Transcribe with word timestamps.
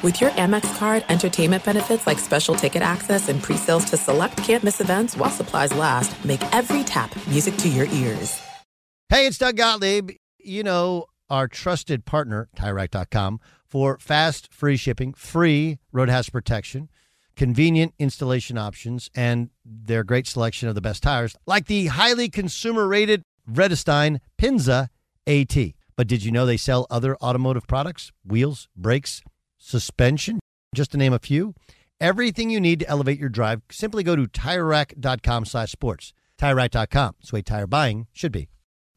With 0.00 0.20
your 0.20 0.30
Amex 0.30 0.78
card, 0.78 1.04
entertainment 1.08 1.64
benefits 1.64 2.06
like 2.06 2.20
special 2.20 2.54
ticket 2.54 2.82
access 2.82 3.28
and 3.28 3.42
pre-sales 3.42 3.84
to 3.86 3.96
select 3.96 4.36
campus 4.36 4.80
events 4.80 5.16
while 5.16 5.28
supplies 5.28 5.74
last, 5.74 6.24
make 6.24 6.40
every 6.54 6.84
tap 6.84 7.12
music 7.26 7.56
to 7.56 7.68
your 7.68 7.86
ears. 7.86 8.40
Hey, 9.08 9.26
it's 9.26 9.38
Doug 9.38 9.56
Gottlieb. 9.56 10.12
You 10.38 10.62
know, 10.62 11.06
our 11.28 11.48
trusted 11.48 12.04
partner, 12.04 12.48
TireRack.com, 12.56 13.40
for 13.66 13.98
fast, 13.98 14.54
free 14.54 14.76
shipping, 14.76 15.14
free 15.14 15.80
road 15.90 16.08
hazard 16.08 16.30
protection, 16.30 16.88
convenient 17.34 17.92
installation 17.98 18.56
options, 18.56 19.10
and 19.16 19.50
their 19.64 20.04
great 20.04 20.28
selection 20.28 20.68
of 20.68 20.76
the 20.76 20.80
best 20.80 21.02
tires, 21.02 21.34
like 21.44 21.66
the 21.66 21.88
highly 21.88 22.28
consumer 22.28 22.86
rated 22.86 23.22
Vredestein 23.50 24.20
Pinza 24.36 24.90
AT. 25.26 25.56
But 25.96 26.06
did 26.06 26.22
you 26.22 26.30
know 26.30 26.46
they 26.46 26.56
sell 26.56 26.86
other 26.88 27.16
automotive 27.16 27.66
products? 27.66 28.12
Wheels, 28.24 28.68
brakes, 28.76 29.22
suspension, 29.58 30.40
just 30.74 30.92
to 30.92 30.98
name 30.98 31.12
a 31.12 31.18
few. 31.18 31.54
Everything 32.00 32.48
you 32.50 32.60
need 32.60 32.80
to 32.80 32.88
elevate 32.88 33.18
your 33.18 33.28
drive, 33.28 33.62
simply 33.70 34.02
go 34.02 34.16
to 34.16 34.26
TireRack.com 34.26 35.44
slash 35.44 35.72
sports. 35.72 36.12
TireRack.com. 36.40 37.16
It's 37.20 37.30
the 37.30 37.36
way 37.36 37.42
tire 37.42 37.66
buying 37.66 38.06
should 38.12 38.32
be. 38.32 38.48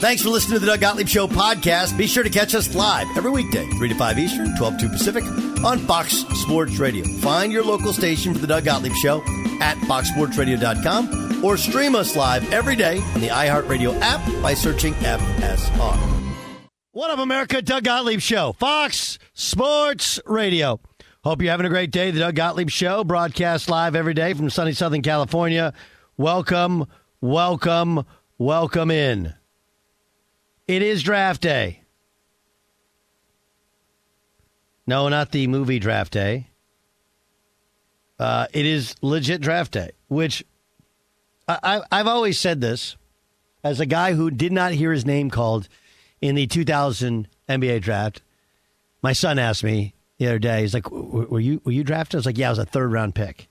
Thanks 0.00 0.22
for 0.22 0.28
listening 0.28 0.60
to 0.60 0.60
the 0.60 0.66
Doug 0.66 0.80
Gottlieb 0.80 1.08
Show 1.08 1.26
podcast. 1.26 1.98
Be 1.98 2.06
sure 2.06 2.22
to 2.22 2.30
catch 2.30 2.54
us 2.54 2.72
live 2.72 3.08
every 3.16 3.32
weekday, 3.32 3.68
3 3.68 3.88
to 3.88 3.94
5 3.96 4.18
Eastern, 4.20 4.56
12 4.56 4.78
to 4.78 4.88
Pacific, 4.90 5.24
on 5.64 5.80
Fox 5.80 6.24
Sports 6.34 6.78
Radio. 6.78 7.04
Find 7.18 7.52
your 7.52 7.64
local 7.64 7.92
station 7.92 8.32
for 8.32 8.38
the 8.38 8.46
Doug 8.46 8.64
Gottlieb 8.64 8.94
Show 8.94 9.22
at 9.60 9.76
foxsportsradio.com 9.88 11.44
or 11.44 11.56
stream 11.56 11.96
us 11.96 12.14
live 12.14 12.52
every 12.52 12.76
day 12.76 12.98
on 12.98 13.20
the 13.20 13.26
iHeartRadio 13.26 13.98
app 14.00 14.24
by 14.40 14.54
searching 14.54 14.94
FSR. 14.94 15.98
What 16.92 17.10
up, 17.10 17.18
America? 17.18 17.60
Doug 17.60 17.82
Gottlieb 17.82 18.20
Show, 18.20 18.52
Fox 18.52 19.18
Sports 19.32 20.20
Radio. 20.26 20.78
Hope 21.24 21.42
you're 21.42 21.50
having 21.50 21.66
a 21.66 21.70
great 21.70 21.90
day. 21.90 22.12
The 22.12 22.20
Doug 22.20 22.36
Gottlieb 22.36 22.70
Show, 22.70 23.02
broadcast 23.02 23.68
live 23.68 23.96
every 23.96 24.14
day 24.14 24.32
from 24.32 24.48
sunny 24.48 24.74
Southern 24.74 25.02
California. 25.02 25.72
Welcome, 26.16 26.86
welcome, 27.20 28.06
welcome 28.38 28.92
in. 28.92 29.34
It 30.68 30.82
is 30.82 31.02
draft 31.02 31.40
day. 31.40 31.80
No, 34.86 35.08
not 35.08 35.32
the 35.32 35.46
movie 35.46 35.78
draft 35.78 36.12
day. 36.12 36.48
Uh, 38.18 38.46
it 38.52 38.66
is 38.66 38.94
legit 39.00 39.40
draft 39.40 39.72
day, 39.72 39.92
which 40.08 40.44
I, 41.46 41.58
I, 41.62 41.80
I've 41.90 42.06
always 42.06 42.38
said 42.38 42.60
this 42.60 42.96
as 43.64 43.80
a 43.80 43.86
guy 43.86 44.12
who 44.12 44.30
did 44.30 44.52
not 44.52 44.72
hear 44.72 44.92
his 44.92 45.06
name 45.06 45.30
called 45.30 45.68
in 46.20 46.34
the 46.34 46.46
2000 46.46 47.28
NBA 47.48 47.80
draft. 47.80 48.22
My 49.02 49.12
son 49.12 49.38
asked 49.38 49.64
me 49.64 49.94
the 50.18 50.26
other 50.26 50.38
day, 50.38 50.62
he's 50.62 50.74
like, 50.74 50.90
"Were 50.90 51.40
you 51.40 51.62
were 51.64 51.72
you 51.72 51.84
drafted?" 51.84 52.16
I 52.16 52.18
was 52.18 52.26
like, 52.26 52.38
"Yeah, 52.38 52.48
I 52.48 52.50
was 52.50 52.58
a 52.58 52.64
third 52.66 52.92
round 52.92 53.14
pick." 53.14 53.47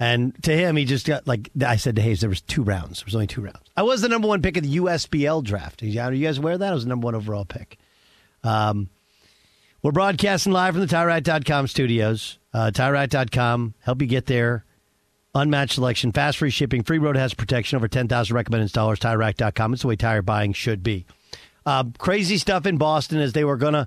And 0.00 0.42
to 0.44 0.56
him, 0.56 0.76
he 0.76 0.86
just 0.86 1.06
got 1.06 1.28
like 1.28 1.50
I 1.64 1.76
said 1.76 1.96
to 1.96 2.02
Hayes, 2.02 2.22
there 2.22 2.30
was 2.30 2.40
two 2.40 2.62
rounds. 2.62 3.00
There 3.00 3.04
was 3.06 3.14
only 3.14 3.26
two 3.26 3.42
rounds. 3.42 3.60
I 3.76 3.82
was 3.82 4.00
the 4.00 4.08
number 4.08 4.26
one 4.26 4.40
pick 4.40 4.56
of 4.56 4.64
the 4.64 4.76
USBL 4.78 5.44
draft. 5.44 5.82
Are 5.82 5.86
you 5.86 6.26
guys 6.26 6.38
aware 6.38 6.54
of 6.54 6.60
that? 6.60 6.70
I 6.70 6.74
was 6.74 6.84
the 6.84 6.88
number 6.88 7.04
one 7.04 7.14
overall 7.14 7.44
pick. 7.44 7.78
Um, 8.42 8.88
we're 9.82 9.92
broadcasting 9.92 10.52
live 10.52 10.74
from 10.74 10.86
the 10.86 10.94
TireRack.com 10.94 11.66
studios. 11.66 12.38
Uh, 12.52 12.70
TireRack.com, 12.74 13.74
help 13.80 14.00
you 14.00 14.08
get 14.08 14.26
there. 14.26 14.64
Unmatched 15.34 15.74
selection, 15.74 16.12
fast 16.12 16.38
free 16.38 16.50
shipping, 16.50 16.82
free 16.82 16.98
road 16.98 17.16
has 17.16 17.34
protection, 17.34 17.76
over 17.76 17.86
10,000 17.86 18.34
recommended 18.34 18.70
installers. 18.70 18.98
TireRack.com. 18.98 19.74
It's 19.74 19.82
the 19.82 19.88
way 19.88 19.96
tire 19.96 20.22
buying 20.22 20.52
should 20.54 20.82
be. 20.82 21.06
Uh, 21.64 21.84
crazy 21.98 22.36
stuff 22.38 22.66
in 22.66 22.78
Boston 22.78 23.20
as 23.20 23.32
they 23.32 23.44
were 23.44 23.56
going 23.56 23.74
to, 23.74 23.86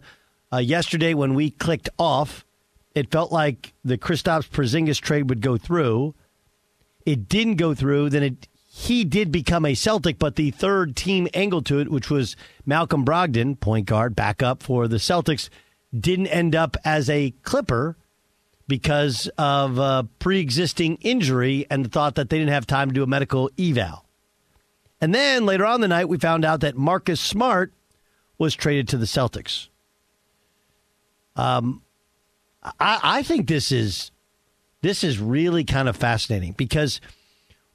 uh, 0.54 0.58
yesterday 0.58 1.14
when 1.14 1.34
we 1.34 1.50
clicked 1.50 1.90
off, 2.00 2.46
it 2.96 3.12
felt 3.12 3.32
like 3.32 3.74
the 3.84 3.98
Kristaps 3.98 4.50
Porzingis 4.50 5.00
trade 5.00 5.30
would 5.30 5.42
go 5.42 5.58
through. 5.58 6.14
It 7.06 7.28
didn't 7.28 7.56
go 7.56 7.74
through. 7.74 8.10
Then 8.10 8.24
it 8.24 8.48
he 8.76 9.04
did 9.04 9.32
become 9.32 9.66
a 9.66 9.76
Celtic, 9.76 10.18
but 10.18 10.36
the 10.36 10.50
third 10.50 10.96
team 10.96 11.28
angle 11.36 11.62
to 11.62 11.78
it, 11.78 11.92
which 11.92 12.10
was 12.10 12.36
Malcolm 12.66 13.06
Brogdon, 13.06 13.60
point 13.60 13.86
guard, 13.86 14.16
backup 14.16 14.64
for 14.64 14.88
the 14.88 14.98
Celtics, 14.98 15.50
didn't 15.98 16.26
end 16.26 16.56
up 16.56 16.76
as 16.84 17.08
a 17.08 17.36
Clipper 17.44 17.96
because 18.68 19.30
of 19.38 19.78
a 19.78 20.08
pre-existing 20.18 20.96
injury 21.02 21.68
and 21.70 21.86
the 21.86 21.90
thought 21.90 22.16
that 22.16 22.32
they 22.32 22.40
didn't 22.40 22.52
have 22.52 22.66
time 22.66 22.90
to 22.90 22.96
do 22.96 23.04
a 23.04 23.08
medical 23.08 23.52
eval. 23.60 24.06
And 25.00 25.14
then 25.14 25.46
later 25.46 25.68
on 25.68 25.82
the 25.82 25.88
night, 25.88 26.10
we 26.10 26.18
found 26.18 26.44
out 26.44 26.62
that 26.62 26.76
Marcus 26.76 27.22
Smart 27.22 27.74
was 28.40 28.56
traded 28.56 28.88
to 28.88 28.98
the 28.98 29.06
Celtics. 29.06 29.68
Um, 31.36 31.83
I, 32.64 33.00
I 33.04 33.24
think 33.24 33.48
this 33.48 33.72
is 33.72 34.12
this 34.82 35.04
is 35.04 35.20
really 35.20 35.64
kind 35.64 35.90
of 35.90 35.96
fascinating 35.96 36.54
because 36.54 37.02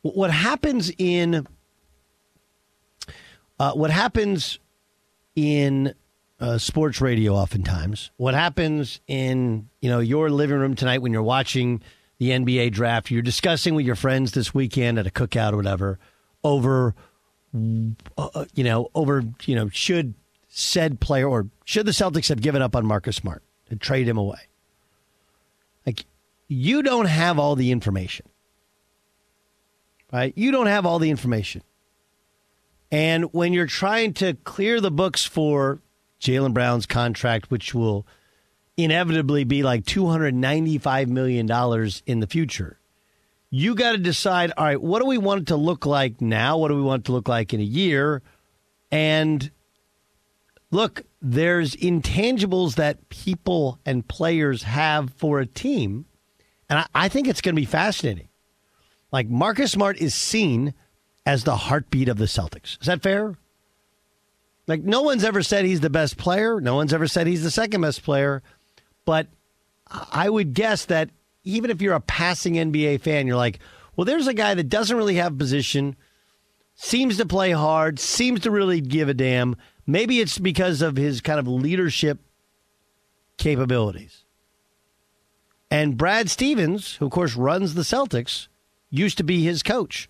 what 0.03 0.31
happens 0.31 0.91
in 0.99 1.47
uh, 3.59 3.73
what 3.73 3.91
happens 3.91 4.59
in 5.35 5.95
uh, 6.41 6.59
sports 6.59 7.01
radio 7.01 7.35
oftentimes 7.35 8.11
what 8.17 8.35
happens 8.35 9.01
in 9.07 9.69
you 9.81 9.91
know 9.91 9.99
your 9.99 10.31
living 10.31 10.59
room 10.59 10.75
tonight 10.75 11.03
when 11.03 11.13
you're 11.13 11.23
watching 11.23 11.83
the 12.19 12.31
NBA 12.31 12.73
draft 12.73 13.11
you're 13.11 13.23
discussing 13.23 13.75
with 13.75 13.85
your 13.85 13.97
friends 13.97 14.33
this 14.33 14.55
weekend 14.55 14.99
at 14.99 15.07
a 15.07 15.11
cookout 15.11 15.53
or 15.53 15.57
whatever 15.57 15.99
over 16.45 16.95
uh, 18.17 18.45
you 18.55 18.65
know 18.65 18.89
over 18.95 19.25
you 19.45 19.55
know 19.55 19.69
should 19.69 20.15
said 20.49 21.01
player 21.01 21.29
or 21.29 21.49
should 21.65 21.87
the 21.87 21.93
Celtics 21.93 22.29
have 22.29 22.41
given 22.41 22.63
up 22.63 22.77
on 22.77 22.87
Marcus 22.87 23.17
Smart 23.17 23.43
and 23.71 23.81
trade 23.81 24.09
him 24.09 24.17
away 24.17 24.48
you 26.49 26.83
don't 26.83 27.07
have 27.07 27.39
all 27.39 27.55
the 27.55 27.71
information, 27.71 28.27
right? 30.13 30.33
You 30.37 30.51
don't 30.51 30.67
have 30.67 30.87
all 30.87 30.99
the 30.99 31.11
information. 31.11 31.63
And 32.91 33.25
when 33.35 33.53
you're 33.53 33.67
trying 33.67 34.15
to 34.15 34.35
clear 34.45 34.81
the 34.81 34.91
books 34.91 35.25
for 35.25 35.81
Jaylen 36.21 36.55
Brown's 36.55 36.87
contract, 36.87 37.51
which 37.51 37.75
will 37.75 38.07
inevitably 38.77 39.45
be 39.45 39.63
like 39.63 39.85
$295 39.85 41.09
million 41.09 41.91
in 42.07 42.21
the 42.21 42.27
future, 42.27 42.79
you 43.51 43.75
got 43.75 43.93
to 43.93 43.99
decide 43.99 44.53
all 44.57 44.65
right, 44.65 44.81
what 44.81 45.01
do 45.01 45.07
we 45.07 45.19
want 45.19 45.43
it 45.43 45.47
to 45.49 45.57
look 45.57 45.87
like 45.87 46.21
now? 46.21 46.59
What 46.59 46.69
do 46.69 46.77
we 46.77 46.83
want 46.83 47.03
it 47.03 47.07
to 47.07 47.13
look 47.13 47.29
like 47.29 47.53
in 47.53 47.61
a 47.61 47.65
year? 47.65 48.23
And 48.91 49.51
look, 50.71 51.03
there's 51.21 51.75
intangibles 51.77 52.77
that 52.77 53.09
people 53.09 53.79
and 53.85 54.07
players 54.07 54.63
have 54.63 55.11
for 55.15 55.41
a 55.41 55.47
team. 55.47 56.07
And 56.69 56.81
I, 56.81 56.87
I 56.95 57.09
think 57.09 57.29
it's 57.29 57.41
going 57.41 57.55
to 57.55 57.61
be 57.61 57.67
fascinating. 57.67 58.29
Like 59.11 59.29
Marcus 59.29 59.73
Smart 59.73 59.99
is 59.99 60.15
seen 60.15 60.75
as 61.25 61.45
the 61.45 61.57
heartbeat 61.57 62.09
of 62.09 62.19
the 62.19 62.27
Celtics. 62.27 62.81
Is 62.81 62.87
that 62.87 63.03
fair? 63.03 63.37
Like 64.67 64.83
no 64.83 65.03
one's 65.03 65.25
ever 65.25 65.43
said 65.43 65.65
he's 65.65 65.81
the 65.81 65.91
best 65.91 66.17
player. 66.19 66.61
No 66.61 66.75
one's 66.77 66.93
ever 66.93 67.09
said 67.09 67.27
he's 67.27 67.43
the 67.43 67.51
second 67.51 67.81
best 67.81 68.03
player. 68.03 68.43
But 69.05 69.29
I 69.91 70.29
would 70.29 70.53
guess 70.53 70.85
that 70.87 71.11
even 71.45 71.71
if 71.71 71.81
you're 71.81 71.95
a 71.95 72.01
passing 72.01 72.55
NBA 72.55 73.01
fan, 73.01 73.27
you're 73.27 73.37
like, 73.37 73.61
well, 73.97 74.05
there's 74.05 74.27
a 74.27 74.35
guy 74.35 74.55
that 74.55 74.69
doesn't 74.69 74.97
really 74.97 75.15
have 75.15 75.39
position, 75.39 75.97
seems 76.75 77.17
to 77.17 77.25
play 77.25 77.51
hard, 77.53 77.99
seems 77.99 78.41
to 78.41 78.51
really 78.51 78.81
give 78.83 79.09
a 79.09 79.15
damn 79.15 79.57
Maybe 79.89 80.21
it's 80.21 80.39
because 80.39 80.83
of 80.83 80.99
his 80.99 81.23
kind 81.23 81.41
of 81.41 81.49
leadership 81.49 82.19
capabilities. 83.39 84.25
And 85.71 85.97
Brad 85.97 86.31
Stevens, 86.31 86.97
who 86.97 87.07
of 87.07 87.13
course 87.13 87.37
runs 87.37 87.75
the 87.75 87.83
Celtics, 87.83 88.49
used 88.91 89.19
to 89.19 89.25
be 89.25 89.43
his 89.43 89.63
coach. 89.63 90.09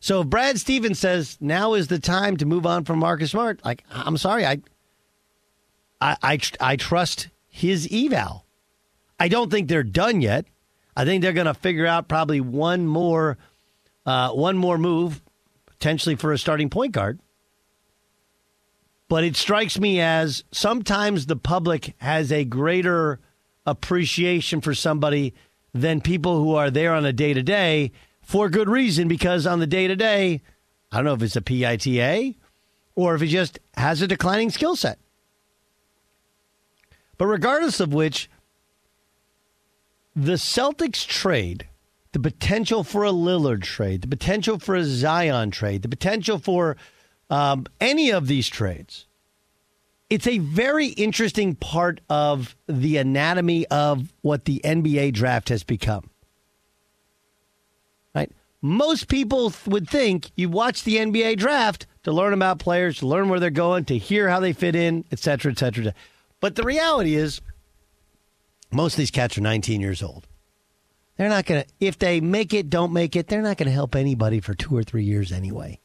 So 0.00 0.20
if 0.20 0.28
Brad 0.28 0.58
Stevens 0.58 0.98
says 0.98 1.38
now 1.40 1.72
is 1.72 1.88
the 1.88 1.98
time 1.98 2.36
to 2.36 2.46
move 2.46 2.66
on 2.66 2.84
from 2.84 2.98
Marcus 2.98 3.30
Smart, 3.30 3.64
like 3.64 3.84
I'm 3.90 4.18
sorry, 4.18 4.44
I 4.44 4.60
I 6.00 6.16
I, 6.22 6.40
I 6.60 6.76
trust 6.76 7.28
his 7.48 7.88
eval. 7.90 8.44
I 9.18 9.28
don't 9.28 9.50
think 9.50 9.68
they're 9.68 9.82
done 9.82 10.20
yet. 10.20 10.44
I 10.96 11.04
think 11.04 11.22
they're 11.22 11.32
going 11.32 11.46
to 11.46 11.54
figure 11.54 11.86
out 11.86 12.08
probably 12.08 12.40
one 12.40 12.86
more 12.86 13.38
uh, 14.04 14.30
one 14.30 14.58
more 14.58 14.76
move, 14.76 15.22
potentially 15.66 16.14
for 16.14 16.32
a 16.32 16.38
starting 16.38 16.68
point 16.68 16.92
guard. 16.92 17.18
But 19.08 19.24
it 19.24 19.36
strikes 19.36 19.78
me 19.78 20.00
as 20.00 20.44
sometimes 20.50 21.26
the 21.26 21.36
public 21.36 21.94
has 21.98 22.30
a 22.30 22.44
greater 22.44 23.20
appreciation 23.66 24.60
for 24.60 24.74
somebody 24.74 25.34
than 25.72 26.00
people 26.00 26.38
who 26.38 26.54
are 26.54 26.70
there 26.70 26.94
on 26.94 27.04
a 27.04 27.12
day 27.12 27.34
to 27.34 27.42
day 27.42 27.92
for 28.22 28.48
good 28.48 28.68
reason 28.68 29.08
because 29.08 29.46
on 29.46 29.60
the 29.60 29.66
day 29.66 29.86
to 29.86 29.96
day, 29.96 30.40
I 30.92 30.96
don't 30.96 31.04
know 31.04 31.14
if 31.14 31.22
it's 31.22 31.36
a 31.36 31.42
PITA 31.42 32.34
or 32.94 33.14
if 33.14 33.20
he 33.20 33.28
just 33.28 33.58
has 33.76 34.00
a 34.00 34.06
declining 34.06 34.50
skill 34.50 34.76
set. 34.76 34.98
But 37.18 37.26
regardless 37.26 37.80
of 37.80 37.92
which, 37.92 38.30
the 40.16 40.32
Celtics 40.32 41.06
trade, 41.06 41.68
the 42.12 42.20
potential 42.20 42.84
for 42.84 43.04
a 43.04 43.10
Lillard 43.10 43.62
trade, 43.62 44.02
the 44.02 44.08
potential 44.08 44.58
for 44.58 44.74
a 44.74 44.84
Zion 44.84 45.50
trade, 45.50 45.82
the 45.82 45.88
potential 45.88 46.38
for 46.38 46.76
um, 47.30 47.66
any 47.80 48.10
of 48.10 48.28
these 48.28 48.48
trades, 48.48 49.06
it's 50.10 50.26
a 50.26 50.38
very 50.38 50.88
interesting 50.88 51.54
part 51.54 52.00
of 52.08 52.54
the 52.66 52.98
anatomy 52.98 53.66
of 53.66 54.12
what 54.22 54.44
the 54.44 54.60
NBA 54.64 55.12
draft 55.14 55.48
has 55.48 55.64
become 55.64 56.10
Right? 58.14 58.30
most 58.64 59.08
people 59.08 59.52
would 59.66 59.88
think 59.88 60.30
you 60.36 60.48
watch 60.48 60.84
the 60.84 60.96
NBA 60.96 61.36
draft 61.36 61.86
to 62.04 62.12
learn 62.12 62.32
about 62.32 62.58
players, 62.58 62.98
to 62.98 63.06
learn 63.06 63.28
where 63.28 63.38
they're 63.38 63.50
going, 63.50 63.84
to 63.86 63.98
hear 63.98 64.28
how 64.28 64.40
they 64.40 64.54
fit 64.54 64.74
in, 64.74 65.04
et 65.12 65.18
cetera, 65.18 65.52
et 65.52 65.58
cetera. 65.58 65.92
But 66.40 66.54
the 66.54 66.62
reality 66.62 67.14
is, 67.14 67.42
most 68.70 68.94
of 68.94 68.98
these 68.98 69.10
cats 69.10 69.36
are 69.36 69.42
19 69.42 69.82
years 69.82 70.02
old. 70.02 70.26
They're 71.18 71.28
not 71.28 71.44
going 71.44 71.62
to, 71.62 71.68
if 71.78 71.98
they 71.98 72.20
make 72.20 72.54
it, 72.54 72.70
don't 72.70 72.94
make 72.94 73.16
it, 73.16 73.28
they're 73.28 73.42
not 73.42 73.58
going 73.58 73.66
to 73.66 73.72
help 73.72 73.94
anybody 73.94 74.40
for 74.40 74.54
two 74.54 74.74
or 74.74 74.82
three 74.82 75.04
years 75.04 75.30
anyway. 75.30 75.78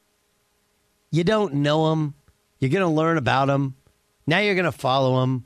You 1.11 1.25
don't 1.25 1.55
know 1.55 1.89
them. 1.89 2.13
You're 2.59 2.71
going 2.71 2.87
to 2.87 2.95
learn 2.95 3.17
about 3.17 3.47
them. 3.47 3.75
Now 4.29 4.39
you're 4.39 4.55
going 4.55 4.65
to 4.65 4.71
follow 4.71 5.19
them. 5.19 5.45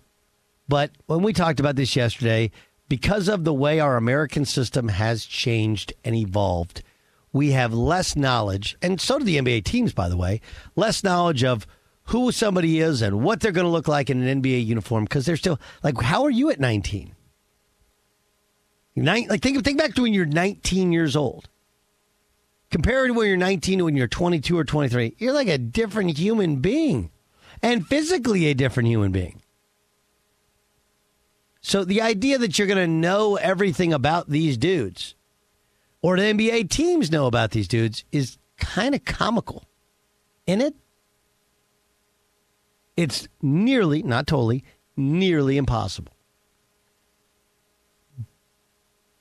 But 0.68 0.92
when 1.06 1.24
we 1.24 1.34
talked 1.34 1.60
about 1.60 1.76
this 1.76 1.96
yesterday, 1.96 2.52
because 2.90 3.28
of 3.28 3.44
the 3.44 3.54
way 3.54 3.80
our 3.80 3.98
American 3.98 4.46
system 4.46 4.90
has 4.90 5.26
changed 5.26 5.94
and 6.04 6.16
evolved, 6.16 6.84
we 7.32 7.52
have 7.52 7.74
less 7.74 8.16
knowledge, 8.16 8.78
and 8.82 9.02
so 9.02 9.18
do 9.18 9.26
the 9.26 9.38
NBA 9.38 9.64
teams, 9.64 9.94
by 9.94 10.08
the 10.08 10.18
way, 10.18 10.42
less 10.76 11.04
knowledge 11.04 11.44
of 11.44 11.66
who 12.08 12.32
somebody 12.32 12.80
is 12.80 13.02
and 13.02 13.24
what 13.24 13.40
they're 13.40 13.52
going 13.52 13.66
to 13.66 13.72
look 13.72 13.88
like 13.88 14.10
in 14.10 14.22
an 14.22 14.42
NBA 14.42 14.66
uniform 14.66 15.06
because 15.06 15.26
they're 15.26 15.38
still 15.38 15.60
like, 15.82 16.00
how 16.02 16.24
are 16.24 16.30
you 16.30 16.52
at 16.52 16.60
19? 16.60 17.16
Nine, 18.96 19.28
like 19.28 19.42
think 19.42 19.64
think 19.64 19.80
back 19.80 19.96
to 19.96 20.04
when 20.04 20.14
you're 20.14 20.26
19 20.26 20.92
years 20.92 21.16
old. 21.16 21.50
Compared 22.70 23.10
to 23.10 23.14
when 23.14 23.28
you're 23.28 23.38
19 23.38 23.80
to 23.80 23.86
when 23.86 23.96
you're 23.96 24.08
22 24.08 24.58
or 24.58 24.64
23, 24.64 25.16
you're 25.18 25.34
like 25.34 25.48
a 25.48 25.58
different 25.58 26.18
human 26.18 26.58
being, 26.58 27.10
and 27.64 27.88
physically 27.88 28.48
a 28.48 28.54
different 28.54 28.90
human 28.90 29.12
being. 29.12 29.42
So 31.62 31.86
the 31.86 32.02
idea 32.02 32.38
that 32.38 32.60
you're 32.60 32.68
going 32.68 32.78
to 32.78 32.88
know 32.88 33.38
everything 33.38 33.94
about 33.94 34.30
these 34.30 34.58
dudes 34.58 35.16
or 36.02 36.18
the 36.18 36.24
NBA 36.24 36.70
teams 36.70 37.10
know 37.10 37.26
about 37.26 37.52
these 37.52 37.70
dudes 37.70 38.04
is 38.12 38.38
kind 38.58 38.94
of 38.94 39.06
comical. 39.06 39.64
In 40.46 40.60
it, 40.60 40.76
it's 42.98 43.30
nearly, 43.42 44.04
not 44.04 44.28
totally, 44.28 44.66
nearly 44.98 45.56
impossible. 45.56 46.12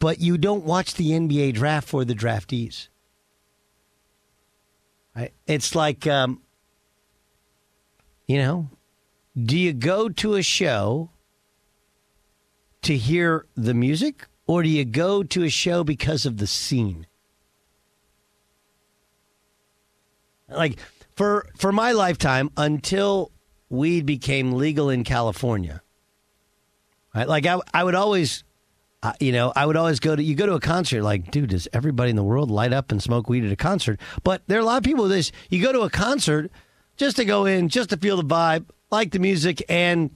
But 0.00 0.20
you 0.20 0.36
don't 0.36 0.64
watch 0.64 0.94
the 0.94 1.12
NBA 1.12 1.54
draft 1.54 1.88
for 1.88 2.04
the 2.04 2.14
draftees. 2.14 2.88
Right? 5.14 5.32
It's 5.46 5.76
like, 5.76 6.08
um, 6.08 6.40
you 8.32 8.38
know, 8.38 8.70
do 9.36 9.58
you 9.58 9.74
go 9.74 10.08
to 10.08 10.36
a 10.36 10.42
show 10.42 11.10
to 12.80 12.96
hear 12.96 13.44
the 13.54 13.74
music 13.74 14.26
or 14.46 14.62
do 14.62 14.70
you 14.70 14.86
go 14.86 15.22
to 15.22 15.44
a 15.44 15.50
show 15.50 15.84
because 15.84 16.24
of 16.24 16.38
the 16.38 16.46
scene? 16.46 17.06
Like 20.48 20.78
for 21.14 21.46
for 21.58 21.72
my 21.72 21.92
lifetime 21.92 22.48
until 22.56 23.30
weed 23.68 24.06
became 24.06 24.52
legal 24.52 24.88
in 24.88 25.04
California. 25.04 25.82
Right? 27.14 27.28
Like 27.28 27.44
I 27.44 27.60
I 27.74 27.84
would 27.84 27.94
always 27.94 28.44
uh, 29.02 29.12
you 29.20 29.32
know, 29.32 29.52
I 29.54 29.66
would 29.66 29.76
always 29.76 30.00
go 30.00 30.16
to 30.16 30.22
you 30.22 30.34
go 30.34 30.46
to 30.46 30.54
a 30.54 30.60
concert 30.60 31.02
like, 31.02 31.30
dude, 31.30 31.50
does 31.50 31.68
everybody 31.74 32.08
in 32.08 32.16
the 32.16 32.24
world 32.24 32.50
light 32.50 32.72
up 32.72 32.90
and 32.92 33.02
smoke 33.02 33.28
weed 33.28 33.44
at 33.44 33.52
a 33.52 33.56
concert? 33.56 34.00
But 34.24 34.40
there 34.46 34.56
are 34.56 34.62
a 34.62 34.64
lot 34.64 34.78
of 34.78 34.84
people 34.84 35.06
this 35.06 35.32
you 35.50 35.62
go 35.62 35.70
to 35.70 35.80
a 35.80 35.90
concert 35.90 36.50
just 37.02 37.16
to 37.16 37.24
go 37.24 37.46
in, 37.46 37.68
just 37.68 37.90
to 37.90 37.96
feel 37.96 38.16
the 38.16 38.22
vibe, 38.22 38.64
like 38.92 39.10
the 39.10 39.18
music 39.18 39.60
and 39.68 40.14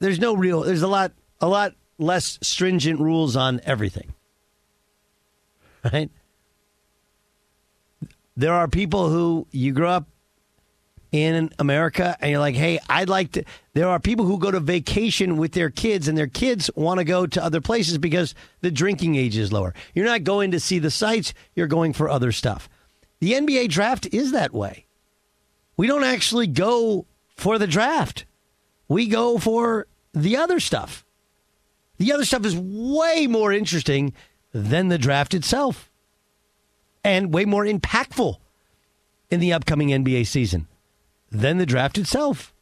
there's 0.00 0.18
no 0.18 0.34
real 0.34 0.62
there's 0.62 0.82
a 0.82 0.88
lot 0.88 1.12
a 1.40 1.46
lot 1.46 1.74
less 1.98 2.36
stringent 2.42 2.98
rules 2.98 3.36
on 3.36 3.60
everything. 3.64 4.12
Right? 5.92 6.10
There 8.36 8.52
are 8.52 8.68
people 8.68 9.08
who 9.08 9.46
you 9.50 9.72
grow 9.72 9.88
up 9.88 10.08
in 11.10 11.50
America 11.58 12.16
and 12.20 12.30
you're 12.30 12.40
like, 12.40 12.54
hey, 12.54 12.78
I'd 12.86 13.08
like 13.08 13.32
to. 13.32 13.44
There 13.72 13.88
are 13.88 13.98
people 13.98 14.26
who 14.26 14.38
go 14.38 14.50
to 14.50 14.60
vacation 14.60 15.38
with 15.38 15.52
their 15.52 15.70
kids 15.70 16.06
and 16.06 16.18
their 16.18 16.26
kids 16.26 16.70
want 16.74 16.98
to 16.98 17.04
go 17.04 17.26
to 17.26 17.42
other 17.42 17.62
places 17.62 17.96
because 17.96 18.34
the 18.60 18.70
drinking 18.70 19.14
age 19.14 19.38
is 19.38 19.52
lower. 19.52 19.72
You're 19.94 20.04
not 20.04 20.24
going 20.24 20.50
to 20.50 20.60
see 20.60 20.80
the 20.80 20.90
sights, 20.90 21.32
you're 21.54 21.66
going 21.66 21.94
for 21.94 22.10
other 22.10 22.30
stuff. 22.32 22.68
The 23.20 23.32
NBA 23.32 23.70
draft 23.70 24.06
is 24.12 24.32
that 24.32 24.52
way. 24.52 24.84
We 25.80 25.86
don't 25.86 26.04
actually 26.04 26.46
go 26.46 27.06
for 27.38 27.58
the 27.58 27.66
draft, 27.66 28.26
we 28.86 29.06
go 29.06 29.38
for 29.38 29.86
the 30.12 30.36
other 30.36 30.60
stuff. 30.60 31.06
The 31.96 32.12
other 32.12 32.26
stuff 32.26 32.44
is 32.44 32.54
way 32.54 33.26
more 33.26 33.50
interesting 33.50 34.12
than 34.52 34.88
the 34.88 34.98
draft 34.98 35.32
itself 35.32 35.90
and 37.02 37.32
way 37.32 37.46
more 37.46 37.64
impactful 37.64 38.36
in 39.30 39.40
the 39.40 39.54
upcoming 39.54 39.88
NBA 39.88 40.26
season 40.26 40.68
than 41.30 41.56
the 41.56 41.64
draft 41.64 41.96
itself. 41.96 42.52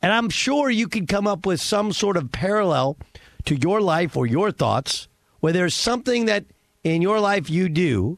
And 0.00 0.10
I'm 0.10 0.30
sure 0.30 0.70
you 0.70 0.88
could 0.88 1.06
come 1.06 1.26
up 1.26 1.44
with 1.44 1.60
some 1.60 1.92
sort 1.92 2.16
of 2.16 2.32
parallel 2.32 2.96
to 3.44 3.56
your 3.56 3.82
life 3.82 4.16
or 4.16 4.26
your 4.26 4.52
thoughts 4.52 5.06
where 5.40 5.52
there's 5.52 5.74
something 5.74 6.24
that 6.24 6.46
in 6.82 7.02
your 7.02 7.20
life 7.20 7.50
you 7.50 7.68
do, 7.68 8.16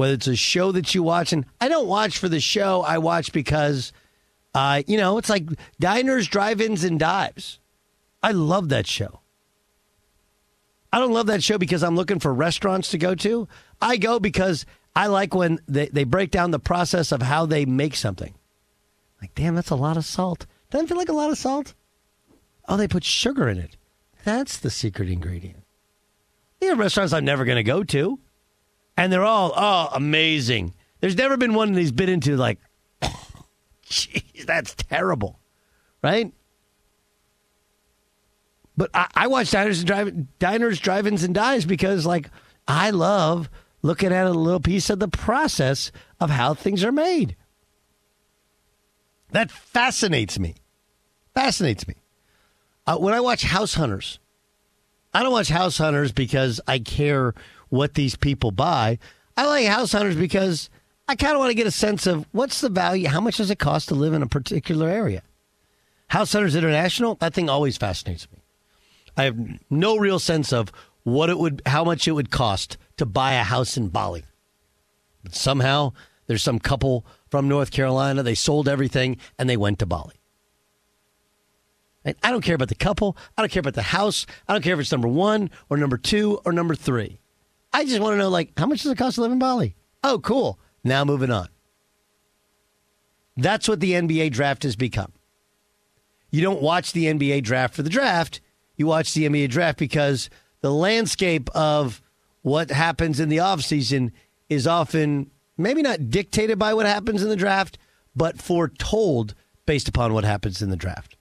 whether 0.00 0.14
it's 0.14 0.26
a 0.26 0.34
show 0.34 0.72
that 0.72 0.94
you 0.94 1.02
watch. 1.02 1.30
And 1.30 1.44
I 1.60 1.68
don't 1.68 1.86
watch 1.86 2.16
for 2.16 2.30
the 2.30 2.40
show, 2.40 2.80
I 2.80 2.96
watch 2.96 3.34
because, 3.34 3.92
uh, 4.54 4.82
you 4.86 4.96
know, 4.96 5.18
it's 5.18 5.28
like 5.28 5.46
diners, 5.78 6.26
drive 6.26 6.58
ins, 6.58 6.84
and 6.84 6.98
dives. 6.98 7.58
I 8.22 8.32
love 8.32 8.70
that 8.70 8.86
show. 8.86 9.20
I 10.90 11.00
don't 11.00 11.12
love 11.12 11.26
that 11.26 11.42
show 11.42 11.58
because 11.58 11.82
I'm 11.82 11.96
looking 11.96 12.18
for 12.18 12.32
restaurants 12.32 12.88
to 12.92 12.98
go 12.98 13.14
to. 13.16 13.46
I 13.82 13.98
go 13.98 14.18
because 14.18 14.64
I 14.96 15.08
like 15.08 15.34
when 15.34 15.60
they, 15.68 15.88
they 15.88 16.04
break 16.04 16.30
down 16.30 16.50
the 16.50 16.58
process 16.58 17.12
of 17.12 17.20
how 17.20 17.44
they 17.44 17.66
make 17.66 17.94
something. 17.94 18.32
Like, 19.20 19.34
damn, 19.34 19.54
that's 19.54 19.68
a 19.68 19.76
lot 19.76 19.98
of 19.98 20.06
salt. 20.06 20.46
Doesn't 20.70 20.86
feel 20.86 20.96
like 20.96 21.10
a 21.10 21.12
lot 21.12 21.30
of 21.30 21.36
salt. 21.36 21.74
Oh, 22.66 22.78
they 22.78 22.88
put 22.88 23.04
sugar 23.04 23.50
in 23.50 23.58
it. 23.58 23.76
That's 24.24 24.56
the 24.56 24.70
secret 24.70 25.10
ingredient. 25.10 25.62
Are 26.62 26.74
restaurants 26.74 27.12
I'm 27.12 27.26
never 27.26 27.44
going 27.44 27.56
to 27.56 27.62
go 27.62 27.84
to, 27.84 28.18
and 29.00 29.10
they're 29.10 29.24
all, 29.24 29.54
oh, 29.56 29.88
amazing. 29.94 30.74
There's 31.00 31.16
never 31.16 31.38
been 31.38 31.54
one 31.54 31.72
that 31.72 31.80
he's 31.80 31.90
been 31.90 32.10
into 32.10 32.36
like, 32.36 32.58
jeez, 33.86 34.44
that's 34.44 34.74
terrible, 34.74 35.40
right? 36.02 36.30
But 38.76 38.90
I, 38.92 39.06
I 39.14 39.26
watch 39.28 39.52
diners 39.52 39.78
and 39.78 39.86
drive 39.86 40.38
diners, 40.38 40.80
drive-ins, 40.80 41.24
and 41.24 41.34
dives 41.34 41.64
because 41.64 42.04
like 42.04 42.28
I 42.68 42.90
love 42.90 43.48
looking 43.80 44.12
at 44.12 44.26
a 44.26 44.32
little 44.32 44.60
piece 44.60 44.90
of 44.90 44.98
the 44.98 45.08
process 45.08 45.92
of 46.20 46.28
how 46.28 46.52
things 46.52 46.84
are 46.84 46.92
made. 46.92 47.36
That 49.30 49.50
fascinates 49.50 50.38
me. 50.38 50.56
Fascinates 51.32 51.88
me. 51.88 51.94
Uh, 52.86 52.98
when 52.98 53.14
I 53.14 53.20
watch 53.20 53.44
House 53.44 53.72
Hunters, 53.72 54.18
I 55.14 55.22
don't 55.22 55.32
watch 55.32 55.48
House 55.48 55.78
Hunters 55.78 56.12
because 56.12 56.60
I 56.68 56.80
care 56.80 57.32
what 57.70 57.94
these 57.94 58.16
people 58.16 58.50
buy. 58.50 58.98
I 59.36 59.46
like 59.46 59.66
House 59.66 59.92
Hunters 59.92 60.16
because 60.16 60.68
I 61.08 61.16
kind 61.16 61.32
of 61.32 61.38
want 61.38 61.50
to 61.50 61.56
get 61.56 61.66
a 61.66 61.72
sense 61.72 62.06
of 62.06 62.26
what's 62.32 62.60
the 62.60 62.68
value, 62.68 63.08
how 63.08 63.20
much 63.20 63.38
does 63.38 63.50
it 63.50 63.58
cost 63.58 63.88
to 63.88 63.94
live 63.94 64.12
in 64.12 64.22
a 64.22 64.26
particular 64.26 64.88
area? 64.88 65.22
House 66.08 66.32
Hunters 66.32 66.56
International, 66.56 67.14
that 67.16 67.34
thing 67.34 67.48
always 67.48 67.76
fascinates 67.76 68.28
me. 68.30 68.38
I 69.16 69.24
have 69.24 69.38
no 69.70 69.96
real 69.96 70.18
sense 70.18 70.52
of 70.52 70.70
what 71.04 71.30
it 71.30 71.38
would, 71.38 71.62
how 71.66 71.84
much 71.84 72.06
it 72.06 72.12
would 72.12 72.30
cost 72.30 72.76
to 72.96 73.06
buy 73.06 73.32
a 73.32 73.42
house 73.42 73.76
in 73.76 73.88
Bali. 73.88 74.24
But 75.22 75.34
somehow 75.34 75.92
there's 76.26 76.42
some 76.42 76.58
couple 76.58 77.06
from 77.30 77.48
North 77.48 77.70
Carolina. 77.70 78.22
They 78.22 78.34
sold 78.34 78.68
everything 78.68 79.16
and 79.38 79.48
they 79.48 79.56
went 79.56 79.78
to 79.80 79.86
Bali. 79.86 80.14
I 82.04 82.30
don't 82.30 82.42
care 82.42 82.54
about 82.54 82.68
the 82.68 82.74
couple. 82.74 83.16
I 83.36 83.42
don't 83.42 83.52
care 83.52 83.60
about 83.60 83.74
the 83.74 83.82
house. 83.82 84.26
I 84.48 84.54
don't 84.54 84.62
care 84.62 84.74
if 84.74 84.80
it's 84.80 84.92
number 84.92 85.08
one 85.08 85.50
or 85.68 85.76
number 85.76 85.98
two 85.98 86.40
or 86.46 86.52
number 86.52 86.74
three. 86.74 87.19
I 87.72 87.84
just 87.84 88.00
want 88.00 88.14
to 88.14 88.18
know, 88.18 88.28
like, 88.28 88.52
how 88.58 88.66
much 88.66 88.82
does 88.82 88.92
it 88.92 88.98
cost 88.98 89.16
to 89.16 89.22
live 89.22 89.32
in 89.32 89.38
Bali? 89.38 89.76
Oh, 90.02 90.18
cool. 90.18 90.58
Now 90.82 91.04
moving 91.04 91.30
on. 91.30 91.48
That's 93.36 93.68
what 93.68 93.80
the 93.80 93.92
NBA 93.92 94.32
draft 94.32 94.64
has 94.64 94.76
become. 94.76 95.12
You 96.30 96.42
don't 96.42 96.62
watch 96.62 96.92
the 96.92 97.06
NBA 97.06 97.42
draft 97.42 97.74
for 97.74 97.82
the 97.82 97.90
draft. 97.90 98.40
You 98.76 98.86
watch 98.86 99.14
the 99.14 99.28
NBA 99.28 99.50
draft 99.50 99.78
because 99.78 100.30
the 100.60 100.72
landscape 100.72 101.50
of 101.54 102.02
what 102.42 102.70
happens 102.70 103.20
in 103.20 103.28
the 103.28 103.38
offseason 103.38 104.12
is 104.48 104.66
often 104.66 105.30
maybe 105.56 105.82
not 105.82 106.10
dictated 106.10 106.58
by 106.58 106.74
what 106.74 106.86
happens 106.86 107.22
in 107.22 107.28
the 107.28 107.36
draft, 107.36 107.78
but 108.16 108.40
foretold 108.40 109.34
based 109.66 109.88
upon 109.88 110.12
what 110.12 110.24
happens 110.24 110.62
in 110.62 110.70
the 110.70 110.76
draft. 110.76 111.16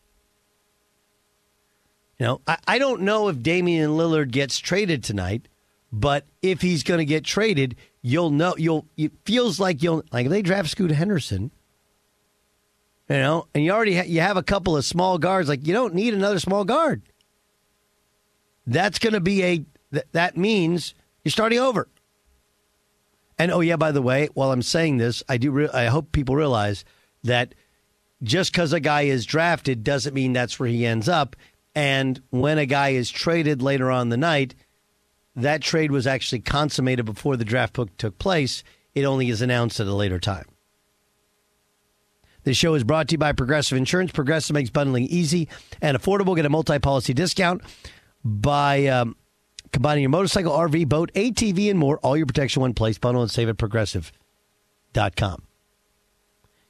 You 2.17 2.25
know, 2.25 2.41
I, 2.47 2.57
I 2.67 2.79
don't 2.79 3.01
know 3.01 3.29
if 3.29 3.41
Damian 3.41 3.91
Lillard 3.91 4.31
gets 4.31 4.59
traded 4.59 5.03
tonight, 5.03 5.47
but 5.91 6.25
if 6.41 6.61
he's 6.61 6.83
going 6.83 6.99
to 6.99 7.05
get 7.05 7.23
traded, 7.23 7.75
you'll 8.01 8.29
know. 8.29 8.55
You'll. 8.57 8.85
It 8.97 9.11
feels 9.25 9.59
like 9.59 9.81
you'll 9.81 10.03
like 10.11 10.29
they 10.29 10.41
draft 10.41 10.69
Scoot 10.69 10.91
Henderson. 10.91 11.51
You 13.09 13.17
know, 13.17 13.47
and 13.55 13.63
you 13.63 13.71
already 13.71 13.95
ha- 13.95 14.03
you 14.05 14.21
have 14.21 14.37
a 14.37 14.43
couple 14.43 14.77
of 14.77 14.85
small 14.85 15.17
guards. 15.17 15.49
Like 15.49 15.65
you 15.65 15.73
don't 15.73 15.95
need 15.95 16.13
another 16.13 16.39
small 16.39 16.63
guard. 16.63 17.01
That's 18.67 18.99
going 18.99 19.13
to 19.13 19.19
be 19.19 19.43
a. 19.43 19.65
Th- 19.91 20.05
that 20.11 20.37
means 20.37 20.93
you're 21.23 21.31
starting 21.31 21.59
over. 21.59 21.87
And 23.39 23.51
oh 23.51 23.61
yeah, 23.61 23.77
by 23.77 23.91
the 23.91 24.01
way, 24.01 24.29
while 24.33 24.51
I'm 24.51 24.61
saying 24.61 24.97
this, 24.97 25.23
I 25.27 25.37
do. 25.37 25.51
Re- 25.51 25.69
I 25.69 25.85
hope 25.85 26.11
people 26.11 26.35
realize 26.35 26.85
that 27.23 27.55
just 28.21 28.51
because 28.51 28.73
a 28.73 28.79
guy 28.79 29.03
is 29.03 29.25
drafted 29.25 29.83
doesn't 29.83 30.13
mean 30.13 30.33
that's 30.33 30.59
where 30.59 30.69
he 30.69 30.85
ends 30.85 31.09
up. 31.09 31.35
And 31.73 32.21
when 32.29 32.57
a 32.57 32.65
guy 32.65 32.89
is 32.89 33.09
traded 33.09 33.61
later 33.61 33.89
on 33.89 34.09
the 34.09 34.17
night, 34.17 34.55
that 35.43 35.61
trade 35.61 35.91
was 35.91 36.07
actually 36.07 36.39
consummated 36.39 37.03
before 37.03 37.37
the 37.37 37.45
draft 37.45 37.73
book 37.73 37.95
took 37.97 38.17
place. 38.17 38.63
It 38.95 39.05
only 39.05 39.29
is 39.29 39.41
announced 39.41 39.79
at 39.79 39.87
a 39.87 39.93
later 39.93 40.19
time. 40.19 40.45
This 42.43 42.57
show 42.57 42.73
is 42.73 42.83
brought 42.83 43.09
to 43.09 43.13
you 43.13 43.17
by 43.17 43.33
Progressive 43.33 43.77
Insurance. 43.77 44.11
Progressive 44.11 44.53
makes 44.53 44.69
bundling 44.69 45.05
easy 45.05 45.49
and 45.81 45.97
affordable. 45.97 46.35
Get 46.35 46.45
a 46.45 46.49
multi 46.49 46.79
policy 46.79 47.13
discount 47.13 47.61
by 48.23 48.87
um, 48.87 49.15
combining 49.71 50.03
your 50.03 50.09
motorcycle, 50.09 50.51
RV, 50.51 50.87
boat, 50.87 51.11
ATV, 51.13 51.69
and 51.69 51.77
more. 51.77 51.99
All 51.99 52.17
your 52.17 52.25
protection 52.25 52.61
one 52.61 52.73
place. 52.73 52.97
Bundle 52.97 53.21
and 53.21 53.31
save 53.31 53.49
at 53.49 53.57
progressive.com. 53.57 55.43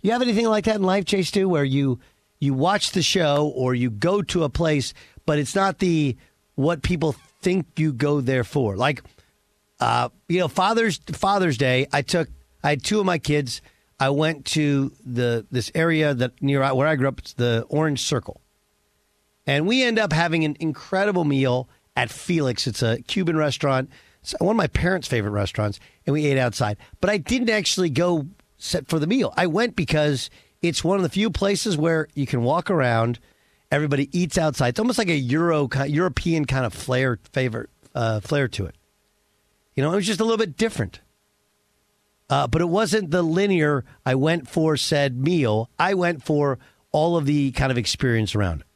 You 0.01 0.11
have 0.11 0.21
anything 0.21 0.47
like 0.47 0.65
that 0.65 0.77
in 0.77 0.83
life, 0.83 1.05
Chase, 1.05 1.29
too, 1.29 1.47
where 1.47 1.63
you 1.63 1.99
you 2.39 2.53
watch 2.53 2.91
the 2.91 3.01
show 3.01 3.51
or 3.53 3.75
you 3.75 3.89
go 3.89 4.21
to 4.21 4.43
a 4.43 4.49
place, 4.49 4.93
but 5.25 5.39
it's 5.39 5.55
not 5.55 5.79
the 5.79 6.15
what 6.55 6.81
people 6.81 7.15
think 7.41 7.67
you 7.77 7.93
go 7.93 8.21
there 8.21 8.43
for. 8.43 8.75
Like, 8.75 9.03
uh, 9.79 10.09
you 10.27 10.39
know, 10.39 10.47
Father's 10.47 10.99
Father's 11.11 11.57
Day, 11.57 11.87
I 11.91 12.01
took 12.01 12.29
I 12.63 12.71
had 12.71 12.83
two 12.83 12.99
of 12.99 13.05
my 13.05 13.17
kids. 13.17 13.61
I 13.99 14.09
went 14.09 14.45
to 14.47 14.91
the 15.05 15.45
this 15.51 15.71
area 15.75 16.13
that 16.13 16.41
near 16.41 16.61
where 16.73 16.87
I 16.87 16.95
grew 16.95 17.07
up. 17.07 17.19
It's 17.19 17.33
the 17.33 17.65
Orange 17.69 18.01
Circle, 18.01 18.41
and 19.45 19.67
we 19.67 19.83
end 19.83 19.99
up 19.99 20.13
having 20.13 20.43
an 20.43 20.55
incredible 20.59 21.25
meal 21.25 21.69
at 21.95 22.09
Felix. 22.09 22.67
It's 22.67 22.81
a 22.81 23.01
Cuban 23.03 23.37
restaurant. 23.37 23.89
It's 24.21 24.35
one 24.39 24.51
of 24.51 24.57
my 24.57 24.67
parents' 24.67 25.07
favorite 25.07 25.31
restaurants, 25.31 25.79
and 26.05 26.13
we 26.13 26.25
ate 26.25 26.37
outside. 26.37 26.77
But 27.01 27.09
I 27.09 27.17
didn't 27.17 27.49
actually 27.49 27.89
go 27.89 28.27
set 28.57 28.87
for 28.87 28.99
the 28.99 29.07
meal. 29.07 29.33
I 29.37 29.47
went 29.47 29.75
because 29.75 30.29
it's 30.61 30.83
one 30.83 30.97
of 30.97 31.03
the 31.03 31.09
few 31.09 31.29
places 31.29 31.77
where 31.77 32.07
you 32.13 32.27
can 32.27 32.43
walk 32.43 32.69
around. 32.69 33.19
Everybody 33.71 34.09
eats 34.17 34.37
outside. 34.37 34.69
It's 34.69 34.79
almost 34.79 34.97
like 34.97 35.09
a 35.09 35.15
Euro 35.17 35.69
European 35.85 36.45
kind 36.45 36.65
of 36.65 36.73
flair 36.73 37.19
favor 37.31 37.69
uh, 37.93 38.19
flair 38.19 38.47
to 38.47 38.65
it. 38.65 38.75
You 39.75 39.83
know, 39.83 39.93
it 39.93 39.97
was 39.97 40.07
just 40.07 40.19
a 40.19 40.23
little 40.23 40.37
bit 40.37 40.57
different. 40.57 41.01
Uh, 42.29 42.47
but 42.47 42.61
it 42.61 42.69
wasn't 42.69 43.11
the 43.11 43.23
linear. 43.23 43.83
I 44.05 44.15
went 44.15 44.47
for 44.47 44.77
said 44.77 45.17
meal. 45.17 45.69
I 45.79 45.93
went 45.95 46.23
for 46.23 46.59
all 46.91 47.17
of 47.17 47.25
the 47.25 47.51
kind 47.51 47.71
of 47.71 47.77
experience 47.77 48.35
around 48.35 48.61
it. 48.61 48.67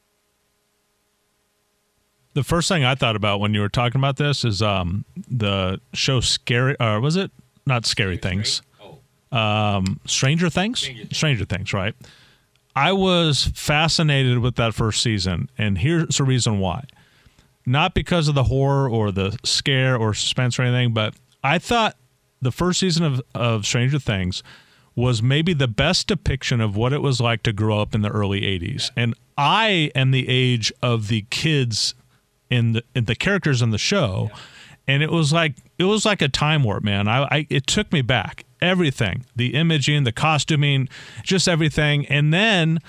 The 2.34 2.44
first 2.44 2.68
thing 2.68 2.84
I 2.84 2.96
thought 2.96 3.16
about 3.16 3.40
when 3.40 3.54
you 3.54 3.62
were 3.62 3.70
talking 3.70 4.00
about 4.02 4.18
this 4.18 4.44
is 4.44 4.62
um, 4.62 5.06
the 5.30 5.80
show 5.94 6.20
Scary, 6.20 6.76
or 6.80 6.86
uh, 6.86 7.00
was 7.00 7.16
it 7.16 7.32
not 7.68 7.86
Scary 7.86 8.18
Things? 8.18 8.64
um, 9.32 9.86
Things? 9.86 10.00
Stranger 10.12 10.50
Things. 10.50 10.90
Stranger 11.12 11.46
Things, 11.46 11.74
right? 11.74 11.94
I 12.76 12.92
was 12.92 13.46
fascinated 13.54 14.40
with 14.40 14.56
that 14.56 14.74
first 14.74 15.02
season, 15.02 15.50
and 15.58 15.78
here's 15.78 16.18
the 16.18 16.24
reason 16.24 16.60
why. 16.60 16.86
Not 17.66 17.94
because 17.94 18.28
of 18.28 18.36
the 18.36 18.46
horror 18.46 18.90
or 18.90 19.12
the 19.12 19.38
scare 19.44 19.96
or 19.96 20.14
suspense 20.14 20.60
or 20.60 20.64
anything, 20.64 20.94
but 20.94 21.14
I 21.44 21.60
thought 21.60 21.96
the 22.42 22.52
first 22.52 22.80
season 22.80 23.06
of, 23.06 23.22
of 23.34 23.66
Stranger 23.66 24.00
Things 24.00 24.44
was 24.96 25.24
maybe 25.24 25.54
the 25.54 25.68
best 25.68 26.08
depiction 26.08 26.62
of 26.62 26.76
what 26.76 26.94
it 26.94 27.02
was 27.02 27.20
like 27.20 27.44
to 27.44 27.54
grow 27.54 27.80
up 27.80 27.96
in 27.96 28.02
the 28.02 28.10
early 28.10 28.42
80s. 28.42 28.92
And 28.96 29.16
I 29.38 29.92
am 29.96 30.12
the 30.12 30.28
age 30.30 30.72
of 30.82 31.08
the 31.08 31.26
kids 31.30 31.96
in 32.50 32.74
the, 32.74 32.84
in 32.96 33.06
the 33.06 33.16
characters 33.16 33.62
in 33.62 33.72
the 33.72 33.78
show. 33.78 34.30
And 34.88 35.02
it 35.02 35.12
was 35.12 35.32
like 35.32 35.56
it 35.80 35.86
was 35.86 36.06
like 36.06 36.22
a 36.22 36.28
time 36.28 36.64
warp, 36.64 36.84
man. 36.84 37.08
I, 37.08 37.24
I 37.24 37.48
it 37.50 37.66
took 37.66 37.92
me 37.94 38.02
back 38.02 38.46
everything 38.64 39.26
the 39.36 39.54
imaging, 39.54 40.04
the 40.04 40.12
costuming, 40.12 40.90
just 41.24 41.48
everything. 41.48 42.06
And 42.08 42.34
then 42.34 42.80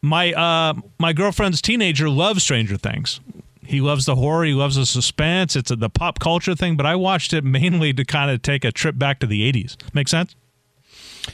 my 0.00 0.32
uh, 0.32 0.74
my 0.98 1.12
girlfriend's 1.12 1.60
teenager 1.60 2.08
loves 2.08 2.42
Stranger 2.42 2.76
Things. 2.76 3.20
He 3.64 3.80
loves 3.80 4.06
the 4.06 4.14
horror. 4.14 4.44
He 4.44 4.52
loves 4.52 4.76
the 4.76 4.86
suspense. 4.86 5.56
It's 5.56 5.72
a, 5.72 5.76
the 5.76 5.90
pop 5.90 6.20
culture 6.20 6.54
thing. 6.54 6.76
But 6.76 6.86
I 6.86 6.94
watched 6.94 7.32
it 7.32 7.42
mainly 7.42 7.92
to 7.94 8.04
kind 8.04 8.30
of 8.30 8.40
take 8.42 8.64
a 8.64 8.70
trip 8.70 8.96
back 8.96 9.18
to 9.20 9.26
the 9.26 9.52
'80s. 9.52 9.76
Make 9.92 10.08
sense? 10.08 10.36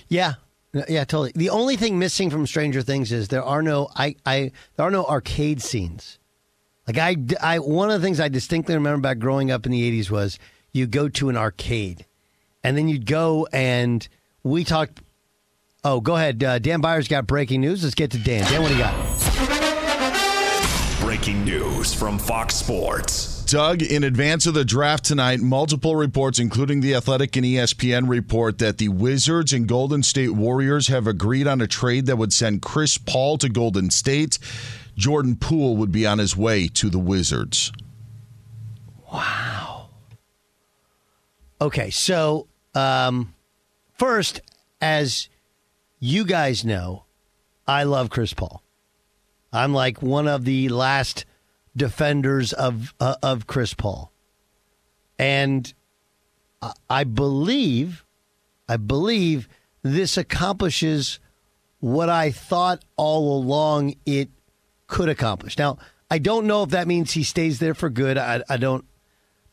Yeah, 0.08 0.34
yeah, 0.88 1.04
totally. 1.04 1.32
The 1.34 1.50
only 1.50 1.76
thing 1.76 1.98
missing 1.98 2.30
from 2.30 2.46
Stranger 2.46 2.80
Things 2.80 3.12
is 3.12 3.28
there 3.28 3.44
are 3.44 3.62
no 3.62 3.90
I, 3.94 4.16
I 4.24 4.52
there 4.76 4.86
are 4.86 4.90
no 4.90 5.04
arcade 5.04 5.60
scenes. 5.60 6.18
Like 6.86 6.98
I, 6.98 7.16
I 7.40 7.58
one 7.58 7.90
of 7.90 8.00
the 8.00 8.04
things 8.04 8.18
I 8.18 8.28
distinctly 8.28 8.74
remember 8.74 8.98
about 8.98 9.18
growing 9.18 9.50
up 9.50 9.66
in 9.66 9.72
the 9.72 10.00
'80s 10.00 10.10
was 10.10 10.38
you 10.72 10.86
go 10.86 11.08
to 11.10 11.28
an 11.28 11.36
arcade 11.36 12.06
and 12.64 12.76
then 12.76 12.88
you'd 12.88 13.06
go 13.06 13.46
and 13.52 14.06
we 14.42 14.64
talked. 14.64 15.00
Oh, 15.84 16.00
go 16.00 16.16
ahead. 16.16 16.42
Uh, 16.42 16.58
Dan 16.58 16.80
Beyer's 16.80 17.08
got 17.08 17.26
breaking 17.26 17.60
news. 17.60 17.82
Let's 17.82 17.94
get 17.94 18.12
to 18.12 18.18
Dan. 18.18 18.44
Dan, 18.50 18.62
what 18.62 18.68
do 18.68 18.74
you 18.74 18.80
got? 18.80 18.94
Breaking 21.00 21.44
news 21.44 21.92
from 21.92 22.18
Fox 22.18 22.54
Sports. 22.54 23.42
Doug, 23.44 23.82
in 23.82 24.04
advance 24.04 24.46
of 24.46 24.54
the 24.54 24.64
draft 24.64 25.04
tonight, 25.04 25.40
multiple 25.40 25.94
reports, 25.94 26.38
including 26.38 26.80
the 26.80 26.94
Athletic 26.94 27.36
and 27.36 27.44
ESPN 27.44 28.08
report, 28.08 28.58
that 28.58 28.78
the 28.78 28.88
Wizards 28.88 29.52
and 29.52 29.66
Golden 29.66 30.02
State 30.02 30.30
Warriors 30.30 30.86
have 30.86 31.06
agreed 31.06 31.46
on 31.46 31.60
a 31.60 31.66
trade 31.66 32.06
that 32.06 32.16
would 32.16 32.32
send 32.32 32.62
Chris 32.62 32.96
Paul 32.96 33.36
to 33.38 33.50
Golden 33.50 33.90
State. 33.90 34.38
Jordan 34.96 35.36
Poole 35.36 35.76
would 35.76 35.92
be 35.92 36.06
on 36.06 36.18
his 36.18 36.36
way 36.36 36.68
to 36.68 36.88
the 36.88 36.98
Wizards. 36.98 37.72
Wow. 39.12 39.90
Okay, 41.60 41.90
so 41.90 42.48
um, 42.74 43.34
first, 43.94 44.40
as 44.80 45.28
you 45.98 46.24
guys 46.24 46.64
know, 46.64 47.04
I 47.66 47.84
love 47.84 48.10
Chris 48.10 48.34
Paul. 48.34 48.62
I'm 49.52 49.74
like 49.74 50.02
one 50.02 50.28
of 50.28 50.44
the 50.44 50.68
last 50.68 51.24
defenders 51.76 52.52
of 52.52 52.94
uh, 52.98 53.16
of 53.22 53.46
Chris 53.46 53.74
Paul, 53.74 54.10
and 55.18 55.72
I 56.88 57.04
believe, 57.04 58.04
I 58.68 58.76
believe 58.76 59.48
this 59.82 60.16
accomplishes 60.16 61.18
what 61.80 62.08
I 62.08 62.30
thought 62.30 62.84
all 62.96 63.36
along 63.38 63.94
it 64.06 64.30
could 64.86 65.08
accomplish. 65.08 65.58
Now, 65.58 65.78
I 66.10 66.18
don't 66.18 66.46
know 66.46 66.62
if 66.62 66.70
that 66.70 66.86
means 66.86 67.12
he 67.12 67.24
stays 67.24 67.58
there 67.58 67.74
for 67.74 67.90
good. 67.90 68.16
I, 68.16 68.42
I 68.48 68.56
don't, 68.56 68.84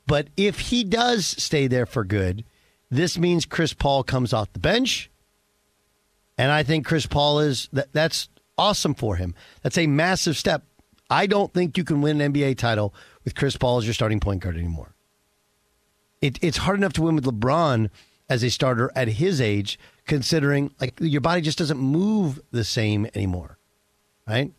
but 0.06 0.28
if 0.38 0.60
he 0.60 0.84
does 0.84 1.26
stay 1.26 1.68
there 1.68 1.86
for 1.86 2.04
good, 2.04 2.44
this 2.90 3.18
means 3.18 3.46
Chris 3.46 3.74
Paul 3.74 4.04
comes 4.04 4.34
off 4.34 4.52
the 4.54 4.60
bench. 4.60 5.10
And 6.38 6.52
I 6.52 6.64
think 6.64 6.86
Chris 6.86 7.06
Paul 7.06 7.40
is 7.40 7.70
that 7.74 7.92
that's 7.94 8.30
awesome 8.58 8.94
for 8.94 9.16
him. 9.18 9.36
That's 9.62 9.78
a 9.78 9.88
massive 9.88 10.38
step. 10.38 10.64
I 11.10 11.26
don't 11.26 11.54
think 11.54 11.78
you 11.78 11.84
can 11.84 12.02
win 12.02 12.22
an 12.22 12.34
NBA 12.34 12.58
title 12.58 12.94
with 13.24 13.36
Chris 13.36 13.58
Paul 13.58 13.78
as 13.80 13.86
your 13.86 13.94
starting 13.94 14.20
point 14.20 14.42
guard 14.42 14.56
anymore. 14.56 14.96
It, 16.22 16.38
it's 16.42 16.58
hard 16.58 16.78
enough 16.78 16.94
to 16.94 17.02
win 17.02 17.16
with 17.16 17.26
LeBron 17.26 17.90
as 18.30 18.44
a 18.44 18.50
starter 18.50 18.92
at 18.96 19.08
his 19.08 19.42
age, 19.42 19.80
considering 20.06 20.72
like 20.80 20.94
your 21.00 21.22
body 21.22 21.42
just 21.42 21.58
doesn't 21.58 21.80
move 21.80 22.40
the 22.52 22.64
same 22.64 23.08
anymore, 23.16 23.58
right? 24.28 24.52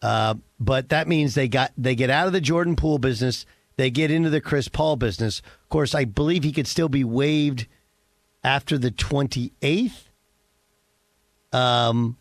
Uh, 0.00 0.34
but 0.60 0.90
that 0.90 1.08
means 1.08 1.34
they 1.34 1.48
got 1.48 1.72
they 1.76 1.94
get 1.94 2.10
out 2.10 2.26
of 2.26 2.32
the 2.32 2.40
Jordan 2.40 2.76
Poole 2.76 2.98
business. 2.98 3.46
They 3.76 3.90
get 3.90 4.10
into 4.10 4.30
the 4.30 4.40
Chris 4.40 4.68
Paul 4.68 4.96
business. 4.96 5.40
Of 5.40 5.68
course, 5.68 5.94
I 5.94 6.04
believe 6.04 6.44
he 6.44 6.52
could 6.52 6.66
still 6.66 6.88
be 6.88 7.04
waived 7.04 7.66
after 8.42 8.78
the 8.78 8.90
28th. 8.90 10.10
Um, 11.52 12.16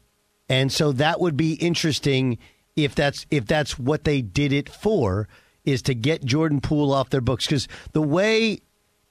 and 0.50 0.72
so 0.72 0.92
that 0.94 1.20
would 1.20 1.38
be 1.38 1.54
interesting 1.54 2.38
if 2.76 2.96
that's 2.96 3.26
if 3.30 3.46
that's 3.46 3.78
what 3.78 4.04
they 4.04 4.22
did 4.22 4.52
it 4.52 4.68
for 4.68 5.28
is 5.64 5.82
to 5.84 5.94
get 5.94 6.26
Jordan 6.26 6.60
Poole 6.60 6.94
off 6.94 7.10
their 7.10 7.22
books 7.22 7.46
because 7.46 7.68
the 7.94 8.02
way 8.02 8.60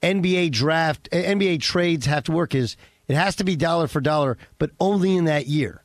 NBA 0.03 0.51
draft 0.53 1.09
NBA 1.11 1.61
trades 1.61 2.07
have 2.07 2.25
to 2.25 2.33
work 2.33 2.55
is 2.55 2.77
it 3.09 3.15
has 3.15 3.37
to 3.37 3.45
be 3.45 3.57
dollar 3.57 3.87
for 3.87 4.01
dollar, 4.01 4.37
but 4.59 4.71
only 4.81 5.17
in 5.17 5.25
that 5.25 5.47
year, 5.47 5.85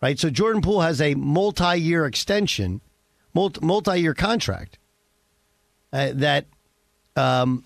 right? 0.00 0.18
So 0.18 0.30
Jordan 0.30 0.62
Poole 0.62 0.82
has 0.82 1.00
a 1.00 1.14
multi-year 1.14 2.06
extension, 2.06 2.80
multi- 3.34 3.64
multi-year 3.64 4.14
contract 4.14 4.78
uh, 5.94 6.10
that 6.14 6.46
um, 7.16 7.64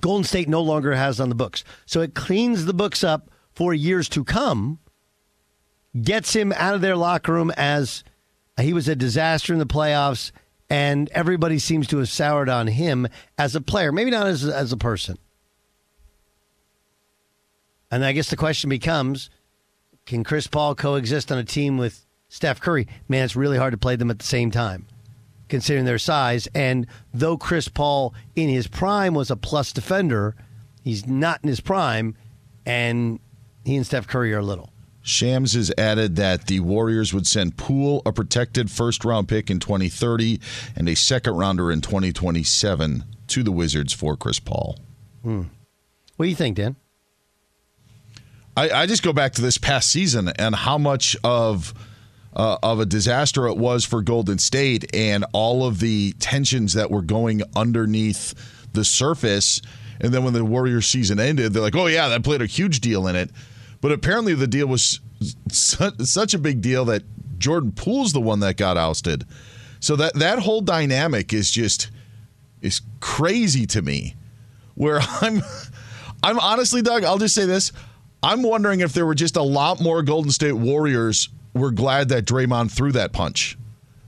Golden 0.00 0.24
State 0.24 0.48
no 0.48 0.62
longer 0.62 0.94
has 0.94 1.20
on 1.20 1.28
the 1.28 1.34
books. 1.34 1.64
So 1.84 2.00
it 2.00 2.14
cleans 2.14 2.64
the 2.64 2.72
books 2.72 3.02
up 3.02 3.30
for 3.52 3.74
years 3.74 4.08
to 4.10 4.24
come, 4.24 4.78
gets 6.00 6.32
him 6.34 6.52
out 6.52 6.74
of 6.74 6.80
their 6.80 6.96
locker 6.96 7.32
room 7.32 7.50
as 7.56 8.04
he 8.60 8.72
was 8.72 8.88
a 8.88 8.94
disaster 8.94 9.52
in 9.52 9.58
the 9.58 9.66
playoffs, 9.66 10.30
and 10.70 11.10
everybody 11.10 11.58
seems 11.58 11.88
to 11.88 11.98
have 11.98 12.08
soured 12.08 12.48
on 12.48 12.68
him 12.68 13.08
as 13.36 13.56
a 13.56 13.60
player, 13.60 13.90
maybe 13.90 14.12
not 14.12 14.28
as, 14.28 14.44
as 14.44 14.72
a 14.72 14.76
person. 14.76 15.18
And 17.90 18.04
I 18.04 18.12
guess 18.12 18.30
the 18.30 18.36
question 18.36 18.70
becomes 18.70 19.30
can 20.06 20.22
Chris 20.22 20.46
Paul 20.46 20.74
coexist 20.76 21.30
on 21.32 21.38
a 21.38 21.44
team 21.44 21.76
with 21.76 22.06
Steph 22.28 22.60
Curry? 22.60 22.86
Man, 23.08 23.24
it's 23.24 23.34
really 23.34 23.58
hard 23.58 23.72
to 23.72 23.78
play 23.78 23.96
them 23.96 24.10
at 24.10 24.20
the 24.20 24.24
same 24.24 24.50
time, 24.52 24.86
considering 25.50 25.84
their 25.84 25.98
size. 25.98 26.48
And 26.54 26.86
though 27.12 27.36
Chris 27.36 27.68
Paul 27.68 28.14
in 28.34 28.48
his 28.48 28.66
prime 28.66 29.14
was 29.14 29.30
a 29.30 29.36
plus 29.36 29.72
defender, 29.72 30.34
he's 30.82 31.06
not 31.06 31.40
in 31.42 31.48
his 31.48 31.60
prime, 31.60 32.16
and 32.64 33.20
he 33.64 33.76
and 33.76 33.86
Steph 33.86 34.06
Curry 34.06 34.32
are 34.32 34.42
little. 34.42 34.70
Shams 35.02 35.54
has 35.54 35.72
added 35.78 36.16
that 36.16 36.46
the 36.46 36.60
Warriors 36.60 37.14
would 37.14 37.26
send 37.26 37.56
Poole 37.56 38.02
a 38.04 38.12
protected 38.12 38.70
first 38.70 39.04
round 39.04 39.28
pick 39.28 39.50
in 39.50 39.58
2030 39.58 40.40
and 40.76 40.88
a 40.88 40.94
second 40.94 41.34
rounder 41.34 41.72
in 41.72 41.80
2027 41.80 43.04
to 43.28 43.42
the 43.42 43.52
Wizards 43.52 43.92
for 43.92 44.16
Chris 44.16 44.38
Paul. 44.38 44.78
Hmm. 45.22 45.42
What 46.16 46.26
do 46.26 46.28
you 46.30 46.36
think, 46.36 46.56
Dan? 46.56 46.76
I, 48.56 48.70
I, 48.70 48.86
just 48.86 49.02
go 49.02 49.12
back 49.12 49.32
to 49.34 49.42
this 49.42 49.56
past 49.56 49.90
season 49.90 50.28
and 50.38 50.54
how 50.54 50.76
much 50.76 51.16
of 51.24 51.72
uh, 52.34 52.58
of 52.62 52.80
a 52.80 52.86
disaster 52.86 53.46
it 53.46 53.56
was 53.56 53.84
for 53.84 54.02
Golden 54.02 54.38
State 54.38 54.94
and 54.94 55.24
all 55.32 55.64
of 55.64 55.80
the 55.80 56.12
tensions 56.20 56.74
that 56.74 56.90
were 56.90 57.02
going 57.02 57.42
underneath 57.56 58.34
the 58.72 58.84
surface. 58.84 59.60
And 60.00 60.12
then 60.14 60.24
when 60.24 60.32
the 60.32 60.44
Warriors 60.44 60.86
season 60.86 61.18
ended, 61.18 61.52
they're 61.52 61.62
like, 61.62 61.76
"Oh 61.76 61.86
yeah, 61.86 62.08
that 62.08 62.24
played 62.24 62.42
a 62.42 62.46
huge 62.46 62.80
deal 62.80 63.06
in 63.06 63.16
it." 63.16 63.30
But 63.80 63.92
apparently, 63.92 64.34
the 64.34 64.46
deal 64.46 64.66
was 64.66 65.00
such 65.50 66.34
a 66.34 66.38
big 66.38 66.60
deal 66.62 66.84
that 66.86 67.02
Jordan 67.38 67.72
Poole's 67.72 68.12
the 68.12 68.20
one 68.20 68.40
that 68.40 68.56
got 68.56 68.76
ousted. 68.76 69.26
So 69.80 69.96
that 69.96 70.14
that 70.14 70.38
whole 70.38 70.60
dynamic 70.60 71.32
is 71.32 71.50
just 71.50 71.90
is 72.62 72.80
crazy 73.00 73.66
to 73.66 73.82
me. 73.82 74.14
Where 74.74 75.00
I'm, 75.20 75.42
I'm 76.22 76.38
honestly, 76.38 76.82
Doug. 76.82 77.04
I'll 77.04 77.18
just 77.18 77.34
say 77.34 77.46
this: 77.46 77.72
I'm 78.22 78.42
wondering 78.42 78.80
if 78.80 78.92
there 78.92 79.06
were 79.06 79.14
just 79.14 79.36
a 79.36 79.42
lot 79.42 79.80
more 79.80 80.02
Golden 80.02 80.30
State 80.30 80.52
Warriors 80.52 81.28
were 81.54 81.70
glad 81.70 82.08
that 82.10 82.24
Draymond 82.24 82.70
threw 82.70 82.92
that 82.92 83.12
punch 83.12 83.56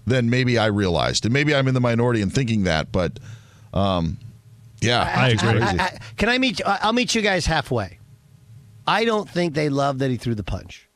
than 0.07 0.31
maybe 0.31 0.59
I 0.59 0.66
realized, 0.66 1.24
and 1.24 1.33
maybe 1.33 1.55
I'm 1.55 1.68
in 1.68 1.74
the 1.74 1.81
minority 1.81 2.22
in 2.22 2.31
thinking 2.31 2.64
that. 2.64 2.92
But 2.92 3.18
um, 3.72 4.18
yeah, 4.81 5.02
I, 5.02 5.26
I 5.26 5.28
agree. 5.28 5.61
I, 5.61 5.70
I, 5.70 5.98
can 6.16 6.28
I 6.28 6.38
meet? 6.38 6.61
I'll 6.64 6.92
meet 6.92 7.14
you 7.14 7.22
guys 7.22 7.46
halfway. 7.46 7.98
I 8.87 9.05
don't 9.05 9.28
think 9.28 9.55
they 9.55 9.68
loved 9.68 10.00
that 10.00 10.11
he 10.11 10.16
threw 10.16 10.35
the 10.35 10.42
punch. 10.42 10.88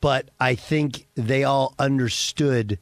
But 0.00 0.30
I 0.38 0.54
think 0.54 1.08
they 1.14 1.44
all 1.44 1.74
understood 1.78 2.78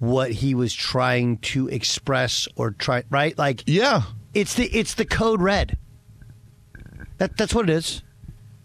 what 0.00 0.30
he 0.30 0.54
was 0.54 0.72
trying 0.72 1.36
to 1.36 1.68
express 1.68 2.48
or 2.56 2.70
try 2.70 3.04
right 3.10 3.36
like 3.36 3.62
yeah 3.66 4.02
it's 4.32 4.54
the 4.54 4.64
it's 4.68 4.94
the 4.94 5.04
code 5.04 5.42
red 5.42 5.76
that 7.18 7.36
that's 7.36 7.54
what 7.54 7.68
it 7.68 7.72
is 7.74 8.02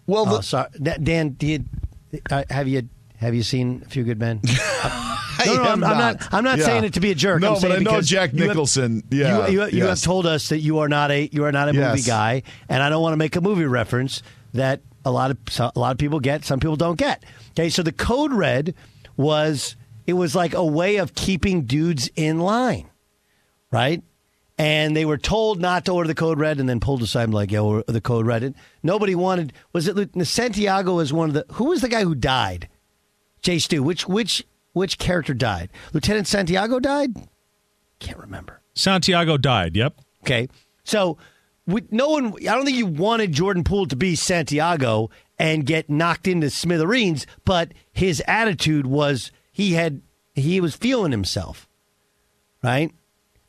well 0.06 0.24
the, 0.24 0.38
oh, 0.38 0.40
sorry 0.40 0.70
dan 0.80 1.28
do 1.30 1.46
you, 1.46 1.64
uh, 2.30 2.44
have 2.50 2.68
you 2.68 2.88
have 3.18 3.34
you 3.34 3.42
seen 3.42 3.82
a 3.84 3.88
few 3.88 4.04
good 4.04 4.18
men 4.18 4.40
no, 5.44 5.54
no, 5.54 5.62
I'm, 5.64 5.80
not. 5.80 5.90
I'm 5.90 5.98
not. 5.98 6.34
I'm 6.34 6.44
not 6.44 6.58
yeah. 6.58 6.64
saying 6.64 6.84
it 6.84 6.94
to 6.94 7.00
be 7.00 7.10
a 7.10 7.14
jerk. 7.14 7.40
No, 7.40 7.54
I'm 7.54 7.60
but 7.60 7.72
I 7.72 7.78
know 7.78 8.00
Jack 8.00 8.32
Nicholson. 8.32 9.02
You 9.10 9.24
have, 9.24 9.38
yeah, 9.38 9.48
you, 9.48 9.60
you, 9.60 9.68
you 9.68 9.78
yes. 9.84 9.88
have 9.88 10.02
told 10.02 10.26
us 10.26 10.48
that 10.48 10.60
you 10.60 10.78
are 10.78 10.88
not 10.88 11.10
a 11.10 11.28
you 11.32 11.44
are 11.44 11.52
not 11.52 11.68
a 11.68 11.74
yes. 11.74 11.90
movie 11.90 12.06
guy, 12.06 12.42
and 12.68 12.82
I 12.82 12.88
don't 12.88 13.02
want 13.02 13.12
to 13.12 13.18
make 13.18 13.36
a 13.36 13.40
movie 13.40 13.64
reference 13.64 14.22
that 14.54 14.80
a 15.04 15.10
lot 15.10 15.30
of 15.30 15.38
a 15.58 15.78
lot 15.78 15.92
of 15.92 15.98
people 15.98 16.20
get, 16.20 16.44
some 16.44 16.60
people 16.60 16.76
don't 16.76 16.98
get. 16.98 17.24
Okay, 17.50 17.68
so 17.68 17.82
the 17.82 17.92
code 17.92 18.32
red 18.32 18.74
was 19.16 19.76
it 20.06 20.14
was 20.14 20.34
like 20.34 20.54
a 20.54 20.64
way 20.64 20.96
of 20.96 21.14
keeping 21.14 21.62
dudes 21.62 22.10
in 22.16 22.40
line, 22.40 22.88
right? 23.70 24.02
And 24.58 24.96
they 24.96 25.04
were 25.04 25.18
told 25.18 25.60
not 25.60 25.84
to 25.84 25.92
order 25.92 26.08
the 26.08 26.14
code 26.14 26.38
red, 26.38 26.58
and 26.58 26.68
then 26.68 26.80
pulled 26.80 27.02
aside 27.02 27.24
and 27.24 27.34
like, 27.34 27.50
"Yeah, 27.50 27.82
the 27.86 28.00
code 28.00 28.24
red." 28.26 28.42
And 28.42 28.54
nobody 28.82 29.14
wanted. 29.14 29.52
Was 29.74 29.86
it 29.86 30.26
Santiago? 30.26 30.94
Was 30.94 31.12
one 31.12 31.28
of 31.28 31.34
the 31.34 31.44
who 31.52 31.66
was 31.66 31.82
the 31.82 31.88
guy 31.88 32.04
who 32.04 32.14
died? 32.14 32.68
Jay 33.42 33.58
Stu. 33.58 33.82
Which 33.82 34.08
which 34.08 34.44
which 34.72 34.98
character 34.98 35.34
died? 35.34 35.70
Lieutenant 35.92 36.26
Santiago 36.26 36.80
died? 36.80 37.14
Can't 37.98 38.18
remember. 38.18 38.60
Santiago 38.74 39.36
died, 39.38 39.74
yep. 39.74 39.98
Okay. 40.22 40.48
So 40.84 41.18
we, 41.66 41.82
no 41.90 42.10
one, 42.10 42.34
I 42.40 42.54
don't 42.54 42.64
think 42.64 42.76
you 42.76 42.86
wanted 42.86 43.32
Jordan 43.32 43.64
Poole 43.64 43.86
to 43.86 43.96
be 43.96 44.14
Santiago 44.14 45.10
and 45.38 45.66
get 45.66 45.90
knocked 45.90 46.28
into 46.28 46.50
smithereens, 46.50 47.26
but 47.44 47.72
his 47.92 48.22
attitude 48.28 48.86
was 48.86 49.32
he 49.50 49.72
had, 49.72 50.02
he 50.34 50.60
was 50.60 50.76
feeling 50.76 51.10
himself. 51.10 51.68
Right. 52.62 52.92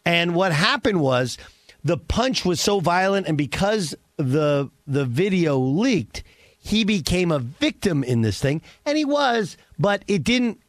And 0.08 0.36
what 0.36 0.54
happened 0.54 1.02
was 1.02 1.38
the 1.84 1.98
punch 1.98 2.46
was 2.46 2.62
so 2.62 2.80
violent, 2.80 3.28
and 3.28 3.38
because 3.38 3.93
the 4.15 4.70
the 4.88 5.04
video 5.04 5.58
leaked, 5.58 6.24
he 6.58 6.86
became 6.86 7.30
a 7.30 7.39
victim 7.39 8.06
in 8.06 8.22
this 8.22 8.39
thing, 8.39 8.62
and 8.86 8.98
he 8.98 9.04
was, 9.04 9.58
but 9.78 10.04
it 10.08 10.24
didn't 10.24 10.62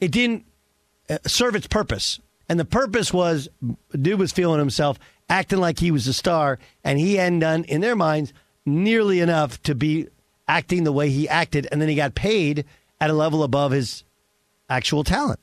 it 0.00 0.12
didn't 0.12 0.46
uh, 1.10 1.18
serve 1.26 1.56
its 1.56 1.66
purpose. 1.66 2.20
And 2.48 2.60
the 2.60 2.64
purpose 2.64 3.12
was, 3.12 3.48
dude 4.00 4.20
was 4.20 4.30
feeling 4.30 4.60
himself, 4.60 4.96
acting 5.28 5.58
like 5.58 5.80
he 5.80 5.90
was 5.90 6.06
a 6.06 6.12
star, 6.12 6.60
and 6.84 7.00
he 7.00 7.16
hadn't 7.16 7.40
done, 7.40 7.64
in 7.64 7.80
their 7.80 7.96
minds, 7.96 8.32
nearly 8.64 9.18
enough 9.18 9.60
to 9.64 9.74
be 9.74 10.06
acting 10.46 10.84
the 10.84 10.92
way 10.92 11.08
he 11.10 11.28
acted. 11.28 11.66
And 11.72 11.80
then 11.80 11.88
he 11.88 11.96
got 11.96 12.14
paid 12.14 12.64
at 13.00 13.10
a 13.10 13.14
level 13.14 13.42
above 13.42 13.72
his 13.72 14.04
actual 14.68 15.02
talent. 15.02 15.40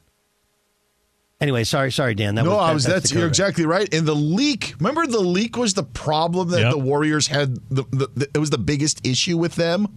Anyway, 1.41 1.63
sorry, 1.63 1.91
sorry, 1.91 2.15
Dan. 2.15 2.36
That 2.36 2.43
no, 2.43 2.52
was, 2.52 2.58
that, 2.58 2.63
I 2.63 2.73
was. 2.73 2.84
That's, 2.84 2.95
that's 2.95 3.12
you're 3.13 3.28
exactly 3.28 3.65
right. 3.65 3.91
And 3.93 4.06
the 4.06 4.15
leak. 4.15 4.75
Remember, 4.80 5.08
the 5.08 5.21
leak 5.21 5.56
was 5.56 5.73
the 5.73 5.84
problem 5.84 6.49
that 6.49 6.62
yep. 6.62 6.71
the 6.71 6.78
Warriors 6.78 7.28
had. 7.28 7.56
The, 7.69 7.84
the, 7.91 8.10
the, 8.13 8.30
it 8.34 8.39
was 8.39 8.49
the 8.49 8.58
biggest 8.58 9.06
issue 9.08 9.38
with 9.38 9.56
them. 9.56 9.88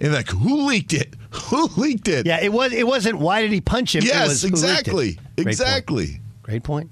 And 0.00 0.12
like, 0.12 0.28
who 0.28 0.66
leaked 0.66 0.92
it? 0.92 1.14
Who 1.34 1.66
leaked 1.76 2.08
it? 2.08 2.26
Yeah, 2.26 2.40
it 2.42 2.52
was. 2.52 2.72
It 2.72 2.86
wasn't. 2.86 3.18
Why 3.18 3.42
did 3.42 3.52
he 3.52 3.60
punch 3.60 3.94
him? 3.94 4.04
Yes, 4.04 4.44
exactly, 4.44 5.18
Great 5.36 5.48
exactly. 5.48 6.06
Point. 6.06 6.42
Great 6.42 6.62
point. 6.62 6.90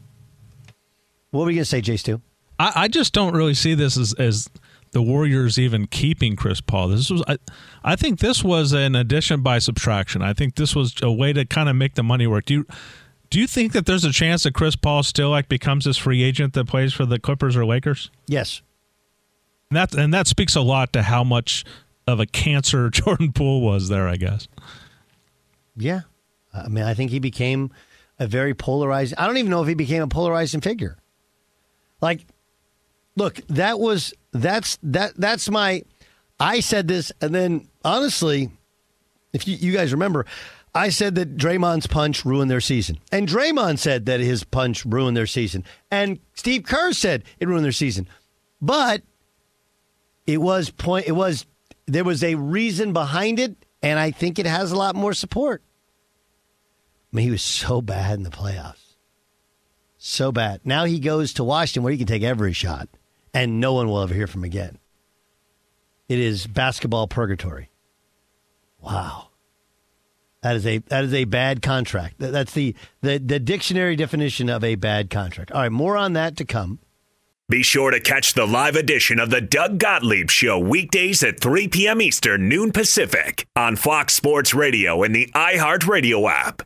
What 1.31 1.45
were 1.45 1.51
you 1.51 1.59
gonna 1.59 1.65
say, 1.65 1.81
Jay 1.81 1.97
Stu? 1.97 2.21
I, 2.59 2.73
I 2.75 2.89
just 2.89 3.13
don't 3.13 3.35
really 3.35 3.55
see 3.55 3.75
this 3.75 3.97
as, 3.97 4.15
as 4.15 4.49
the 4.93 5.03
Warriors 5.03 5.59
even 5.59 5.87
keeping 5.87 6.37
Chris 6.37 6.61
Paul. 6.61 6.89
This 6.89 7.11
was, 7.11 7.23
I, 7.27 7.39
I 7.83 7.97
think, 7.97 8.21
this 8.21 8.45
was 8.45 8.73
an 8.73 8.95
addition 8.95 9.43
by 9.43 9.59
subtraction. 9.59 10.23
I 10.23 10.33
think 10.33 10.57
this 10.57 10.77
was 10.77 10.95
a 11.03 11.11
way 11.11 11.33
to 11.33 11.45
kind 11.45 11.69
of 11.69 11.77
make 11.77 11.95
the 11.95 12.03
money 12.03 12.27
work. 12.27 12.47
Do 12.47 12.55
you? 12.55 12.67
Do 13.33 13.41
you 13.41 13.47
think 13.47 13.73
that 13.73 13.87
there's 13.87 14.05
a 14.05 14.13
chance 14.13 14.43
that 14.43 14.53
Chris 14.53 14.77
Paul 14.77 15.03
still 15.03 15.31
like 15.31 15.49
becomes 15.49 15.87
this 15.87 15.97
free 15.97 16.23
agent 16.23 16.53
that 16.53 16.67
plays 16.67 16.93
for 16.93 17.07
the 17.07 17.19
Clippers 17.19 17.57
or 17.57 17.65
Lakers? 17.65 18.11
Yes. 18.27 18.61
And 19.71 19.79
that 19.79 19.95
and 19.95 20.13
that 20.13 20.27
speaks 20.27 20.55
a 20.55 20.61
lot 20.61 20.93
to 20.93 21.03
how 21.03 21.25
much 21.25 21.65
of 22.07 22.21
a 22.21 22.27
cancer 22.27 22.91
Jordan 22.91 23.33
Poole 23.33 23.63
was 23.63 23.89
there, 23.89 24.07
I 24.07 24.17
guess. 24.17 24.49
Yeah. 25.75 26.03
I 26.53 26.69
mean, 26.69 26.85
I 26.85 26.93
think 26.93 27.11
he 27.11 27.21
became 27.21 27.71
a 28.19 28.27
very 28.27 28.53
polarized. 28.53 29.15
I 29.17 29.27
don't 29.27 29.39
even 29.39 29.51
know 29.51 29.63
if 29.63 29.69
he 29.69 29.73
became 29.73 30.03
a 30.03 30.09
polarizing 30.09 30.61
figure. 30.61 30.99
Like, 32.03 32.27
look, 33.17 33.37
that 33.47 33.81
was 33.81 34.13
that's 34.33 34.79
that 34.83 35.15
that's 35.17 35.49
my. 35.49 35.85
I 36.39 36.61
said 36.61 36.87
this, 36.87 37.11
and 37.23 37.35
then 37.35 37.67
honestly, 37.83 38.51
if 39.33 39.49
you, 39.49 39.57
you 39.57 39.73
guys 39.73 39.91
remember, 39.93 40.27
I 40.75 40.89
said 40.89 41.15
that 41.17 41.37
Draymond's 41.37 41.87
punch 41.87 42.25
ruined 42.25 42.51
their 42.51 42.61
season, 42.61 42.99
and 43.11 43.29
Draymond 43.29 43.79
said 43.79 44.07
that 44.07 44.21
his 44.21 44.43
punch 44.45 44.85
ruined 44.87 45.17
their 45.17 45.27
season, 45.27 45.65
and 45.91 46.19
Steve 46.35 46.65
Kerr 46.65 46.93
said 46.93 47.25
it 47.39 47.49
ruined 47.49 47.65
their 47.65 47.73
season, 47.73 48.09
but 48.61 49.03
it 50.27 50.39
was 50.39 50.71
point. 50.71 51.07
It 51.07 51.13
was 51.13 51.47
there 51.87 52.05
was 52.05 52.25
a 52.25 52.37
reason 52.37 52.93
behind 52.93 53.39
it, 53.39 53.57
and 53.83 53.99
I 53.99 54.13
think 54.13 54.39
it 54.39 54.47
has 54.47 54.73
a 54.73 54.77
lot 54.77 54.95
more 54.95 55.13
support. 55.13 55.63
I 57.13 57.17
mean, 57.17 57.27
he 57.27 57.31
was 57.31 57.43
so 57.43 57.83
bad 57.83 58.15
in 58.15 58.23
the 58.23 58.31
playoffs. 58.31 58.95
So 59.99 60.33
bad. 60.33 60.63
Now 60.65 60.85
he 60.85 60.99
goes 60.99 61.35
to 61.35 61.45
Washington 61.45 61.83
where 61.83 61.93
he 61.93 61.99
can 61.99 62.07
take 62.07 62.23
every 62.23 62.53
shot 62.53 62.89
and 63.35 63.61
no 63.61 63.75
one 63.75 63.89
will 63.89 64.01
ever 64.01 64.15
hear 64.15 64.27
from 64.27 64.41
him 64.41 64.45
again. 64.45 64.79
It 66.09 66.19
is 66.19 66.47
basketball 66.47 67.07
purgatory. 67.07 67.71
Wow. 68.81 69.29
That 70.43 70.57
is 70.57 70.67
a 70.67 70.79
that 70.79 71.05
is 71.05 71.15
a 71.15 71.25
bad 71.25 71.63
contract. 71.63 72.17
That's 72.19 72.53
the, 72.53 72.75
the 73.01 73.19
the 73.19 73.39
dictionary 73.39 73.95
definition 73.97 74.49
of 74.49 74.65
a 74.65 74.75
bad 74.75 75.09
contract. 75.09 75.53
All 75.53 75.63
right, 75.63 75.73
more 75.73 75.97
on 75.97 76.15
that 76.15 76.37
to 76.39 76.45
come. 76.45 76.81
Be 77.49 77.63
sure 77.63 77.91
to 77.91 78.01
catch 78.01 78.35
the 78.35 78.47
live 78.47 78.77
edition 78.77 79.21
of 79.21 79.31
the 79.31 79.41
Doug 79.41 79.79
Gottlieb 79.79 80.31
Show 80.31 80.59
weekdays 80.59 81.23
at 81.23 81.39
3 81.39 81.69
p.m. 81.69 82.01
Eastern, 82.01 82.49
noon 82.49 82.73
Pacific 82.73 83.47
on 83.55 83.77
Fox 83.77 84.15
Sports 84.15 84.55
Radio 84.55 85.03
and 85.03 85.15
the 85.15 85.31
iHeartRadio 85.35 86.31
app. 86.31 86.63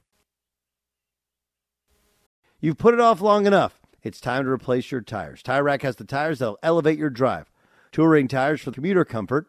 You've 2.61 2.79
put 2.79 2.95
it 2.95 3.01
off 3.01 3.21
long 3.21 3.47
enough. 3.47 3.81
It's 4.03 4.21
time 4.21 4.45
to 4.45 4.51
replace 4.51 4.93
your 4.93 5.01
tires. 5.01 5.43
Tire 5.43 5.65
Rack 5.65 5.83
has 5.83 5.97
the 5.97 6.05
tires 6.05 6.39
that'll 6.39 6.59
elevate 6.63 6.99
your 6.99 7.11
drive. 7.11 7.51
Touring 7.91 8.29
tires 8.29 8.61
for 8.61 8.71
commuter 8.71 9.05
comfort, 9.05 9.49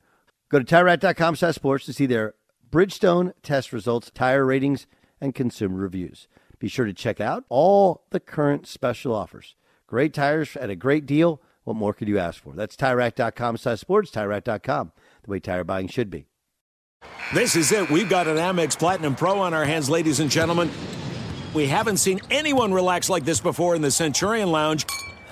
Go 0.51 0.59
to 0.59 0.65
TireRack.com 0.65 1.37
sports 1.37 1.85
to 1.85 1.93
see 1.93 2.05
their 2.05 2.35
Bridgestone 2.69 3.31
test 3.41 3.71
results, 3.71 4.11
tire 4.13 4.45
ratings, 4.45 4.85
and 5.21 5.33
consumer 5.33 5.77
reviews. 5.77 6.27
Be 6.59 6.67
sure 6.67 6.85
to 6.85 6.93
check 6.93 7.21
out 7.21 7.45
all 7.47 8.03
the 8.09 8.19
current 8.19 8.67
special 8.67 9.15
offers. 9.15 9.55
Great 9.87 10.13
tires 10.13 10.57
at 10.57 10.69
a 10.69 10.75
great 10.75 11.05
deal. 11.05 11.41
What 11.63 11.77
more 11.77 11.93
could 11.93 12.09
you 12.09 12.19
ask 12.19 12.43
for? 12.43 12.53
That's 12.53 12.75
TireRack.com 12.75 13.57
sports, 13.57 14.11
TireRack.com, 14.11 14.91
the 15.23 15.31
way 15.31 15.39
tire 15.39 15.63
buying 15.63 15.87
should 15.87 16.09
be. 16.09 16.25
This 17.33 17.55
is 17.55 17.71
it. 17.71 17.89
We've 17.89 18.09
got 18.09 18.27
an 18.27 18.35
Amex 18.35 18.77
Platinum 18.77 19.15
Pro 19.15 19.39
on 19.39 19.53
our 19.53 19.63
hands, 19.63 19.89
ladies 19.89 20.19
and 20.19 20.29
gentlemen. 20.29 20.69
We 21.53 21.67
haven't 21.67 21.97
seen 21.97 22.19
anyone 22.29 22.73
relax 22.73 23.09
like 23.09 23.23
this 23.23 23.39
before 23.39 23.75
in 23.75 23.81
the 23.81 23.91
Centurion 23.91 24.51
Lounge. 24.51 24.85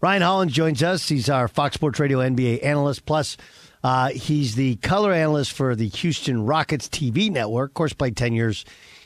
Ryan 0.00 0.22
Hollins 0.22 0.52
joins 0.52 0.82
us. 0.82 1.08
He's 1.08 1.30
our 1.30 1.48
Fox 1.48 1.74
Sports 1.74 1.98
Radio 1.98 2.18
NBA 2.18 2.64
analyst. 2.64 3.06
Plus, 3.06 3.36
uh, 3.82 4.10
he's 4.10 4.54
the 4.54 4.76
color 4.76 5.12
analyst 5.12 5.52
for 5.52 5.74
the 5.74 5.88
Houston 5.88 6.44
Rockets 6.44 6.88
TV 6.88 7.30
network. 7.30 7.70
Of 7.70 7.74
course, 7.74 7.92
played 7.94 8.16
10 8.16 8.34
years 8.34 8.64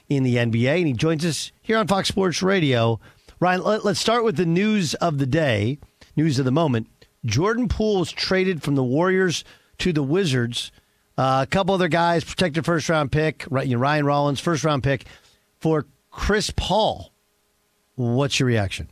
in 0.09 0.25
the 0.25 0.37
NBA. 0.37 0.79
And 0.79 0.87
he 0.89 0.93
joins 0.93 1.25
us 1.25 1.53
here 1.63 1.79
on 1.79 1.87
Fox 1.87 2.09
Sports 2.09 2.43
Radio. 2.43 2.99
Ryan, 3.39 3.63
let, 3.63 3.85
us 3.87 4.01
start 4.01 4.25
with 4.25 4.37
the 4.37 4.47
news 4.47 4.95
of 4.95 5.19
the 5.19 5.27
day, 5.27 5.79
news 6.17 6.39
of 6.39 6.45
the 6.45 6.51
moment. 6.51 6.89
Jordan 7.25 7.69
Poole 7.69 8.01
was 8.01 8.11
traded 8.11 8.63
from 8.63 8.75
the 8.75 8.85
Warriors 8.85 9.45
to 9.79 9.93
the 9.93 10.03
Wizards. 10.03 10.73
Uh, 11.17 11.45
a 11.45 11.47
couple 11.47 11.75
other 11.75 11.89
guys, 11.89 12.25
protected 12.25 12.65
first 12.65 12.89
round 12.89 13.13
pick, 13.13 13.45
Ryan 13.51 14.05
Rollins, 14.05 14.41
first 14.41 14.65
round 14.65 14.83
pick 14.83 15.05
for 15.59 15.87
Chris 16.11 16.51
Paul. 16.51 17.13
What's 17.95 18.41
your 18.41 18.47
reaction? 18.47 18.89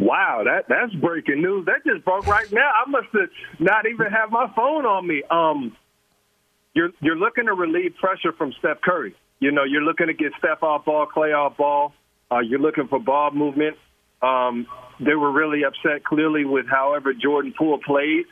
Wow, 0.00 0.44
that 0.46 0.64
that's 0.66 0.94
breaking 0.94 1.42
news. 1.42 1.66
That 1.66 1.84
just 1.84 2.06
broke 2.06 2.26
right 2.26 2.50
now. 2.50 2.70
I 2.86 2.88
must 2.88 3.08
have 3.12 3.28
not 3.58 3.84
even 3.86 4.06
have 4.06 4.30
my 4.30 4.50
phone 4.56 4.86
on 4.86 5.06
me. 5.06 5.22
Um, 5.30 5.76
you're 6.72 6.88
you're 7.02 7.16
looking 7.16 7.44
to 7.46 7.52
relieve 7.52 7.94
pressure 8.00 8.32
from 8.32 8.54
Steph 8.58 8.80
Curry. 8.80 9.14
You 9.40 9.52
know, 9.52 9.64
you're 9.64 9.82
looking 9.82 10.06
to 10.06 10.14
get 10.14 10.32
Steph 10.38 10.62
off 10.62 10.86
ball, 10.86 11.04
Clay 11.04 11.32
off 11.32 11.58
ball. 11.58 11.92
Uh, 12.32 12.38
you're 12.38 12.58
looking 12.58 12.88
for 12.88 12.98
ball 12.98 13.30
movement. 13.32 13.76
Um, 14.22 14.66
they 15.00 15.14
were 15.14 15.30
really 15.30 15.64
upset, 15.64 16.02
clearly, 16.04 16.46
with 16.46 16.66
however 16.66 17.12
Jordan 17.12 17.52
Poole 17.56 17.78
played. 17.84 18.24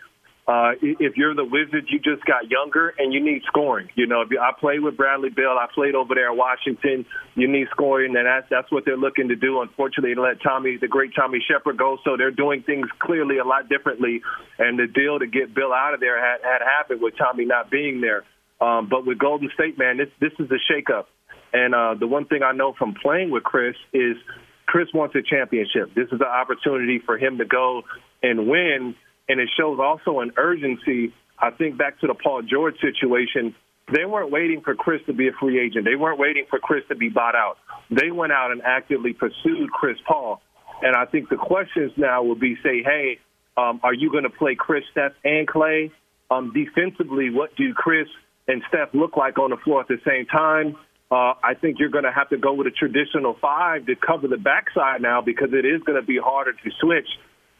Uh, 0.48 0.72
if 0.80 1.18
you're 1.18 1.34
the 1.34 1.44
Wizards, 1.44 1.88
you 1.90 1.98
just 1.98 2.24
got 2.24 2.50
younger 2.50 2.94
and 2.96 3.12
you 3.12 3.22
need 3.22 3.42
scoring. 3.46 3.90
You 3.94 4.06
know, 4.06 4.24
I 4.24 4.52
played 4.58 4.80
with 4.80 4.96
Bradley 4.96 5.28
Beal. 5.28 5.54
I 5.60 5.66
played 5.74 5.94
over 5.94 6.14
there 6.14 6.32
in 6.32 6.38
Washington. 6.38 7.04
You 7.34 7.48
need 7.48 7.66
scoring, 7.70 8.16
and 8.16 8.24
that's 8.24 8.46
that's 8.48 8.72
what 8.72 8.86
they're 8.86 8.96
looking 8.96 9.28
to 9.28 9.36
do. 9.36 9.60
Unfortunately, 9.60 10.14
they 10.14 10.20
let 10.20 10.40
Tommy, 10.42 10.78
the 10.80 10.88
great 10.88 11.12
Tommy 11.14 11.44
Sheppard, 11.46 11.76
go, 11.76 11.98
so 12.02 12.16
they're 12.16 12.30
doing 12.30 12.62
things 12.62 12.88
clearly 12.98 13.36
a 13.36 13.44
lot 13.44 13.68
differently. 13.68 14.22
And 14.58 14.78
the 14.78 14.86
deal 14.86 15.18
to 15.18 15.26
get 15.26 15.54
Beal 15.54 15.70
out 15.70 15.92
of 15.92 16.00
there 16.00 16.16
had, 16.18 16.40
had 16.42 16.62
happened 16.64 17.02
with 17.02 17.12
Tommy 17.18 17.44
not 17.44 17.70
being 17.70 18.00
there. 18.00 18.24
Um, 18.58 18.88
but 18.88 19.04
with 19.04 19.18
Golden 19.18 19.50
State, 19.52 19.76
man, 19.76 19.98
this 19.98 20.08
this 20.18 20.32
is 20.38 20.50
a 20.50 20.72
shakeup. 20.72 21.04
And 21.52 21.74
uh, 21.74 21.94
the 22.00 22.06
one 22.06 22.24
thing 22.24 22.42
I 22.42 22.52
know 22.52 22.72
from 22.72 22.94
playing 22.94 23.30
with 23.30 23.42
Chris 23.44 23.76
is 23.92 24.16
Chris 24.64 24.88
wants 24.94 25.14
a 25.14 25.20
championship. 25.20 25.94
This 25.94 26.06
is 26.06 26.20
an 26.20 26.22
opportunity 26.22 27.00
for 27.04 27.18
him 27.18 27.36
to 27.36 27.44
go 27.44 27.82
and 28.22 28.48
win 28.48 28.94
and 29.28 29.40
it 29.40 29.48
shows 29.58 29.78
also 29.80 30.20
an 30.20 30.32
urgency. 30.36 31.12
I 31.38 31.50
think 31.50 31.78
back 31.78 32.00
to 32.00 32.06
the 32.06 32.14
Paul 32.14 32.42
George 32.42 32.74
situation. 32.80 33.54
They 33.92 34.04
weren't 34.04 34.30
waiting 34.30 34.60
for 34.60 34.74
Chris 34.74 35.00
to 35.06 35.12
be 35.12 35.28
a 35.28 35.32
free 35.40 35.58
agent. 35.58 35.84
They 35.84 35.96
weren't 35.96 36.18
waiting 36.18 36.44
for 36.50 36.58
Chris 36.58 36.84
to 36.88 36.94
be 36.94 37.08
bought 37.08 37.34
out. 37.34 37.56
They 37.90 38.10
went 38.10 38.32
out 38.32 38.50
and 38.50 38.60
actively 38.62 39.14
pursued 39.14 39.70
Chris 39.72 39.96
Paul. 40.06 40.42
And 40.82 40.94
I 40.94 41.06
think 41.06 41.28
the 41.30 41.36
questions 41.36 41.92
now 41.96 42.22
will 42.22 42.38
be 42.38 42.56
say, 42.62 42.82
hey, 42.82 43.18
um, 43.56 43.80
are 43.82 43.94
you 43.94 44.10
going 44.10 44.24
to 44.24 44.30
play 44.30 44.54
Chris, 44.54 44.84
Steph, 44.92 45.12
and 45.24 45.48
Clay? 45.48 45.90
Um, 46.30 46.52
defensively, 46.52 47.30
what 47.30 47.56
do 47.56 47.72
Chris 47.72 48.08
and 48.48 48.62
Steph 48.68 48.88
look 48.94 49.16
like 49.16 49.38
on 49.38 49.50
the 49.50 49.56
floor 49.58 49.82
at 49.82 49.88
the 49.88 50.00
same 50.06 50.26
time. 50.26 50.76
Uh, 51.10 51.34
I 51.42 51.54
think 51.58 51.78
you're 51.78 51.90
going 51.90 52.04
to 52.04 52.12
have 52.12 52.30
to 52.30 52.38
go 52.38 52.54
with 52.54 52.66
a 52.66 52.70
traditional 52.70 53.36
five 53.40 53.86
to 53.86 53.94
cover 53.94 54.26
the 54.28 54.36
backside 54.36 55.00
now 55.00 55.20
because 55.22 55.50
it 55.52 55.64
is 55.64 55.82
going 55.82 56.00
to 56.00 56.06
be 56.06 56.18
harder 56.18 56.52
to 56.52 56.70
switch. 56.80 57.08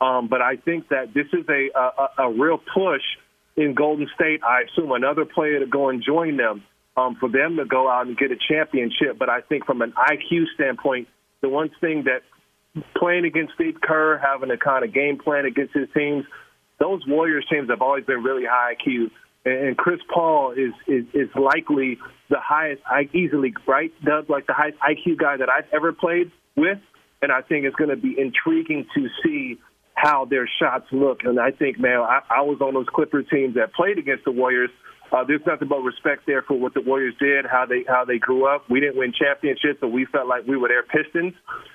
Um, 0.00 0.28
but 0.28 0.40
I 0.40 0.56
think 0.56 0.88
that 0.88 1.12
this 1.14 1.26
is 1.32 1.44
a, 1.48 1.68
a, 1.76 2.26
a 2.28 2.32
real 2.32 2.58
push 2.58 3.02
in 3.56 3.74
Golden 3.74 4.08
State. 4.14 4.42
I 4.44 4.62
assume 4.62 4.92
another 4.92 5.24
player 5.24 5.61
to 5.61 5.66
go 5.66 5.88
and 5.88 6.02
join 6.02 6.37
them 6.37 6.62
um, 6.96 7.16
for 7.18 7.28
them 7.28 7.56
to 7.56 7.64
go 7.64 7.88
out 7.88 8.06
and 8.06 8.16
get 8.16 8.30
a 8.30 8.37
championship. 8.37 9.18
But 9.18 9.28
I 9.28 9.40
think 9.40 9.66
from 9.66 9.82
an 9.82 9.92
IQ 9.92 10.44
standpoint, 10.54 11.08
the 11.40 11.48
one 11.48 11.70
thing 11.80 12.04
that 12.04 12.22
playing 12.96 13.24
against 13.24 13.54
Steve 13.54 13.80
Kerr, 13.80 14.18
having 14.18 14.50
a 14.50 14.56
kind 14.56 14.84
of 14.84 14.92
game 14.92 15.18
plan 15.18 15.44
against 15.44 15.74
his 15.74 15.88
teams, 15.96 16.24
those 16.78 17.02
Warriors 17.06 17.46
teams 17.50 17.70
have 17.70 17.82
always 17.82 18.04
been 18.04 18.22
really 18.22 18.44
high 18.48 18.74
IQ. 18.74 19.11
And 19.44 19.76
Chris 19.76 20.00
Paul 20.12 20.52
is, 20.52 20.72
is, 20.87 21.04
is 21.14 21.28
likely 21.34 21.98
the 22.28 22.38
highest, 22.38 22.82
I 22.87 23.08
easily, 23.14 23.54
right, 23.66 23.92
Doug, 24.04 24.28
like 24.28 24.46
the 24.46 24.52
highest 24.52 24.78
IQ 24.78 25.18
guy 25.18 25.37
that 25.38 25.48
I've 25.48 25.72
ever 25.72 25.92
played 25.92 26.30
with. 26.56 26.78
And 27.22 27.32
I 27.32 27.42
think 27.42 27.64
it's 27.64 27.76
going 27.76 27.90
to 27.90 27.96
be 27.96 28.14
intriguing 28.18 28.87
to 28.94 29.08
see 29.24 29.58
how 30.00 30.24
their 30.24 30.48
shots 30.61 30.87
look. 30.92 31.20
And 31.24 31.40
I 31.40 31.50
think, 31.50 31.78
man, 31.78 32.00
I, 32.00 32.20
I 32.30 32.40
was 32.42 32.61
on 32.61 32.74
those 32.74 32.87
Clipper 32.88 33.22
teams 33.22 33.54
that 33.56 33.74
played 33.74 33.98
against 33.98 34.24
the 34.24 34.30
Warriors. 34.30 34.70
Uh, 35.11 35.24
there's 35.24 35.40
nothing 35.46 35.68
but 35.68 35.80
respect 35.80 36.22
there 36.26 36.42
for 36.42 36.58
what 36.58 36.74
the 36.74 36.82
Warriors 36.82 37.14
did, 37.18 37.46
how 37.46 37.64
they 37.66 37.82
how 37.88 38.04
they 38.04 38.18
grew 38.18 38.46
up. 38.46 38.68
We 38.70 38.78
didn't 38.78 38.98
win 38.98 39.12
championships, 39.18 39.78
but 39.80 39.88
we 39.88 40.04
felt 40.04 40.28
like 40.28 40.46
we 40.46 40.56
were 40.56 40.68
their 40.68 40.82
Pistons, 40.82 41.32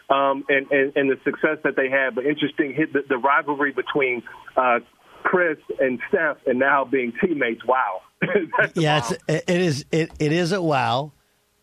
um, 0.10 0.46
and, 0.50 0.72
and 0.72 0.94
and 0.96 1.10
the 1.10 1.18
success 1.24 1.58
that 1.64 1.76
they 1.76 1.90
had. 1.90 2.14
But 2.14 2.26
interesting, 2.26 2.74
hit 2.74 2.94
the, 2.94 3.02
the 3.10 3.18
rivalry 3.18 3.72
between 3.72 4.22
uh, 4.56 4.80
Chris 5.24 5.58
and 5.80 6.00
Steph, 6.10 6.38
and 6.46 6.60
now 6.60 6.86
being 6.86 7.12
teammates. 7.20 7.66
Wow. 7.66 8.02
yeah, 8.76 9.00
wow. 9.00 9.10
It's, 9.28 9.44
it 9.50 9.62
is 9.62 9.86
it, 9.92 10.12
it 10.20 10.32
is 10.32 10.52
a 10.52 10.62
wow. 10.62 11.12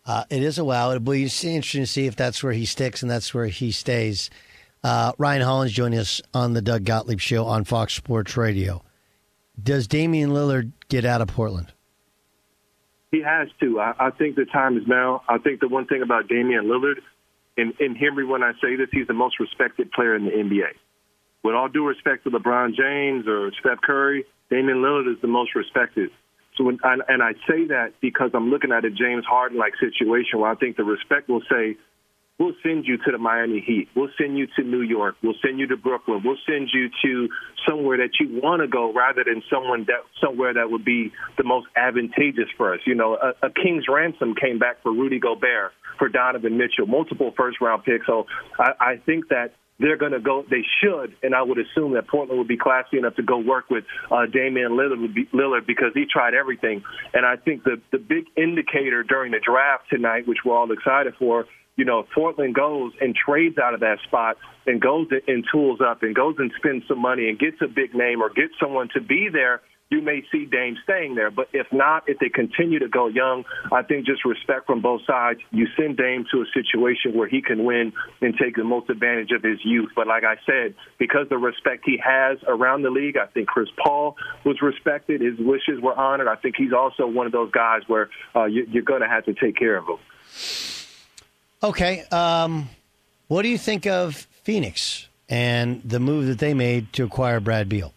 Uh, 0.05 0.25
it 0.29 0.43
is 0.43 0.57
a 0.57 0.65
wow. 0.65 0.89
It'll 0.91 0.99
be 0.99 1.23
interesting 1.23 1.61
to 1.61 1.87
see 1.87 2.05
if 2.05 2.17
that's 2.17 2.43
where 2.43 2.53
he 2.53 2.65
sticks 2.65 3.01
and 3.01 3.09
that's 3.09 3.33
where 3.33 3.45
he 3.45 3.71
stays. 3.71 4.29
Uh, 4.83 5.11
Ryan 5.17 5.41
Hollins 5.43 5.71
joining 5.71 5.99
us 5.99 6.21
on 6.33 6.53
the 6.53 6.61
Doug 6.61 6.85
Gottlieb 6.85 7.19
Show 7.19 7.45
on 7.45 7.63
Fox 7.65 7.93
Sports 7.93 8.35
Radio. 8.35 8.83
Does 9.61 9.87
Damian 9.87 10.31
Lillard 10.31 10.71
get 10.89 11.05
out 11.05 11.21
of 11.21 11.27
Portland? 11.27 11.71
He 13.11 13.21
has 13.21 13.49
to. 13.59 13.79
I, 13.79 13.93
I 13.99 14.09
think 14.11 14.35
the 14.35 14.45
time 14.45 14.77
is 14.77 14.83
now. 14.87 15.21
I 15.29 15.37
think 15.37 15.59
the 15.59 15.67
one 15.67 15.85
thing 15.85 16.01
about 16.01 16.27
Damian 16.27 16.65
Lillard, 16.65 17.01
and, 17.57 17.73
and 17.79 17.95
hear 17.95 18.11
me 18.11 18.23
when 18.23 18.41
I 18.41 18.53
say 18.53 18.75
this, 18.75 18.87
he's 18.91 19.07
the 19.07 19.13
most 19.13 19.39
respected 19.39 19.91
player 19.91 20.15
in 20.15 20.25
the 20.25 20.31
NBA. 20.31 20.69
With 21.43 21.53
all 21.53 21.67
due 21.67 21.85
respect 21.85 22.23
to 22.23 22.31
LeBron 22.31 22.75
James 22.75 23.27
or 23.27 23.51
Steph 23.59 23.81
Curry, 23.81 24.25
Damian 24.49 24.77
Lillard 24.77 25.11
is 25.11 25.21
the 25.21 25.27
most 25.27 25.53
respected. 25.55 26.09
So, 26.57 26.63
when, 26.63 26.79
and, 26.83 27.03
and 27.07 27.21
I 27.21 27.33
say 27.47 27.67
that 27.67 27.93
because 28.01 28.31
I'm 28.33 28.49
looking 28.49 28.71
at 28.71 28.85
a 28.85 28.89
James 28.89 29.25
Harden 29.25 29.57
like 29.57 29.73
situation 29.79 30.39
where 30.39 30.49
I 30.49 30.55
think 30.55 30.77
the 30.77 30.83
respect 30.83 31.29
will 31.29 31.43
say, 31.49 31.77
We'll 32.41 32.55
send 32.63 32.87
you 32.87 32.97
to 32.97 33.11
the 33.11 33.19
Miami 33.19 33.59
Heat. 33.59 33.89
We'll 33.95 34.09
send 34.17 34.35
you 34.35 34.47
to 34.55 34.63
New 34.63 34.81
York. 34.81 35.15
We'll 35.21 35.35
send 35.45 35.59
you 35.59 35.67
to 35.67 35.77
Brooklyn. 35.77 36.23
We'll 36.25 36.41
send 36.49 36.69
you 36.73 36.89
to 37.05 37.29
somewhere 37.69 37.97
that 37.97 38.19
you 38.19 38.41
want 38.41 38.63
to 38.63 38.67
go 38.67 38.91
rather 38.91 39.23
than 39.23 39.43
someone 39.47 39.85
that 39.85 40.01
somewhere 40.19 40.51
that 40.55 40.71
would 40.71 40.83
be 40.83 41.11
the 41.37 41.43
most 41.43 41.67
advantageous 41.75 42.49
for 42.57 42.73
us. 42.73 42.79
You 42.87 42.95
know, 42.95 43.13
a, 43.13 43.45
a 43.45 43.51
king's 43.51 43.85
ransom 43.87 44.33
came 44.33 44.57
back 44.57 44.81
for 44.81 44.91
Rudy 44.91 45.19
Gobert, 45.19 45.73
for 45.99 46.09
Donovan 46.09 46.57
Mitchell, 46.57 46.87
multiple 46.87 47.31
first 47.37 47.61
round 47.61 47.83
picks. 47.83 48.07
So 48.07 48.25
I, 48.57 48.71
I 48.79 48.95
think 49.05 49.27
that 49.29 49.53
they're 49.77 49.97
going 49.97 50.13
to 50.13 50.19
go. 50.19 50.43
They 50.49 50.63
should, 50.81 51.15
and 51.21 51.35
I 51.35 51.43
would 51.43 51.59
assume 51.59 51.93
that 51.93 52.07
Portland 52.07 52.39
would 52.39 52.47
be 52.47 52.57
classy 52.57 52.97
enough 52.97 53.17
to 53.17 53.23
go 53.23 53.37
work 53.37 53.69
with 53.69 53.83
uh, 54.09 54.25
Damian 54.25 54.71
Lillard, 54.71 55.29
Lillard 55.31 55.67
because 55.67 55.91
he 55.93 56.05
tried 56.11 56.33
everything. 56.33 56.83
And 57.13 57.23
I 57.23 57.35
think 57.35 57.63
the 57.63 57.81
the 57.91 57.99
big 57.99 58.25
indicator 58.35 59.03
during 59.03 59.31
the 59.31 59.39
draft 59.39 59.89
tonight, 59.91 60.27
which 60.27 60.39
we're 60.43 60.57
all 60.57 60.71
excited 60.71 61.13
for, 61.19 61.45
you 61.75 61.85
know, 61.85 62.05
Portland 62.13 62.55
goes 62.55 62.91
and 62.99 63.15
trades 63.15 63.57
out 63.57 63.73
of 63.73 63.79
that 63.79 63.99
spot 64.03 64.37
and 64.65 64.81
goes 64.81 65.07
and 65.27 65.45
tools 65.51 65.79
up 65.81 66.03
and 66.03 66.15
goes 66.15 66.35
and 66.37 66.51
spends 66.57 66.83
some 66.87 67.01
money 67.01 67.29
and 67.29 67.39
gets 67.39 67.57
a 67.61 67.67
big 67.67 67.93
name 67.95 68.21
or 68.21 68.29
gets 68.29 68.53
someone 68.59 68.89
to 68.93 69.01
be 69.01 69.29
there, 69.31 69.61
you 69.91 70.01
may 70.01 70.23
see 70.31 70.45
Dame 70.45 70.77
staying 70.83 71.15
there. 71.15 71.29
But 71.29 71.49
if 71.51 71.67
not, 71.71 72.03
if 72.07 72.17
they 72.19 72.29
continue 72.29 72.79
to 72.79 72.87
go 72.87 73.07
young, 73.07 73.43
I 73.71 73.83
think 73.83 74.05
just 74.05 74.23
respect 74.23 74.65
from 74.65 74.81
both 74.81 75.01
sides. 75.05 75.41
You 75.51 75.67
send 75.77 75.97
Dame 75.97 76.25
to 76.31 76.41
a 76.41 76.45
situation 76.53 77.13
where 77.13 77.27
he 77.27 77.41
can 77.41 77.65
win 77.65 77.91
and 78.21 78.33
take 78.41 78.55
the 78.55 78.63
most 78.63 78.89
advantage 78.89 79.31
of 79.31 79.43
his 79.43 79.59
youth. 79.65 79.89
But 79.93 80.07
like 80.07 80.23
I 80.23 80.35
said, 80.45 80.75
because 80.97 81.27
the 81.29 81.37
respect 81.37 81.83
he 81.85 81.99
has 82.03 82.37
around 82.47 82.83
the 82.83 82.89
league, 82.89 83.17
I 83.17 83.25
think 83.27 83.47
Chris 83.47 83.67
Paul 83.83 84.15
was 84.45 84.61
respected. 84.61 85.19
His 85.19 85.37
wishes 85.37 85.81
were 85.81 85.93
honored. 85.93 86.29
I 86.29 86.37
think 86.37 86.55
he's 86.57 86.73
also 86.73 87.05
one 87.05 87.25
of 87.25 87.33
those 87.33 87.51
guys 87.51 87.81
where 87.87 88.09
uh, 88.33 88.45
you, 88.45 88.65
you're 88.71 88.83
going 88.83 89.01
to 89.01 89.09
have 89.09 89.25
to 89.25 89.33
take 89.33 89.57
care 89.57 89.75
of 89.75 89.85
him. 89.85 89.97
Okay. 91.63 92.03
Um, 92.11 92.69
what 93.27 93.43
do 93.43 93.49
you 93.49 93.57
think 93.57 93.85
of 93.85 94.15
Phoenix 94.43 95.07
and 95.29 95.81
the 95.83 95.99
move 95.99 96.27
that 96.27 96.39
they 96.39 96.53
made 96.53 96.91
to 96.93 97.03
acquire 97.03 97.39
Brad 97.39 97.69
Beal? 97.69 97.93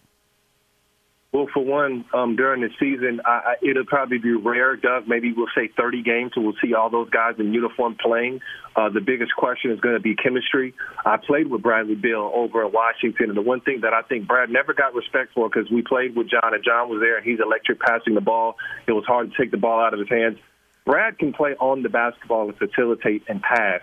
Well, 1.35 1.47
for 1.53 1.65
one, 1.65 2.05
um, 2.13 2.37
during 2.37 2.61
the 2.61 2.69
season, 2.79 3.19
I, 3.25 3.29
I, 3.29 3.53
it'll 3.61 3.83
probably 3.83 4.19
be 4.19 4.31
rare, 4.31 4.77
Doug. 4.77 5.05
Maybe 5.05 5.33
we'll 5.33 5.51
say 5.53 5.67
30 5.67 6.01
games, 6.01 6.31
and 6.37 6.45
we'll 6.45 6.55
see 6.63 6.73
all 6.73 6.89
those 6.89 7.09
guys 7.09 7.33
in 7.39 7.53
uniform 7.53 7.97
playing. 8.01 8.39
Uh, 8.73 8.87
the 8.87 9.01
biggest 9.01 9.35
question 9.35 9.71
is 9.71 9.81
going 9.81 9.95
to 9.95 9.99
be 9.99 10.15
chemistry. 10.15 10.73
I 11.05 11.17
played 11.17 11.47
with 11.47 11.61
Bradley 11.61 11.95
Beal 11.95 12.31
over 12.33 12.65
in 12.65 12.71
Washington, 12.71 13.27
and 13.27 13.35
the 13.35 13.41
one 13.41 13.59
thing 13.59 13.81
that 13.81 13.93
I 13.93 14.03
think 14.03 14.27
Brad 14.27 14.49
never 14.49 14.73
got 14.73 14.95
respect 14.95 15.33
for 15.33 15.49
because 15.49 15.69
we 15.69 15.81
played 15.81 16.15
with 16.15 16.29
John, 16.29 16.53
and 16.53 16.63
John 16.63 16.87
was 16.87 17.01
there, 17.01 17.17
and 17.17 17.25
he's 17.25 17.41
electric 17.41 17.81
passing 17.81 18.15
the 18.15 18.21
ball. 18.21 18.55
It 18.87 18.93
was 18.93 19.03
hard 19.03 19.29
to 19.29 19.37
take 19.37 19.51
the 19.51 19.57
ball 19.57 19.81
out 19.81 19.93
of 19.93 19.99
his 19.99 20.07
hands. 20.07 20.37
Brad 20.85 21.17
can 21.17 21.33
play 21.33 21.55
on 21.59 21.83
the 21.83 21.89
basketball 21.89 22.49
and 22.49 22.57
facilitate 22.57 23.23
and 23.27 23.41
pass. 23.41 23.81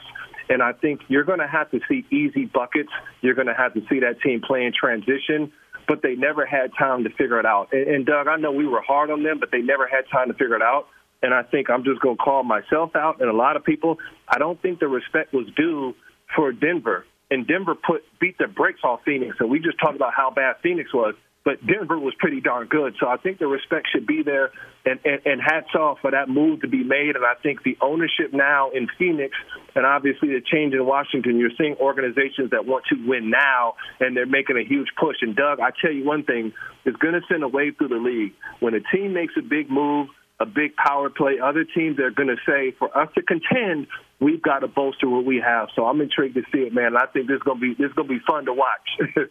And 0.49 0.63
I 0.63 0.73
think 0.73 1.01
you're 1.09 1.25
going 1.25 1.39
to 1.39 1.47
have 1.47 1.71
to 1.71 1.81
see 1.89 2.05
easy 2.11 2.45
buckets. 2.45 2.91
You're 3.21 3.35
going 3.35 3.47
to 3.47 3.55
have 3.55 3.75
to 3.75 3.81
see 3.89 4.01
that 4.01 4.21
team 4.23 4.41
play 4.41 4.65
in 4.65 4.73
transition, 4.73 5.53
but 5.89 6.03
they 6.03 6.15
never 6.15 6.47
had 6.47 6.73
time 6.79 7.05
to 7.05 7.11
figure 7.11 7.41
it 7.41 7.47
out. 7.47 7.69
And, 7.73 7.89
and 7.89 8.07
Doug, 8.07 8.29
I 8.29 8.37
know 8.37 8.53
we 8.53 8.67
were 8.67 8.83
hard 8.83 9.11
on 9.11 9.23
them, 9.23 9.39
but 9.41 9.51
they 9.51 9.61
never 9.61 9.87
had 9.87 10.05
time 10.13 10.29
to 10.29 10.35
figure 10.35 10.57
it 10.57 10.63
out. 10.63 10.87
And 11.23 11.33
I 11.33 11.43
think 11.43 11.71
I'm 11.71 11.85
just 11.85 12.01
going 12.01 12.17
to 12.17 12.23
call 12.23 12.43
myself 12.43 12.97
out 12.97 13.21
and 13.21 13.31
a 13.31 13.33
lot 13.33 13.57
of 13.57 13.65
people. 13.65 13.99
I 14.29 14.39
don't 14.39 14.61
think 14.61 14.81
the 14.81 14.89
respect 14.89 15.33
was 15.33 15.47
due 15.57 15.95
for 16.35 16.53
Denver. 16.53 17.07
And 17.31 17.47
Denver 17.47 17.75
put 17.75 18.03
beat 18.21 18.37
the 18.39 18.49
brakes 18.49 18.81
off 18.85 19.01
Phoenix. 19.05 19.37
And 19.39 19.49
we 19.49 19.59
just 19.61 19.79
talked 19.79 19.97
about 19.97 20.13
how 20.15 20.31
bad 20.31 20.57
Phoenix 20.63 20.93
was 20.93 21.15
but 21.45 21.65
Denver 21.67 21.99
was 21.99 22.15
pretty 22.19 22.41
darn 22.41 22.69
good. 22.69 22.95
So 23.01 23.09
I 23.09 23.17
think 23.17 23.39
the 23.39 23.47
respect 23.47 23.89
should 23.93 24.07
be 24.07 24.23
there, 24.23 24.51
and, 24.85 25.01
and, 25.05 25.21
and 25.25 25.41
hats 25.41 25.75
off 25.75 25.99
for 26.01 26.11
that 26.13 26.29
move 26.29 26.61
to 26.63 26.69
be 26.69 26.85
made. 26.85 27.17
And 27.17 27.25
I 27.25 27.35
think 27.43 27.63
the 27.63 27.77
ownership 27.81 28.33
now 28.33 28.71
in 28.71 28.89
Phoenix, 28.99 29.37
and 29.75 29.85
obviously 29.85 30.29
the 30.29 30.41
change 30.41 30.75
in 30.75 30.85
Washington, 30.87 31.39
you're 31.39 31.55
seeing 31.59 31.77
organizations 31.81 32.51
that 32.51 32.67
want 32.67 32.85
to 32.91 32.97
win 33.07 33.31
now, 33.31 33.75
and 33.99 34.17
they're 34.17 34.27
making 34.27 34.57
a 34.57 34.65
huge 34.65 34.89
push. 34.99 35.17
And 35.23 35.35
Doug, 35.35 35.59
I 35.61 35.71
tell 35.81 35.93
you 35.93 36.05
one 36.05 36.25
thing, 36.25 36.53
it's 36.85 36.97
going 36.99 37.15
to 37.15 37.23
send 37.29 37.43
a 37.43 37.49
wave 37.49 37.77
through 37.77 37.89
the 37.89 37.97
league 37.97 38.35
when 38.61 38.75
a 38.75 38.81
team 38.95 39.13
makes 39.13 39.35
a 39.37 39.43
big 39.43 39.71
move. 39.71 40.09
A 40.41 40.47
big 40.47 40.75
power 40.75 41.09
play. 41.09 41.39
Other 41.39 41.63
teams 41.63 42.01
are 42.01 42.11
going 42.11 42.27
to 42.27 42.37
say, 42.45 42.75
for 42.77 42.89
us 42.99 43.09
to 43.15 43.23
contend, 43.23 43.87
we've 44.19 44.43
got 44.43 44.61
to 44.61 44.67
bolster 44.67 45.09
what 45.09 45.25
we 45.25 45.41
have. 45.45 45.69
So 45.77 45.87
I'm 45.87 46.01
intrigued 46.01 46.35
to 46.35 46.43
see 46.51 46.63
it, 46.63 46.75
man. 46.75 46.97
I 46.97 47.07
think 47.07 47.29
this 47.29 47.37
is 47.37 47.43
going 47.45 47.61
to 47.61 47.61
be 47.61 47.75
this 47.75 47.91
is 47.91 47.95
going 47.95 48.09
to 48.09 48.15
be 48.15 48.21
fun 48.27 48.47
to 48.47 48.53
watch. 48.53 48.89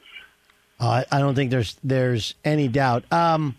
Uh, 0.81 1.03
I 1.11 1.19
don't 1.19 1.35
think 1.35 1.51
there's 1.51 1.77
there's 1.83 2.33
any 2.43 2.67
doubt. 2.67 3.03
Um, 3.13 3.55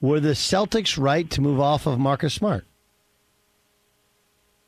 were 0.00 0.18
the 0.18 0.30
Celtics 0.30 0.98
right 0.98 1.28
to 1.30 1.42
move 1.42 1.60
off 1.60 1.86
of 1.86 1.98
Marcus 1.98 2.32
Smart? 2.32 2.64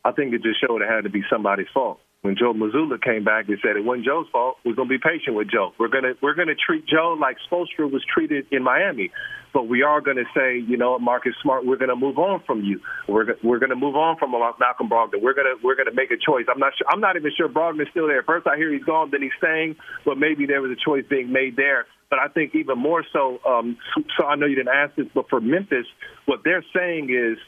I 0.04 0.12
think 0.12 0.34
it 0.34 0.42
just 0.42 0.60
showed 0.60 0.82
it 0.82 0.88
had 0.88 1.04
to 1.04 1.10
be 1.10 1.22
somebody's 1.30 1.66
fault. 1.72 2.00
When 2.24 2.36
Joe 2.40 2.54
Mazzulla 2.54 2.96
came 3.02 3.22
back, 3.22 3.46
he 3.46 3.56
said 3.60 3.76
it 3.76 3.84
wasn't 3.84 4.06
Joe's 4.06 4.26
fault. 4.32 4.56
We're 4.64 4.74
going 4.74 4.88
to 4.88 4.96
be 4.96 4.98
patient 4.98 5.36
with 5.36 5.50
Joe. 5.52 5.74
We're 5.78 5.92
going 5.92 6.04
to 6.04 6.14
we're 6.22 6.34
going 6.34 6.48
to 6.48 6.56
treat 6.56 6.86
Joe 6.86 7.14
like 7.20 7.36
Spoelstra 7.50 7.90
was 7.92 8.02
treated 8.12 8.46
in 8.50 8.62
Miami 8.62 9.10
but 9.54 9.68
we 9.68 9.82
are 9.82 10.00
going 10.00 10.16
to 10.16 10.24
say, 10.36 10.58
you 10.58 10.76
know, 10.76 10.98
Marcus 10.98 11.32
Smart, 11.40 11.64
we're 11.64 11.76
going 11.76 11.88
to 11.88 11.96
move 11.96 12.18
on 12.18 12.42
from 12.44 12.62
you. 12.64 12.80
We're 13.08 13.36
we're 13.42 13.60
going 13.60 13.70
to 13.70 13.76
move 13.76 13.94
on 13.94 14.18
from 14.18 14.32
Malcolm 14.32 14.90
Brogdon. 14.90 15.22
We're 15.22 15.32
going 15.32 15.46
to 15.46 15.64
we're 15.64 15.76
going 15.76 15.86
to 15.86 15.94
make 15.94 16.10
a 16.10 16.16
choice. 16.18 16.44
I'm 16.52 16.58
not 16.58 16.72
sure. 16.76 16.86
I'm 16.90 17.00
not 17.00 17.16
even 17.16 17.30
sure 17.34 17.48
Brogdon's 17.48 17.88
still 17.90 18.08
there. 18.08 18.24
First, 18.24 18.48
I 18.48 18.56
hear 18.56 18.72
he's 18.72 18.82
gone, 18.82 19.10
then 19.12 19.22
he's 19.22 19.32
staying, 19.38 19.76
but 20.04 20.18
maybe 20.18 20.44
there 20.44 20.60
was 20.60 20.72
a 20.72 20.84
choice 20.84 21.04
being 21.08 21.32
made 21.32 21.54
there. 21.56 21.86
But 22.10 22.18
I 22.18 22.28
think 22.28 22.54
even 22.56 22.78
more 22.78 23.04
so. 23.12 23.38
Um, 23.46 23.78
so 24.18 24.26
I 24.26 24.34
know 24.34 24.46
you 24.46 24.56
didn't 24.56 24.74
ask 24.74 24.96
this, 24.96 25.06
but 25.14 25.26
for 25.30 25.40
Memphis, 25.40 25.86
what 26.26 26.40
they're 26.44 26.64
saying 26.74 27.10
is, 27.10 27.38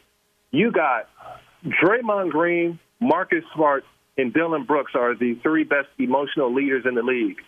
you 0.53 0.71
got 0.71 1.11
Draymond 1.67 2.31
Green, 2.31 2.79
Marcus 3.01 3.43
Smart, 3.55 3.83
and 4.17 4.33
Dillon 4.33 4.65
Brooks 4.65 4.93
are 4.95 5.15
the 5.15 5.35
three 5.43 5.65
best 5.65 5.89
emotional 5.99 6.55
leaders 6.55 6.85
in 6.87 6.95
the 6.95 7.03
league. 7.03 7.39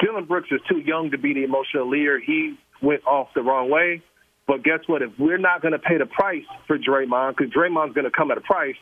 Dillon 0.00 0.24
Brooks 0.24 0.48
is 0.50 0.60
too 0.68 0.78
young 0.78 1.10
to 1.10 1.18
be 1.18 1.34
the 1.34 1.44
emotional 1.44 1.88
leader. 1.88 2.18
He 2.18 2.56
went 2.82 3.04
off 3.06 3.28
the 3.34 3.42
wrong 3.42 3.70
way. 3.70 4.02
But 4.46 4.62
guess 4.62 4.80
what? 4.86 5.02
If 5.02 5.12
we're 5.18 5.38
not 5.38 5.62
going 5.62 5.72
to 5.72 5.78
pay 5.78 5.98
the 5.98 6.06
price 6.06 6.44
for 6.66 6.78
Draymond, 6.78 7.36
because 7.36 7.52
Draymond's 7.52 7.94
going 7.94 8.04
to 8.04 8.10
come 8.10 8.30
at 8.30 8.38
a 8.38 8.42
price, 8.42 8.76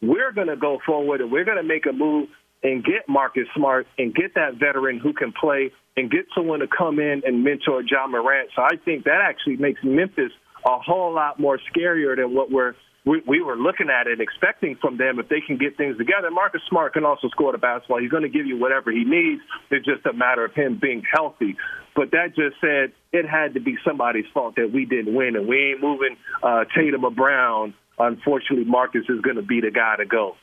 we're 0.00 0.32
going 0.32 0.46
to 0.48 0.56
go 0.56 0.78
forward 0.84 1.20
and 1.20 1.30
we're 1.30 1.44
going 1.44 1.58
to 1.58 1.62
make 1.62 1.86
a 1.86 1.92
move 1.92 2.28
and 2.62 2.84
get 2.84 3.08
Marcus 3.08 3.46
Smart 3.54 3.86
and 3.98 4.14
get 4.14 4.34
that 4.34 4.54
veteran 4.54 4.98
who 4.98 5.12
can 5.12 5.32
play 5.32 5.72
and 5.96 6.10
get 6.10 6.26
someone 6.34 6.60
to 6.60 6.66
come 6.66 6.98
in 6.98 7.22
and 7.26 7.44
mentor 7.44 7.82
Ja 7.82 8.06
Morant. 8.06 8.50
So 8.56 8.62
I 8.62 8.76
think 8.84 9.04
that 9.04 9.20
actually 9.22 9.56
makes 9.56 9.80
Memphis 9.82 10.32
a 10.64 10.78
whole 10.78 11.12
lot 11.12 11.38
more 11.38 11.58
scarier 11.74 12.16
than 12.16 12.34
what 12.34 12.50
we're 12.50 12.74
we, 13.04 13.22
we 13.26 13.42
were 13.42 13.56
looking 13.56 13.88
at 13.90 14.06
and 14.06 14.20
expecting 14.20 14.76
from 14.80 14.96
them 14.96 15.18
if 15.18 15.28
they 15.28 15.40
can 15.40 15.56
get 15.56 15.76
things 15.76 15.98
together. 15.98 16.30
Marcus 16.30 16.60
Smart 16.68 16.92
can 16.92 17.04
also 17.04 17.28
score 17.28 17.52
the 17.52 17.58
basketball. 17.58 18.00
He's 18.00 18.10
going 18.10 18.22
to 18.22 18.28
give 18.28 18.46
you 18.46 18.58
whatever 18.58 18.92
he 18.92 19.04
needs. 19.04 19.42
It's 19.70 19.84
just 19.84 20.06
a 20.06 20.12
matter 20.12 20.44
of 20.44 20.54
him 20.54 20.78
being 20.80 21.02
healthy. 21.10 21.56
But 21.94 22.12
that 22.12 22.28
just 22.36 22.60
said 22.60 22.92
it 23.12 23.28
had 23.28 23.54
to 23.54 23.60
be 23.60 23.76
somebody's 23.84 24.26
fault 24.32 24.56
that 24.56 24.72
we 24.72 24.84
didn't 24.86 25.14
win, 25.14 25.36
and 25.36 25.46
we 25.46 25.72
ain't 25.72 25.82
moving 25.82 26.16
uh, 26.42 26.64
Tatum 26.74 27.04
or 27.04 27.10
Brown. 27.10 27.74
Unfortunately, 27.98 28.64
Marcus 28.64 29.04
is 29.08 29.20
going 29.20 29.36
to 29.36 29.42
be 29.42 29.60
the 29.60 29.70
guy 29.70 29.96
to 29.96 30.06
go. 30.06 30.36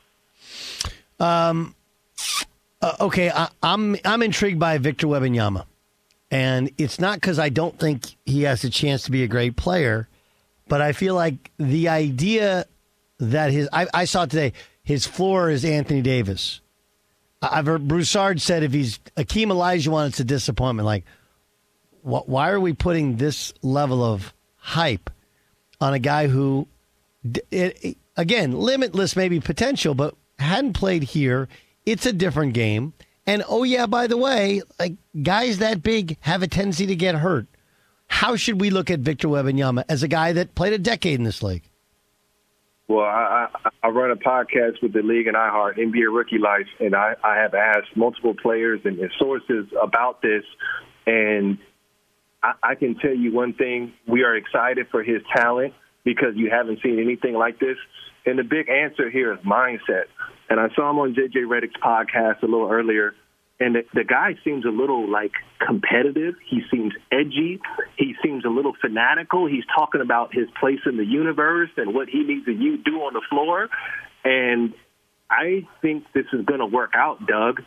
Um. 1.20 1.76
Uh, 2.82 2.96
okay, 3.02 3.30
I, 3.30 3.50
I'm 3.62 3.98
I'm 4.06 4.22
intrigued 4.22 4.58
by 4.60 4.78
Victor 4.78 5.08
Wembanyama, 5.08 5.66
and 6.32 6.72
it's 6.78 6.98
not 6.98 7.16
because 7.16 7.38
I 7.38 7.50
don't 7.50 7.78
think 7.78 8.16
he 8.26 8.44
has 8.44 8.64
a 8.64 8.70
chance 8.70 9.04
to 9.04 9.12
be 9.12 9.22
a 9.24 9.28
great 9.28 9.58
player, 9.58 10.08
but 10.70 10.82
I 10.82 10.94
feel 10.94 11.16
like 11.16 11.52
the 11.58 11.90
idea 11.90 12.66
that 13.20 13.52
his 13.52 13.68
I, 13.74 13.88
I 13.94 14.06
saw 14.06 14.26
today 14.26 14.54
his 14.84 15.06
floor 15.06 15.50
is 15.50 15.66
Anthony 15.66 16.02
Davis. 16.02 16.62
I've 17.42 17.68
heard 17.68 17.88
Broussard 17.88 18.42
said 18.42 18.64
if 18.64 18.74
he's 18.74 19.00
Akeem 19.18 19.48
Olajuwon, 19.48 20.08
it's 20.08 20.20
a 20.20 20.26
disappointment. 20.26 20.86
Like, 20.86 21.06
wh- 22.02 22.28
why 22.28 22.50
are 22.50 22.60
we 22.60 22.74
putting 22.74 23.16
this 23.16 23.54
level 23.62 24.04
of 24.04 24.34
hype 24.56 25.10
on 25.80 25.94
a 25.94 26.00
guy 26.00 26.28
who, 26.28 26.68
it, 27.24 27.80
it, 27.84 27.98
again, 28.18 28.52
limitless 28.52 29.16
maybe 29.16 29.40
potential, 29.40 29.94
but 29.94 30.16
hadn't 30.38 30.74
played 30.74 31.04
here? 31.04 31.48
It's 31.86 32.06
a 32.06 32.14
different 32.14 32.54
game. 32.54 32.94
And 33.26 33.44
oh 33.48 33.64
yeah, 33.64 33.86
by 33.86 34.08
the 34.08 34.18
way, 34.18 34.62
like 34.80 34.94
guys 35.22 35.60
that 35.60 35.84
big 35.84 36.18
have 36.22 36.42
a 36.42 36.48
tendency 36.48 36.88
to 36.88 36.96
get 36.96 37.16
hurt. 37.16 37.48
How 38.10 38.36
should 38.36 38.60
we 38.60 38.70
look 38.70 38.92
at 38.92 39.00
Victor 39.00 39.30
Wembanyama 39.30 39.86
as 39.88 40.04
a 40.04 40.08
guy 40.08 40.34
that 40.34 40.54
played 40.56 40.74
a 40.74 40.78
decade 40.78 41.16
in 41.16 41.24
this 41.24 41.42
league? 41.42 41.64
Well, 42.90 43.06
I, 43.06 43.48
I, 43.64 43.70
I 43.84 43.88
run 43.90 44.10
a 44.10 44.16
podcast 44.16 44.82
with 44.82 44.94
the 44.94 45.04
league 45.04 45.28
and 45.28 45.38
iHeart 45.38 45.78
NBA 45.78 46.14
Rookie 46.14 46.40
Life, 46.40 46.68
and 46.80 46.96
I, 46.96 47.14
I 47.24 47.36
have 47.38 47.54
asked 47.54 47.96
multiple 47.96 48.34
players 48.34 48.82
and, 48.84 49.00
sources 49.20 49.68
about 49.82 50.24
this, 50.24 50.44
and 51.06 51.60
I, 52.42 52.54
I 52.64 52.76
can 52.76 52.96
tell 52.96 53.14
you 53.14 53.32
one 53.32 53.54
thing: 53.54 53.94
we 54.08 54.24
are 54.24 54.36
excited 54.36 54.88
for 54.90 55.04
his 55.04 55.22
talent 55.36 55.76
because 56.04 56.34
you 56.36 56.50
haven't 56.50 56.80
seen 56.82 57.00
anything 57.00 57.36
like 57.36 57.60
this. 57.60 57.78
And 58.26 58.40
the 58.40 58.44
big 58.44 58.70
answer 58.70 59.10
here 59.10 59.34
is 59.34 59.40
mindset. 59.46 60.06
And 60.50 60.60
I 60.60 60.68
saw 60.76 60.90
him 60.90 60.98
on 60.98 61.14
JJ 61.14 61.46
Redick's 61.46 61.80
podcast 61.82 62.42
a 62.42 62.48
little 62.48 62.70
earlier, 62.70 63.14
and 63.60 63.76
the, 63.76 63.82
the 63.94 64.04
guy 64.04 64.36
seems 64.44 64.66
a 64.66 64.70
little 64.70 65.10
like 65.10 65.34
competitive. 65.60 66.36
He 66.48 66.62
seems 66.72 66.94
edgy. 67.12 67.60
He 67.98 68.16
seems 68.24 68.46
a 68.46 68.50
little 68.50 68.74
fanatical. 68.80 69.48
He's 69.48 69.66
talking 69.76 70.02
about 70.02 70.34
his 70.34 70.48
place 70.60 70.80
in 70.86 70.98
the 70.98 71.06
universe 71.06 71.70
and 71.76 71.94
what 71.94 72.08
he 72.08 72.24
needs 72.24 72.46
to 72.46 72.54
you 72.54 72.78
do 72.78 73.02
on 73.02 73.14
the 73.14 73.22
floor. 73.30 73.68
And 74.24 74.74
I 75.30 75.68
think 75.82 76.06
this 76.14 76.26
is 76.32 76.46
going 76.46 76.62
to 76.62 76.66
work 76.66 76.94
out, 76.96 77.28
Doug. 77.28 77.62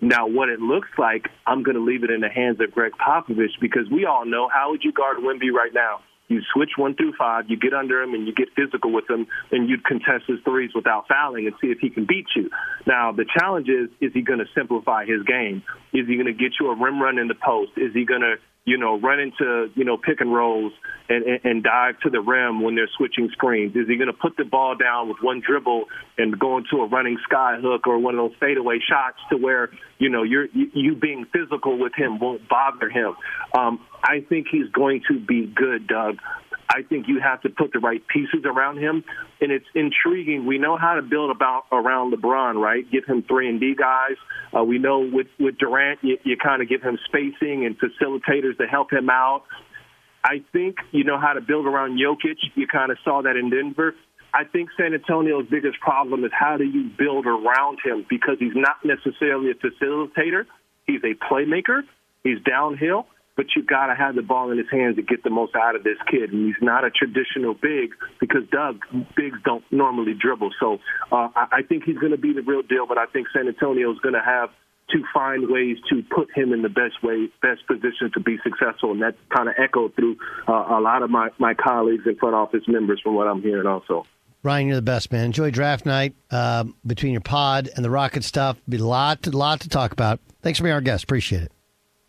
Now, 0.00 0.26
what 0.26 0.48
it 0.48 0.60
looks 0.60 0.88
like, 0.98 1.28
I'm 1.46 1.62
going 1.62 1.76
to 1.76 1.84
leave 1.84 2.04
it 2.04 2.10
in 2.10 2.20
the 2.20 2.28
hands 2.28 2.60
of 2.60 2.72
Gregg 2.72 2.92
Popovich 2.92 3.60
because 3.60 3.88
we 3.90 4.04
all 4.04 4.26
know 4.26 4.48
how 4.52 4.70
would 4.70 4.84
you 4.84 4.92
guard 4.92 5.18
Wemby 5.18 5.50
right 5.52 5.72
now? 5.72 6.00
You 6.28 6.40
switch 6.52 6.70
one 6.76 6.94
through 6.94 7.12
five, 7.18 7.44
you 7.48 7.56
get 7.56 7.72
under 7.72 8.02
him, 8.02 8.14
and 8.14 8.26
you 8.26 8.34
get 8.34 8.48
physical 8.56 8.92
with 8.92 9.08
him, 9.08 9.26
and 9.52 9.68
you'd 9.68 9.84
contest 9.84 10.24
his 10.26 10.38
threes 10.44 10.70
without 10.74 11.06
fouling 11.08 11.46
and 11.46 11.54
see 11.60 11.68
if 11.68 11.78
he 11.78 11.90
can 11.90 12.04
beat 12.04 12.26
you. 12.34 12.50
Now, 12.86 13.12
the 13.12 13.24
challenge 13.38 13.68
is, 13.68 13.90
is 14.00 14.12
he 14.12 14.22
going 14.22 14.40
to 14.40 14.46
simplify 14.54 15.04
his 15.04 15.22
game? 15.22 15.62
Is 15.92 16.06
he 16.08 16.14
going 16.14 16.26
to 16.26 16.32
get 16.32 16.52
you 16.60 16.70
a 16.70 16.74
rim 16.76 17.00
run 17.00 17.18
in 17.18 17.28
the 17.28 17.34
post? 17.34 17.72
Is 17.76 17.92
he 17.94 18.04
going 18.04 18.22
to 18.22 18.36
you 18.66 18.76
know, 18.76 18.98
run 18.98 19.20
into, 19.20 19.70
you 19.74 19.84
know, 19.84 19.96
pick 19.96 20.20
and 20.20 20.34
rolls 20.34 20.72
and, 21.08 21.24
and, 21.24 21.40
and 21.44 21.62
dive 21.62 21.98
to 22.00 22.10
the 22.10 22.20
rim 22.20 22.60
when 22.60 22.74
they're 22.74 22.90
switching 22.96 23.30
screens? 23.30 23.74
Is 23.76 23.86
he 23.88 23.96
going 23.96 24.08
to 24.08 24.12
put 24.12 24.36
the 24.36 24.44
ball 24.44 24.74
down 24.76 25.08
with 25.08 25.18
one 25.22 25.40
dribble 25.40 25.84
and 26.18 26.36
go 26.38 26.58
into 26.58 26.82
a 26.82 26.88
running 26.88 27.16
sky 27.22 27.58
hook 27.62 27.86
or 27.86 27.98
one 27.98 28.18
of 28.18 28.28
those 28.28 28.38
fadeaway 28.40 28.78
shots 28.80 29.18
to 29.30 29.36
where, 29.36 29.70
you 29.98 30.10
know, 30.10 30.24
you're, 30.24 30.46
you, 30.46 30.68
you 30.74 30.94
being 30.96 31.26
physical 31.32 31.78
with 31.78 31.92
him 31.96 32.18
won't 32.18 32.48
bother 32.48 32.90
him? 32.90 33.14
Um, 33.56 33.80
I 34.02 34.26
think 34.28 34.48
he's 34.50 34.68
going 34.72 35.02
to 35.08 35.20
be 35.20 35.46
good, 35.46 35.86
Doug. 35.86 36.18
I 36.76 36.82
think 36.82 37.08
you 37.08 37.20
have 37.20 37.40
to 37.40 37.48
put 37.48 37.72
the 37.72 37.78
right 37.78 38.02
pieces 38.06 38.44
around 38.44 38.76
him, 38.76 39.02
and 39.40 39.50
it's 39.50 39.64
intriguing. 39.74 40.44
We 40.44 40.58
know 40.58 40.76
how 40.76 40.96
to 40.96 41.02
build 41.02 41.30
about 41.30 41.64
around 41.72 42.12
LeBron, 42.12 42.60
right? 42.60 42.84
Give 42.90 43.02
him 43.02 43.22
three 43.22 43.48
and 43.48 43.58
D 43.58 43.74
guys. 43.74 44.16
Uh, 44.54 44.62
we 44.62 44.78
know 44.78 44.98
with 44.98 45.28
with 45.40 45.56
Durant, 45.56 46.00
you, 46.02 46.18
you 46.22 46.36
kind 46.36 46.60
of 46.60 46.68
give 46.68 46.82
him 46.82 46.98
spacing 47.06 47.64
and 47.64 47.78
facilitators 47.78 48.58
to 48.58 48.66
help 48.66 48.92
him 48.92 49.08
out. 49.08 49.44
I 50.22 50.44
think 50.52 50.76
you 50.92 51.04
know 51.04 51.18
how 51.18 51.32
to 51.32 51.40
build 51.40 51.64
around 51.64 51.98
Jokic. 51.98 52.36
You 52.56 52.66
kind 52.66 52.92
of 52.92 52.98
saw 53.02 53.22
that 53.22 53.36
in 53.36 53.48
Denver. 53.48 53.94
I 54.34 54.44
think 54.44 54.68
San 54.76 54.92
Antonio's 54.92 55.46
biggest 55.50 55.80
problem 55.80 56.26
is 56.26 56.30
how 56.38 56.58
do 56.58 56.64
you 56.64 56.90
build 56.98 57.24
around 57.24 57.78
him 57.82 58.04
because 58.10 58.36
he's 58.38 58.54
not 58.54 58.84
necessarily 58.84 59.50
a 59.50 59.54
facilitator. 59.54 60.44
He's 60.86 61.00
a 61.04 61.14
playmaker. 61.24 61.84
He's 62.22 62.38
downhill 62.42 63.06
but 63.36 63.46
you've 63.54 63.66
got 63.66 63.86
to 63.86 63.94
have 63.94 64.14
the 64.14 64.22
ball 64.22 64.50
in 64.50 64.58
his 64.58 64.66
hands 64.70 64.96
to 64.96 65.02
get 65.02 65.22
the 65.22 65.30
most 65.30 65.54
out 65.54 65.76
of 65.76 65.84
this 65.84 65.98
kid. 66.10 66.32
And 66.32 66.46
he's 66.46 66.62
not 66.62 66.84
a 66.84 66.90
traditional 66.90 67.54
big 67.54 67.90
because 68.18 68.42
Doug 68.50 68.80
bigs 69.14 69.38
don't 69.44 69.64
normally 69.70 70.14
dribble. 70.14 70.50
So 70.58 70.78
uh, 71.12 71.28
I, 71.34 71.62
think 71.68 71.84
he's 71.84 71.98
going 71.98 72.12
to 72.12 72.18
be 72.18 72.32
the 72.32 72.42
real 72.42 72.62
deal. 72.62 72.86
But 72.86 72.98
I 72.98 73.06
think 73.06 73.28
San 73.32 73.46
Antonio 73.46 73.92
is 73.92 73.98
going 73.98 74.14
to 74.14 74.24
have 74.24 74.50
to 74.90 75.02
find 75.12 75.50
ways 75.50 75.76
to 75.90 76.02
put 76.14 76.28
him 76.34 76.52
in 76.52 76.62
the 76.62 76.68
best 76.68 77.02
way, 77.02 77.28
best 77.42 77.66
position 77.66 78.10
to 78.14 78.20
be 78.20 78.38
successful. 78.42 78.92
And 78.92 79.02
that's 79.02 79.16
kind 79.34 79.48
of 79.48 79.54
echoed 79.58 79.94
through 79.94 80.16
uh, 80.48 80.52
a 80.52 80.80
lot 80.80 81.02
of 81.02 81.10
my, 81.10 81.28
my 81.38 81.54
colleagues 81.54 82.04
and 82.06 82.16
front 82.18 82.34
office 82.34 82.62
members 82.66 83.00
from 83.02 83.14
what 83.14 83.26
I'm 83.26 83.42
hearing 83.42 83.66
also. 83.66 84.06
Ryan, 84.42 84.68
you're 84.68 84.76
the 84.76 84.82
best, 84.82 85.10
man. 85.10 85.24
Enjoy 85.26 85.50
draft 85.50 85.84
night 85.86 86.14
uh, 86.30 86.64
between 86.86 87.12
your 87.12 87.20
pod 87.20 87.68
and 87.74 87.84
the 87.84 87.90
Rocket 87.90 88.22
stuff. 88.22 88.56
Be 88.68 88.76
a 88.76 88.84
lot, 88.84 89.26
lot 89.26 89.60
to 89.60 89.68
talk 89.68 89.90
about. 89.92 90.20
Thanks 90.40 90.60
for 90.60 90.62
being 90.62 90.74
our 90.74 90.80
guest. 90.80 91.02
Appreciate 91.02 91.42
it. 91.42 91.55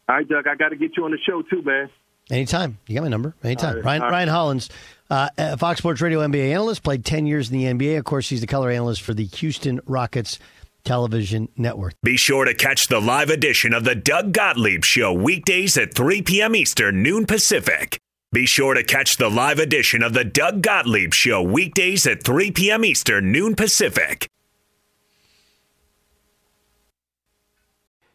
All 0.10 0.16
right, 0.16 0.28
Doug, 0.28 0.48
I 0.48 0.56
got 0.56 0.70
to 0.70 0.76
get 0.78 0.96
you 0.96 1.04
on 1.06 1.12
the 1.12 1.18
show 1.26 1.42
too, 1.42 1.62
man. 1.64 1.90
Anytime. 2.30 2.78
You 2.88 2.96
got 2.96 3.04
my 3.04 3.08
number. 3.10 3.36
Anytime. 3.44 3.76
Right. 3.76 3.84
Ryan, 3.86 4.02
Right. 4.02 4.12
Ryan 4.12 4.30
Hollins, 4.30 4.70
uh, 5.10 5.58
Fox 5.58 5.80
Sports 5.80 6.02
Radio 6.02 6.20
NBA 6.20 6.52
analyst, 6.52 6.84
played 6.84 7.06
10 7.06 7.26
years 7.26 7.50
in 7.52 7.58
the 7.58 7.66
NBA. 7.66 7.98
Of 7.98 8.04
course, 8.06 8.28
he's 8.30 8.42
the 8.42 8.48
color 8.48 8.70
analyst 8.70 9.02
for 9.02 9.14
the 9.14 9.26
Houston 9.26 9.80
Rockets 9.86 10.38
television 10.84 11.48
network. 11.58 11.94
Be 12.04 12.18
sure 12.18 12.46
to 12.46 12.54
catch 12.54 12.88
the 12.88 13.00
live 13.02 13.30
edition 13.30 13.74
of 13.74 13.84
the 13.86 13.96
Doug 13.96 14.34
Gottlieb 14.34 14.84
Show 14.84 15.14
weekdays 15.14 15.78
at 15.78 15.94
3 15.94 16.22
p.m. 16.22 16.56
Eastern, 16.56 17.02
noon 17.04 17.26
Pacific. 17.26 18.00
Be 18.34 18.46
sure 18.46 18.74
to 18.74 18.84
catch 18.84 19.16
the 19.18 19.30
live 19.30 19.60
edition 19.60 20.04
of 20.04 20.14
the 20.14 20.26
Doug 20.26 20.62
Gottlieb 20.62 21.14
Show 21.14 21.42
weekdays 21.42 22.06
at 22.08 22.24
3 22.24 22.52
p.m. 22.52 22.84
Eastern, 22.84 23.32
noon 23.32 23.56
Pacific. 23.56 24.28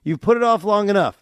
You've 0.05 0.21
put 0.21 0.37
it 0.37 0.43
off 0.43 0.65
long 0.65 0.89
enough. 0.91 1.22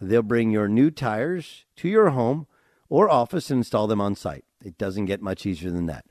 They'll 0.00 0.22
bring 0.22 0.50
your 0.50 0.68
new 0.68 0.90
tires 0.90 1.64
to 1.76 1.88
your 1.88 2.10
home 2.10 2.46
or 2.88 3.10
office 3.10 3.50
and 3.50 3.58
install 3.58 3.86
them 3.86 4.00
on 4.00 4.14
site. 4.14 4.44
It 4.64 4.78
doesn't 4.78 5.06
get 5.06 5.22
much 5.22 5.46
easier 5.46 5.70
than 5.70 5.86
that. 5.86 6.04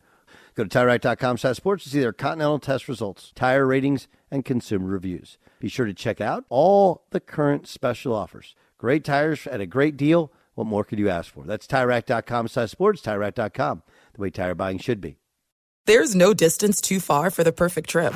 Go 0.56 0.64
to 0.64 0.70
TireRack.com 0.70 1.38
slash 1.38 1.58
sports 1.58 1.84
to 1.86 1.90
see 1.90 2.00
their 2.00 2.14
Continental 2.14 2.60
test 2.60 2.88
results, 2.88 3.32
tire 3.34 3.66
ratings, 3.66 4.08
and 4.30 4.44
consumer 4.44 4.88
reviews. 4.88 5.38
Be 5.60 5.70
sure 5.70 5.86
to 5.86 5.94
check 5.94 6.20
out 6.20 6.46
all 6.50 7.06
the 7.12 7.20
current 7.20 7.68
special 7.68 8.14
offers. 8.14 8.56
Great 8.78 9.04
tires 9.04 9.48
at 9.48 9.62
a 9.62 9.66
great 9.66 9.98
deal. 9.98 10.32
What 10.56 10.68
more 10.68 10.84
could 10.84 11.00
you 11.00 11.10
ask 11.10 11.34
for? 11.34 11.46
That's 11.46 11.68
TireRack.com 11.68 12.50
slash 12.50 12.72
sports, 12.72 13.02
TireRack.com, 13.02 13.84
the 14.14 14.22
way 14.22 14.30
tire 14.30 14.56
buying 14.56 14.78
should 14.80 15.00
be. 15.00 15.18
There's 15.86 16.14
no 16.14 16.34
distance 16.34 16.82
too 16.82 17.00
far 17.00 17.32
for 17.32 17.44
the 17.44 17.52
perfect 17.54 17.90
trip. 17.90 18.14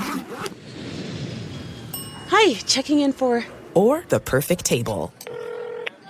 Hi, 2.28 2.54
checking 2.66 3.00
in 3.00 3.14
for. 3.14 3.46
Or 3.74 4.04
the 4.10 4.20
perfect 4.20 4.66
table. 4.66 5.14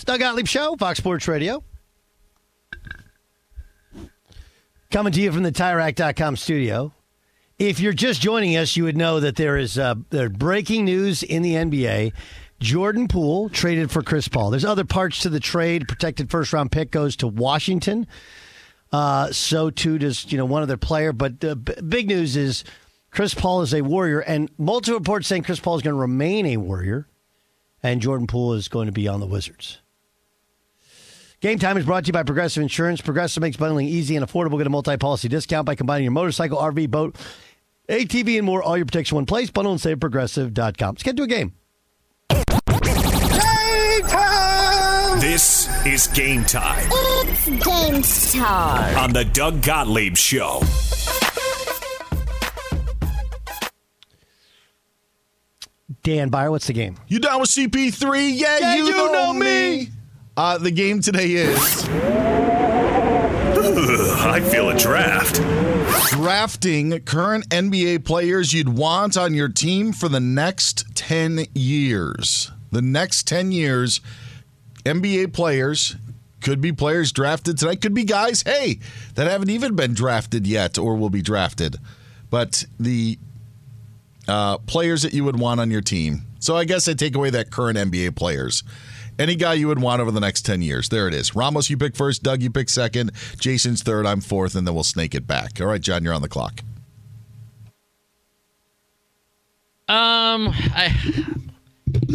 It's 0.00 0.06
Doug 0.06 0.20
Gottlieb 0.20 0.46
Show, 0.46 0.76
Fox 0.76 0.96
Sports 0.98 1.28
Radio. 1.28 1.62
Coming 4.90 5.12
to 5.12 5.20
you 5.20 5.30
from 5.30 5.42
the 5.42 5.52
TireRack.com 5.52 6.36
studio. 6.36 6.94
If 7.58 7.80
you're 7.80 7.92
just 7.92 8.22
joining 8.22 8.56
us, 8.56 8.78
you 8.78 8.84
would 8.84 8.96
know 8.96 9.20
that 9.20 9.36
there 9.36 9.58
is 9.58 9.78
uh, 9.78 9.96
there's 10.08 10.32
breaking 10.32 10.86
news 10.86 11.22
in 11.22 11.42
the 11.42 11.52
NBA. 11.52 12.14
Jordan 12.60 13.08
Poole 13.08 13.50
traded 13.50 13.90
for 13.90 14.00
Chris 14.00 14.26
Paul. 14.26 14.48
There's 14.48 14.64
other 14.64 14.86
parts 14.86 15.20
to 15.20 15.28
the 15.28 15.38
trade. 15.38 15.86
Protected 15.86 16.30
first 16.30 16.54
round 16.54 16.72
pick 16.72 16.90
goes 16.90 17.14
to 17.16 17.28
Washington. 17.28 18.06
Uh, 18.90 19.30
so 19.32 19.68
too 19.68 19.98
does 19.98 20.32
you 20.32 20.38
know 20.38 20.46
one 20.46 20.62
other 20.62 20.78
player. 20.78 21.12
But 21.12 21.40
the 21.40 21.56
b- 21.56 21.74
big 21.86 22.08
news 22.08 22.38
is 22.38 22.64
Chris 23.10 23.34
Paul 23.34 23.60
is 23.60 23.74
a 23.74 23.82
Warrior, 23.82 24.20
and 24.20 24.50
multiple 24.56 24.98
reports 24.98 25.26
saying 25.26 25.42
Chris 25.42 25.60
Paul 25.60 25.76
is 25.76 25.82
going 25.82 25.94
to 25.94 26.00
remain 26.00 26.46
a 26.46 26.56
Warrior, 26.56 27.06
and 27.82 28.00
Jordan 28.00 28.26
Poole 28.26 28.54
is 28.54 28.68
going 28.68 28.86
to 28.86 28.92
be 28.92 29.06
on 29.06 29.20
the 29.20 29.26
Wizards. 29.26 29.78
Game 31.40 31.58
time 31.58 31.78
is 31.78 31.86
brought 31.86 32.04
to 32.04 32.08
you 32.08 32.12
by 32.12 32.22
Progressive 32.22 32.62
Insurance. 32.62 33.00
Progressive 33.00 33.40
makes 33.40 33.56
bundling 33.56 33.86
easy 33.86 34.14
and 34.14 34.26
affordable. 34.26 34.58
Get 34.58 34.66
a 34.66 34.70
multi-policy 34.70 35.28
discount 35.28 35.64
by 35.64 35.74
combining 35.74 36.04
your 36.04 36.12
motorcycle, 36.12 36.58
RV, 36.58 36.90
boat, 36.90 37.16
ATV, 37.88 38.36
and 38.36 38.44
more. 38.44 38.62
All 38.62 38.76
your 38.76 38.84
protection 38.84 39.14
in 39.14 39.20
one 39.20 39.26
place. 39.26 39.50
Bundle 39.50 39.72
and 39.72 39.80
save 39.80 39.94
at 39.94 40.00
progressive.com. 40.00 40.94
Let's 40.94 41.02
get 41.02 41.16
to 41.16 41.22
a 41.22 41.26
game. 41.26 41.54
This 45.20 45.68
is 45.86 46.06
game 46.08 46.44
time 46.44 46.88
It's 46.90 47.46
game 47.48 48.02
time. 48.42 48.96
on 48.98 49.12
the 49.12 49.24
Doug 49.24 49.62
Gottlieb 49.62 50.16
Show. 50.16 50.62
Dan 56.02 56.28
Beyer, 56.30 56.50
what's 56.50 56.66
the 56.66 56.72
game? 56.72 56.96
You 57.08 57.18
down 57.18 57.40
with 57.40 57.50
CP3? 57.50 58.30
Yeah, 58.34 58.58
Yeah, 58.58 58.74
you, 58.76 58.84
you 58.86 58.90
know, 58.92 59.12
know 59.12 59.32
me. 59.34 59.90
Uh, 60.36 60.58
the 60.58 60.70
game 60.70 61.00
today 61.00 61.32
is 61.32 61.88
I 64.22 64.40
feel 64.40 64.70
a 64.70 64.78
draft. 64.78 65.36
drafting 66.10 67.00
current 67.00 67.48
NBA 67.48 68.04
players 68.04 68.52
you'd 68.52 68.68
want 68.68 69.16
on 69.16 69.34
your 69.34 69.48
team 69.48 69.92
for 69.92 70.08
the 70.08 70.20
next 70.20 70.94
10 70.94 71.46
years. 71.54 72.50
The 72.70 72.82
next 72.82 73.26
10 73.26 73.52
years, 73.52 74.00
NBA 74.84 75.32
players 75.32 75.96
could 76.40 76.60
be 76.60 76.72
players 76.72 77.12
drafted 77.12 77.58
tonight, 77.58 77.80
could 77.80 77.94
be 77.94 78.04
guys, 78.04 78.42
hey, 78.42 78.78
that 79.14 79.26
haven't 79.26 79.50
even 79.50 79.74
been 79.74 79.94
drafted 79.94 80.46
yet 80.46 80.78
or 80.78 80.96
will 80.96 81.10
be 81.10 81.22
drafted. 81.22 81.76
But 82.30 82.64
the 82.78 83.18
uh, 84.28 84.58
players 84.58 85.02
that 85.02 85.12
you 85.12 85.24
would 85.24 85.38
want 85.38 85.60
on 85.60 85.70
your 85.70 85.82
team. 85.82 86.22
So 86.38 86.56
I 86.56 86.64
guess 86.64 86.88
I 86.88 86.94
take 86.94 87.14
away 87.14 87.30
that 87.30 87.50
current 87.50 87.76
NBA 87.76 88.16
players. 88.16 88.62
Any 89.20 89.36
guy 89.36 89.52
you 89.52 89.68
would 89.68 89.82
want 89.82 90.00
over 90.00 90.10
the 90.10 90.18
next 90.18 90.46
10 90.46 90.62
years. 90.62 90.88
There 90.88 91.06
it 91.06 91.12
is. 91.12 91.36
Ramos, 91.36 91.68
you 91.68 91.76
pick 91.76 91.94
first. 91.94 92.22
Doug, 92.22 92.40
you 92.40 92.50
pick 92.50 92.70
second. 92.70 93.12
Jason's 93.38 93.82
third. 93.82 94.06
I'm 94.06 94.22
fourth. 94.22 94.54
And 94.54 94.66
then 94.66 94.72
we'll 94.72 94.82
snake 94.82 95.14
it 95.14 95.26
back. 95.26 95.60
All 95.60 95.66
right, 95.66 95.80
John, 95.80 96.02
you're 96.02 96.14
on 96.14 96.22
the 96.22 96.28
clock. 96.28 96.60
Um, 99.90 100.48
I 100.74 100.96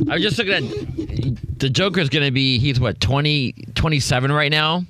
I 0.10 0.14
was 0.16 0.24
just 0.24 0.40
looking 0.40 0.54
at 0.54 1.60
the 1.60 1.70
Joker's 1.70 2.10
going 2.10 2.26
to 2.26 2.32
be 2.32 2.58
he's 2.58 2.80
what 2.80 3.00
20, 3.00 3.54
27 3.76 4.32
right 4.32 4.50
now. 4.50 4.84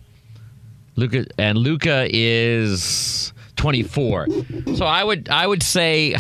Luka 0.96 1.26
and 1.38 1.58
Luka 1.58 2.08
is 2.10 3.34
twenty 3.58 3.84
four. 3.84 4.28
So 4.76 4.86
I 4.86 5.04
would 5.04 5.28
I 5.28 5.46
would 5.46 5.62
say. 5.62 6.16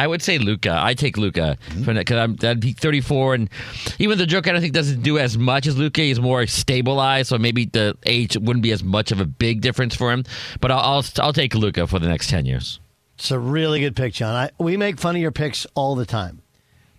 I 0.00 0.06
would 0.06 0.22
say 0.22 0.38
Luka. 0.38 0.74
I 0.80 0.94
take 0.94 1.18
Luka 1.18 1.58
because 1.76 2.16
I'm 2.16 2.36
that'd 2.36 2.58
be 2.58 2.72
34, 2.72 3.34
and 3.34 3.50
even 3.98 4.16
the 4.16 4.24
Joker 4.24 4.48
I 4.48 4.52
don't 4.54 4.62
think 4.62 4.72
doesn't 4.72 5.02
do 5.02 5.18
as 5.18 5.36
much 5.36 5.66
as 5.66 5.76
Luka. 5.76 6.00
He's 6.00 6.18
more 6.18 6.46
stabilized, 6.46 7.28
so 7.28 7.36
maybe 7.36 7.66
the 7.66 7.98
age 8.06 8.34
wouldn't 8.34 8.62
be 8.62 8.72
as 8.72 8.82
much 8.82 9.12
of 9.12 9.20
a 9.20 9.26
big 9.26 9.60
difference 9.60 9.94
for 9.94 10.10
him. 10.10 10.24
But 10.58 10.70
I'll 10.70 10.80
I'll, 10.80 11.04
I'll 11.18 11.32
take 11.34 11.54
Luka 11.54 11.86
for 11.86 11.98
the 11.98 12.08
next 12.08 12.30
10 12.30 12.46
years. 12.46 12.80
It's 13.18 13.30
a 13.30 13.38
really 13.38 13.80
good 13.80 13.94
pick, 13.94 14.14
John. 14.14 14.34
I, 14.34 14.50
we 14.58 14.78
make 14.78 14.98
fun 14.98 15.16
of 15.16 15.20
your 15.20 15.32
picks 15.32 15.66
all 15.74 15.94
the 15.96 16.06
time, 16.06 16.40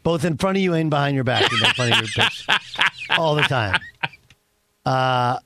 both 0.03 0.23
in 0.23 0.37
front 0.37 0.57
of 0.57 0.61
you 0.61 0.75
and 0.75 0.91
behind 0.91 1.15
your 1.15 1.23
back. 1.23 1.51
We 1.51 1.59
make 1.59 1.73
fun 1.75 1.91
of 1.91 1.97
your 1.97 2.07
picks 2.07 2.45
all 3.17 3.33
the 3.33 3.41
time. 3.41 3.79
Uh, 4.85 5.39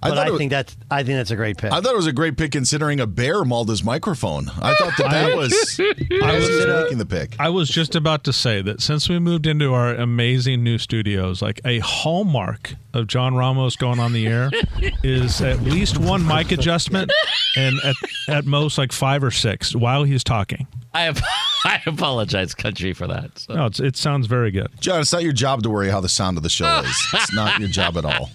but 0.00 0.08
thought 0.10 0.18
I, 0.18 0.30
was- 0.30 0.38
think 0.38 0.50
that's 0.50 0.76
I 0.90 1.02
think 1.02 1.16
that's 1.16 1.30
a 1.30 1.36
great 1.36 1.56
pick. 1.58 1.72
I 1.72 1.80
thought 1.80 1.92
it 1.92 1.96
was 1.96 2.06
a 2.06 2.12
great 2.12 2.36
pick 2.36 2.52
considering 2.52 3.00
a 3.00 3.06
bear 3.06 3.44
mauled 3.44 3.68
his 3.68 3.82
microphone. 3.82 4.48
I 4.60 4.74
thought 4.74 4.96
that 4.98 5.10
that 5.10 5.36
was, 5.36 5.52
I 6.22 6.34
was 6.36 6.46
just 6.48 6.68
uh, 6.68 6.82
making 6.82 6.98
the 6.98 7.06
pick. 7.06 7.36
I 7.38 7.48
was 7.48 7.68
just 7.68 7.94
about 7.94 8.24
to 8.24 8.32
say 8.32 8.62
that 8.62 8.80
since 8.80 9.08
we 9.08 9.18
moved 9.18 9.46
into 9.46 9.72
our 9.74 9.94
amazing 9.94 10.62
new 10.62 10.78
studios, 10.78 11.42
like 11.42 11.60
a 11.64 11.78
hallmark 11.80 12.74
of 12.92 13.06
John 13.08 13.34
Ramos 13.34 13.76
going 13.76 13.98
on 13.98 14.12
the 14.12 14.26
air 14.26 14.50
is 15.02 15.40
at 15.40 15.60
least 15.62 15.98
one 15.98 16.24
mic 16.26 16.52
adjustment 16.52 17.10
and 17.56 17.76
at, 17.84 17.96
at 18.28 18.44
most 18.46 18.78
like 18.78 18.92
five 18.92 19.24
or 19.24 19.30
six 19.30 19.74
while 19.74 20.04
he's 20.04 20.22
talking. 20.22 20.66
I 20.92 21.02
have, 21.02 21.20
I 21.64 21.80
apologize, 21.86 22.54
country, 22.54 22.92
for 22.92 23.08
that. 23.08 23.36
So. 23.36 23.54
No, 23.54 23.66
it's, 23.66 23.80
it 23.80 23.96
sounds 23.96 24.28
very 24.28 24.52
good. 24.52 24.68
John, 24.80 25.00
it's 25.00 25.12
not 25.12 25.24
your 25.24 25.32
job 25.32 25.64
to 25.64 25.70
worry 25.70 25.90
how 25.90 26.00
the 26.00 26.08
sound 26.08 26.36
of 26.36 26.44
the 26.44 26.48
show 26.50 26.80
is. 26.84 27.08
It's 27.14 27.32
not 27.34 27.58
your 27.58 27.68
job 27.68 27.96
at 27.96 28.04
all. 28.04 28.30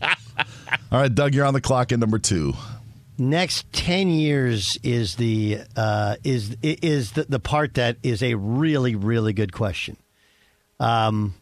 All 0.92 1.02
right, 1.02 1.14
Doug, 1.14 1.34
you're 1.34 1.46
on 1.46 1.54
the 1.54 1.62
clock 1.62 1.92
at 1.92 2.00
number 2.00 2.20
two. 2.20 2.54
Next 3.18 3.72
ten 3.74 4.10
years 4.10 4.78
is 4.82 5.16
the 5.16 5.60
uh, 5.76 6.16
is 6.24 6.56
is 6.62 7.12
the, 7.12 7.24
the 7.26 7.40
part 7.40 7.74
that 7.74 7.98
is 8.02 8.24
a 8.24 8.36
really 8.36 8.96
really 8.96 9.34
good 9.34 9.52
question, 9.52 9.98
um, 10.80 11.34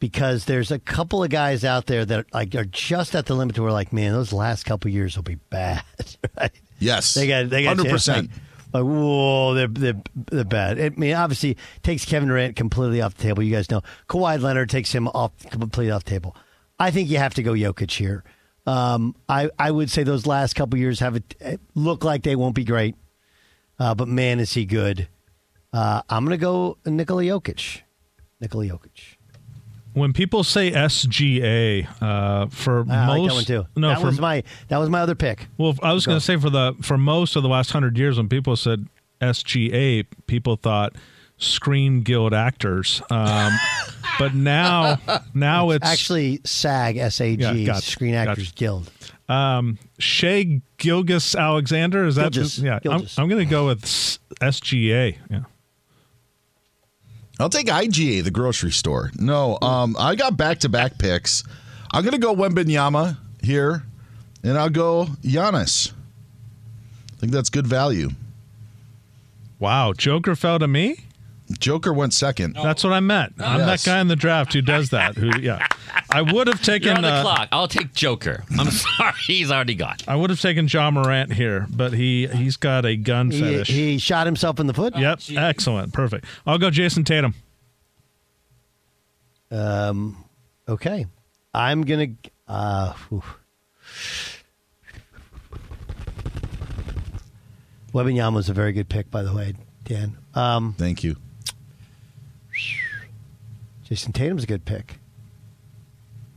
because 0.00 0.46
there's 0.46 0.72
a 0.72 0.78
couple 0.80 1.22
of 1.22 1.30
guys 1.30 1.64
out 1.64 1.86
there 1.86 2.04
that 2.04 2.26
like 2.34 2.54
are 2.56 2.64
just 2.64 3.14
at 3.14 3.26
the 3.26 3.34
limit 3.34 3.54
to 3.56 3.62
where 3.62 3.70
like 3.70 3.92
man 3.92 4.12
those 4.12 4.32
last 4.32 4.64
couple 4.64 4.90
years 4.90 5.14
will 5.14 5.22
be 5.22 5.36
bad, 5.50 5.84
right? 6.36 6.50
Yes. 6.80 7.14
They 7.14 7.28
got 7.28 7.48
they 7.48 7.62
got 7.62 7.76
hundred 7.76 7.90
percent. 7.90 8.30
like, 8.72 8.82
whoa, 8.82 9.54
they're, 9.54 9.68
they're 9.68 10.02
they're 10.32 10.44
bad. 10.44 10.80
I 10.80 10.88
mean, 10.90 11.14
obviously 11.14 11.56
takes 11.84 12.04
Kevin 12.04 12.28
Durant 12.28 12.56
completely 12.56 13.02
off 13.02 13.14
the 13.14 13.22
table. 13.22 13.42
You 13.44 13.54
guys 13.54 13.70
know 13.70 13.82
Kawhi 14.08 14.40
Leonard 14.40 14.68
takes 14.68 14.90
him 14.92 15.06
off 15.08 15.32
completely 15.50 15.92
off 15.92 16.04
the 16.04 16.10
table. 16.10 16.34
I 16.80 16.90
think 16.90 17.08
you 17.08 17.18
have 17.18 17.34
to 17.34 17.42
go 17.42 17.52
Jokic 17.52 17.92
here. 17.92 18.24
Um, 18.66 19.14
I 19.28 19.50
I 19.58 19.70
would 19.70 19.90
say 19.90 20.02
those 20.02 20.26
last 20.26 20.54
couple 20.54 20.78
years 20.78 21.00
have 21.00 21.16
it 21.16 21.60
look 21.74 22.04
like 22.04 22.22
they 22.22 22.36
won't 22.36 22.54
be 22.54 22.64
great, 22.64 22.94
uh, 23.78 23.94
but 23.94 24.06
man, 24.08 24.38
is 24.40 24.52
he 24.52 24.64
good. 24.64 25.08
Uh, 25.72 26.02
I'm 26.10 26.24
going 26.24 26.36
to 26.36 26.40
go 26.40 26.76
Nikola 26.84 27.22
Jokic. 27.22 27.82
Nikola 28.40 28.66
Jokic. 28.66 29.16
when 29.92 30.12
people 30.12 30.42
say 30.44 30.70
SGA 30.72 31.86
uh, 32.02 32.46
for 32.48 32.84
I 32.90 33.06
like 33.08 33.22
most, 33.22 33.28
that 33.28 33.34
one 33.54 33.64
too. 33.64 33.80
no, 33.80 33.88
that 33.88 34.00
for, 34.00 34.06
was 34.06 34.20
my 34.20 34.42
that 34.68 34.78
was 34.78 34.88
my 34.90 35.00
other 35.00 35.14
pick. 35.14 35.46
well, 35.58 35.74
I 35.82 35.92
was 35.92 36.04
Go. 36.06 36.10
going 36.10 36.20
to 36.20 36.24
say 36.24 36.36
for 36.36 36.50
the 36.50 36.74
for 36.82 36.98
most 36.98 37.36
of 37.36 37.42
the 37.42 37.48
last 37.48 37.70
hundred 37.70 37.96
years, 37.98 38.16
when 38.18 38.28
people 38.28 38.56
said 38.56 38.86
SGA, 39.20 40.06
people 40.26 40.56
thought 40.56 40.94
Screen 41.40 42.02
Guild 42.02 42.32
actors. 42.32 43.02
Um, 43.10 43.52
but 44.18 44.34
now, 44.34 44.98
now 45.34 45.70
it's 45.70 45.84
Actually, 45.86 46.40
SAG 46.44 46.96
S 46.98 47.20
A 47.20 47.34
G 47.36 47.42
Yeah, 47.42 47.66
gotcha, 47.66 47.90
Screen 47.90 48.14
Actors 48.14 48.52
gotcha. 48.52 48.54
Guild. 48.54 48.90
um, 49.28 49.78
Shai 49.98 50.60
Gilgeous 50.76 51.34
Alexander. 51.34 52.04
Is 52.06 52.14
that 52.16 52.32
Gilgis, 52.32 52.62
yeah? 52.62 52.78
I'm, 52.90 53.06
I'm 53.18 53.28
going 53.28 53.44
to 53.44 53.50
go 53.50 53.66
with 53.66 53.82
SGA. 53.82 55.16
Yeah. 55.28 55.40
I'll 57.40 57.48
take 57.48 57.68
IGA, 57.68 58.22
the 58.22 58.30
grocery 58.30 58.70
store. 58.70 59.10
No, 59.18 59.58
um, 59.62 59.96
I 59.98 60.14
got 60.14 60.36
back 60.36 60.58
to 60.60 60.68
back 60.68 60.98
picks. 60.98 61.42
I'm 61.90 62.02
going 62.04 62.12
to 62.12 62.18
go 62.18 62.34
Wembanyama 62.34 63.16
here, 63.42 63.82
and 64.44 64.58
I'll 64.58 64.68
go 64.68 65.06
Giannis. 65.22 65.90
I 65.90 67.16
think 67.16 67.32
that's 67.32 67.48
good 67.48 67.66
value. 67.66 68.10
Wow, 69.58 69.94
Joker 69.94 70.36
fell 70.36 70.58
to 70.58 70.68
me. 70.68 70.98
Joker 71.58 71.92
went 71.92 72.14
second. 72.14 72.54
That's 72.54 72.84
what 72.84 72.92
I 72.92 73.00
meant. 73.00 73.34
I'm 73.38 73.60
Yes. 73.60 73.82
that 73.84 73.90
guy 73.90 74.00
in 74.00 74.08
the 74.08 74.16
draft 74.16 74.52
who 74.52 74.62
does 74.62 74.90
that. 74.90 75.16
Who, 75.16 75.30
yeah, 75.40 75.66
I 76.10 76.22
would 76.22 76.46
have 76.46 76.56
You're 76.66 76.78
taken. 76.78 76.96
on 76.96 77.02
the 77.02 77.08
uh, 77.08 77.22
clock. 77.22 77.48
I'll 77.52 77.68
take 77.68 77.92
Joker. 77.92 78.44
I'm 78.58 78.70
sorry, 78.70 79.12
he's 79.26 79.50
already 79.50 79.74
gone. 79.74 79.96
I 80.06 80.16
would 80.16 80.30
have 80.30 80.40
taken 80.40 80.68
Ja 80.68 80.90
Morant 80.90 81.32
here, 81.32 81.66
but 81.70 81.92
he 81.92 82.26
he's 82.28 82.56
got 82.56 82.84
a 82.86 82.96
gun 82.96 83.30
He, 83.30 83.40
fetish. 83.40 83.68
he 83.68 83.98
shot 83.98 84.26
himself 84.26 84.60
in 84.60 84.66
the 84.68 84.74
foot. 84.74 84.96
yep, 84.96 85.20
excellent, 85.36 85.92
perfect. 85.92 86.24
I'll 86.46 86.58
go 86.58 86.70
Jayson 86.70 87.04
Tatum. 87.04 87.34
Um, 89.50 90.24
okay, 90.68 91.06
I'm 91.52 91.82
gonna. 91.82 92.08
Uh, 92.46 92.92
whew. 93.08 93.22
Wembanyama 97.92 98.34
was 98.34 98.48
a 98.48 98.52
very 98.54 98.72
good 98.72 98.88
pick, 98.88 99.10
by 99.10 99.22
the 99.22 99.34
way, 99.34 99.54
Dan. 99.84 100.16
Um, 100.34 100.74
Thank 100.78 101.02
you. 101.02 101.16
Jayson 103.90 104.12
Tatum's 104.12 104.44
a 104.44 104.46
good 104.46 104.64
pick. 104.64 104.98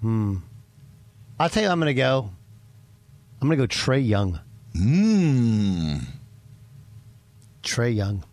Hmm. 0.01 0.37
I'll 1.39 1.49
tell 1.49 1.63
you, 1.63 1.69
I'm 1.69 1.79
gonna 1.79 1.93
go. 1.93 2.29
I'm 3.41 3.47
gonna 3.47 3.57
go 3.57 3.67
Trae 3.67 4.05
Young. 4.05 4.39
Mmm. 4.75 6.01
Trae 7.63 7.95
Young, 7.95 8.23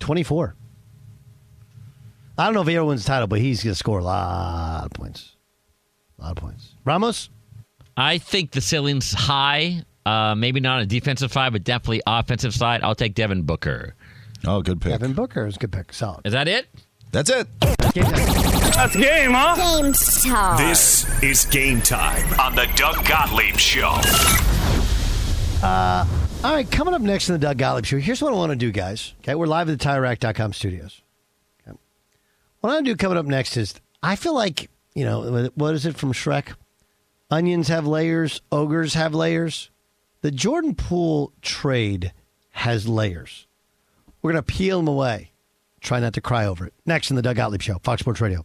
24. 0.00 0.54
I 2.36 2.44
don't 2.44 2.54
know 2.54 2.62
if 2.62 2.68
he 2.68 2.76
ever 2.76 2.84
wins 2.84 3.02
the 3.04 3.08
title, 3.08 3.26
but 3.26 3.40
he's 3.40 3.64
going 3.64 3.72
to 3.72 3.78
score 3.78 3.98
a 3.98 4.04
lot 4.04 4.84
of 4.84 4.92
points. 4.92 5.34
A 6.18 6.22
lot 6.22 6.30
of 6.30 6.36
points. 6.36 6.74
Ramos? 6.84 7.30
I 7.96 8.18
think 8.18 8.52
the 8.52 8.60
ceiling's 8.60 9.12
high. 9.12 9.82
Uh, 10.06 10.36
maybe 10.36 10.60
not 10.60 10.76
on 10.76 10.82
a 10.82 10.86
defensive 10.86 11.32
side, 11.32 11.52
but 11.52 11.64
definitely 11.64 12.00
offensive 12.06 12.54
side. 12.54 12.82
I'll 12.84 12.94
take 12.94 13.14
Devin 13.14 13.42
Booker. 13.42 13.96
Oh, 14.46 14.62
good 14.62 14.80
pick. 14.80 14.92
Devin 14.92 15.14
Booker 15.14 15.46
is 15.46 15.56
a 15.56 15.58
good 15.58 15.72
pick. 15.72 15.92
Solid. 15.92 16.20
Is 16.24 16.32
that 16.32 16.46
it? 16.46 16.68
That's 17.10 17.28
it. 17.28 17.48
That's 18.00 18.96
game, 18.96 19.32
huh? 19.32 19.56
Game 19.56 19.92
time. 19.92 20.56
This 20.56 21.22
is 21.22 21.44
game 21.46 21.80
time 21.80 22.38
on 22.38 22.54
the 22.54 22.68
Doug 22.76 23.04
Gottlieb 23.06 23.56
Show. 23.56 24.00
Uh, 25.62 26.06
all 26.44 26.52
right, 26.54 26.70
coming 26.70 26.94
up 26.94 27.02
next 27.02 27.28
in 27.28 27.32
the 27.32 27.38
Doug 27.38 27.58
Gottlieb 27.58 27.84
Show, 27.84 27.98
here's 27.98 28.22
what 28.22 28.32
I 28.32 28.36
want 28.36 28.50
to 28.50 28.56
do, 28.56 28.70
guys. 28.70 29.14
Okay, 29.20 29.34
we're 29.34 29.46
live 29.46 29.68
at 29.68 29.78
the 29.78 29.84
TireRack.com 29.84 30.52
studios. 30.52 31.02
Okay. 31.66 31.76
What 32.60 32.70
I 32.70 32.74
want 32.74 32.86
to 32.86 32.92
do 32.92 32.96
coming 32.96 33.18
up 33.18 33.26
next 33.26 33.56
is 33.56 33.74
I 34.02 34.16
feel 34.16 34.34
like, 34.34 34.70
you 34.94 35.04
know, 35.04 35.50
what 35.54 35.74
is 35.74 35.86
it 35.86 35.96
from 35.96 36.12
Shrek? 36.12 36.54
Onions 37.30 37.68
have 37.68 37.86
layers, 37.86 38.40
ogres 38.52 38.94
have 38.94 39.14
layers. 39.14 39.70
The 40.20 40.30
Jordan 40.30 40.74
Poole 40.74 41.32
trade 41.42 42.12
has 42.50 42.88
layers. 42.88 43.46
We're 44.22 44.32
going 44.32 44.44
to 44.44 44.52
peel 44.52 44.78
them 44.78 44.88
away. 44.88 45.32
Try 45.80 46.00
not 46.00 46.12
to 46.14 46.20
cry 46.20 46.46
over 46.46 46.66
it. 46.66 46.74
Next 46.86 47.10
in 47.10 47.16
the 47.16 47.22
Doug 47.22 47.36
Gottlieb 47.36 47.62
Show, 47.62 47.78
Fox 47.82 48.00
Sports 48.00 48.20
Radio. 48.20 48.44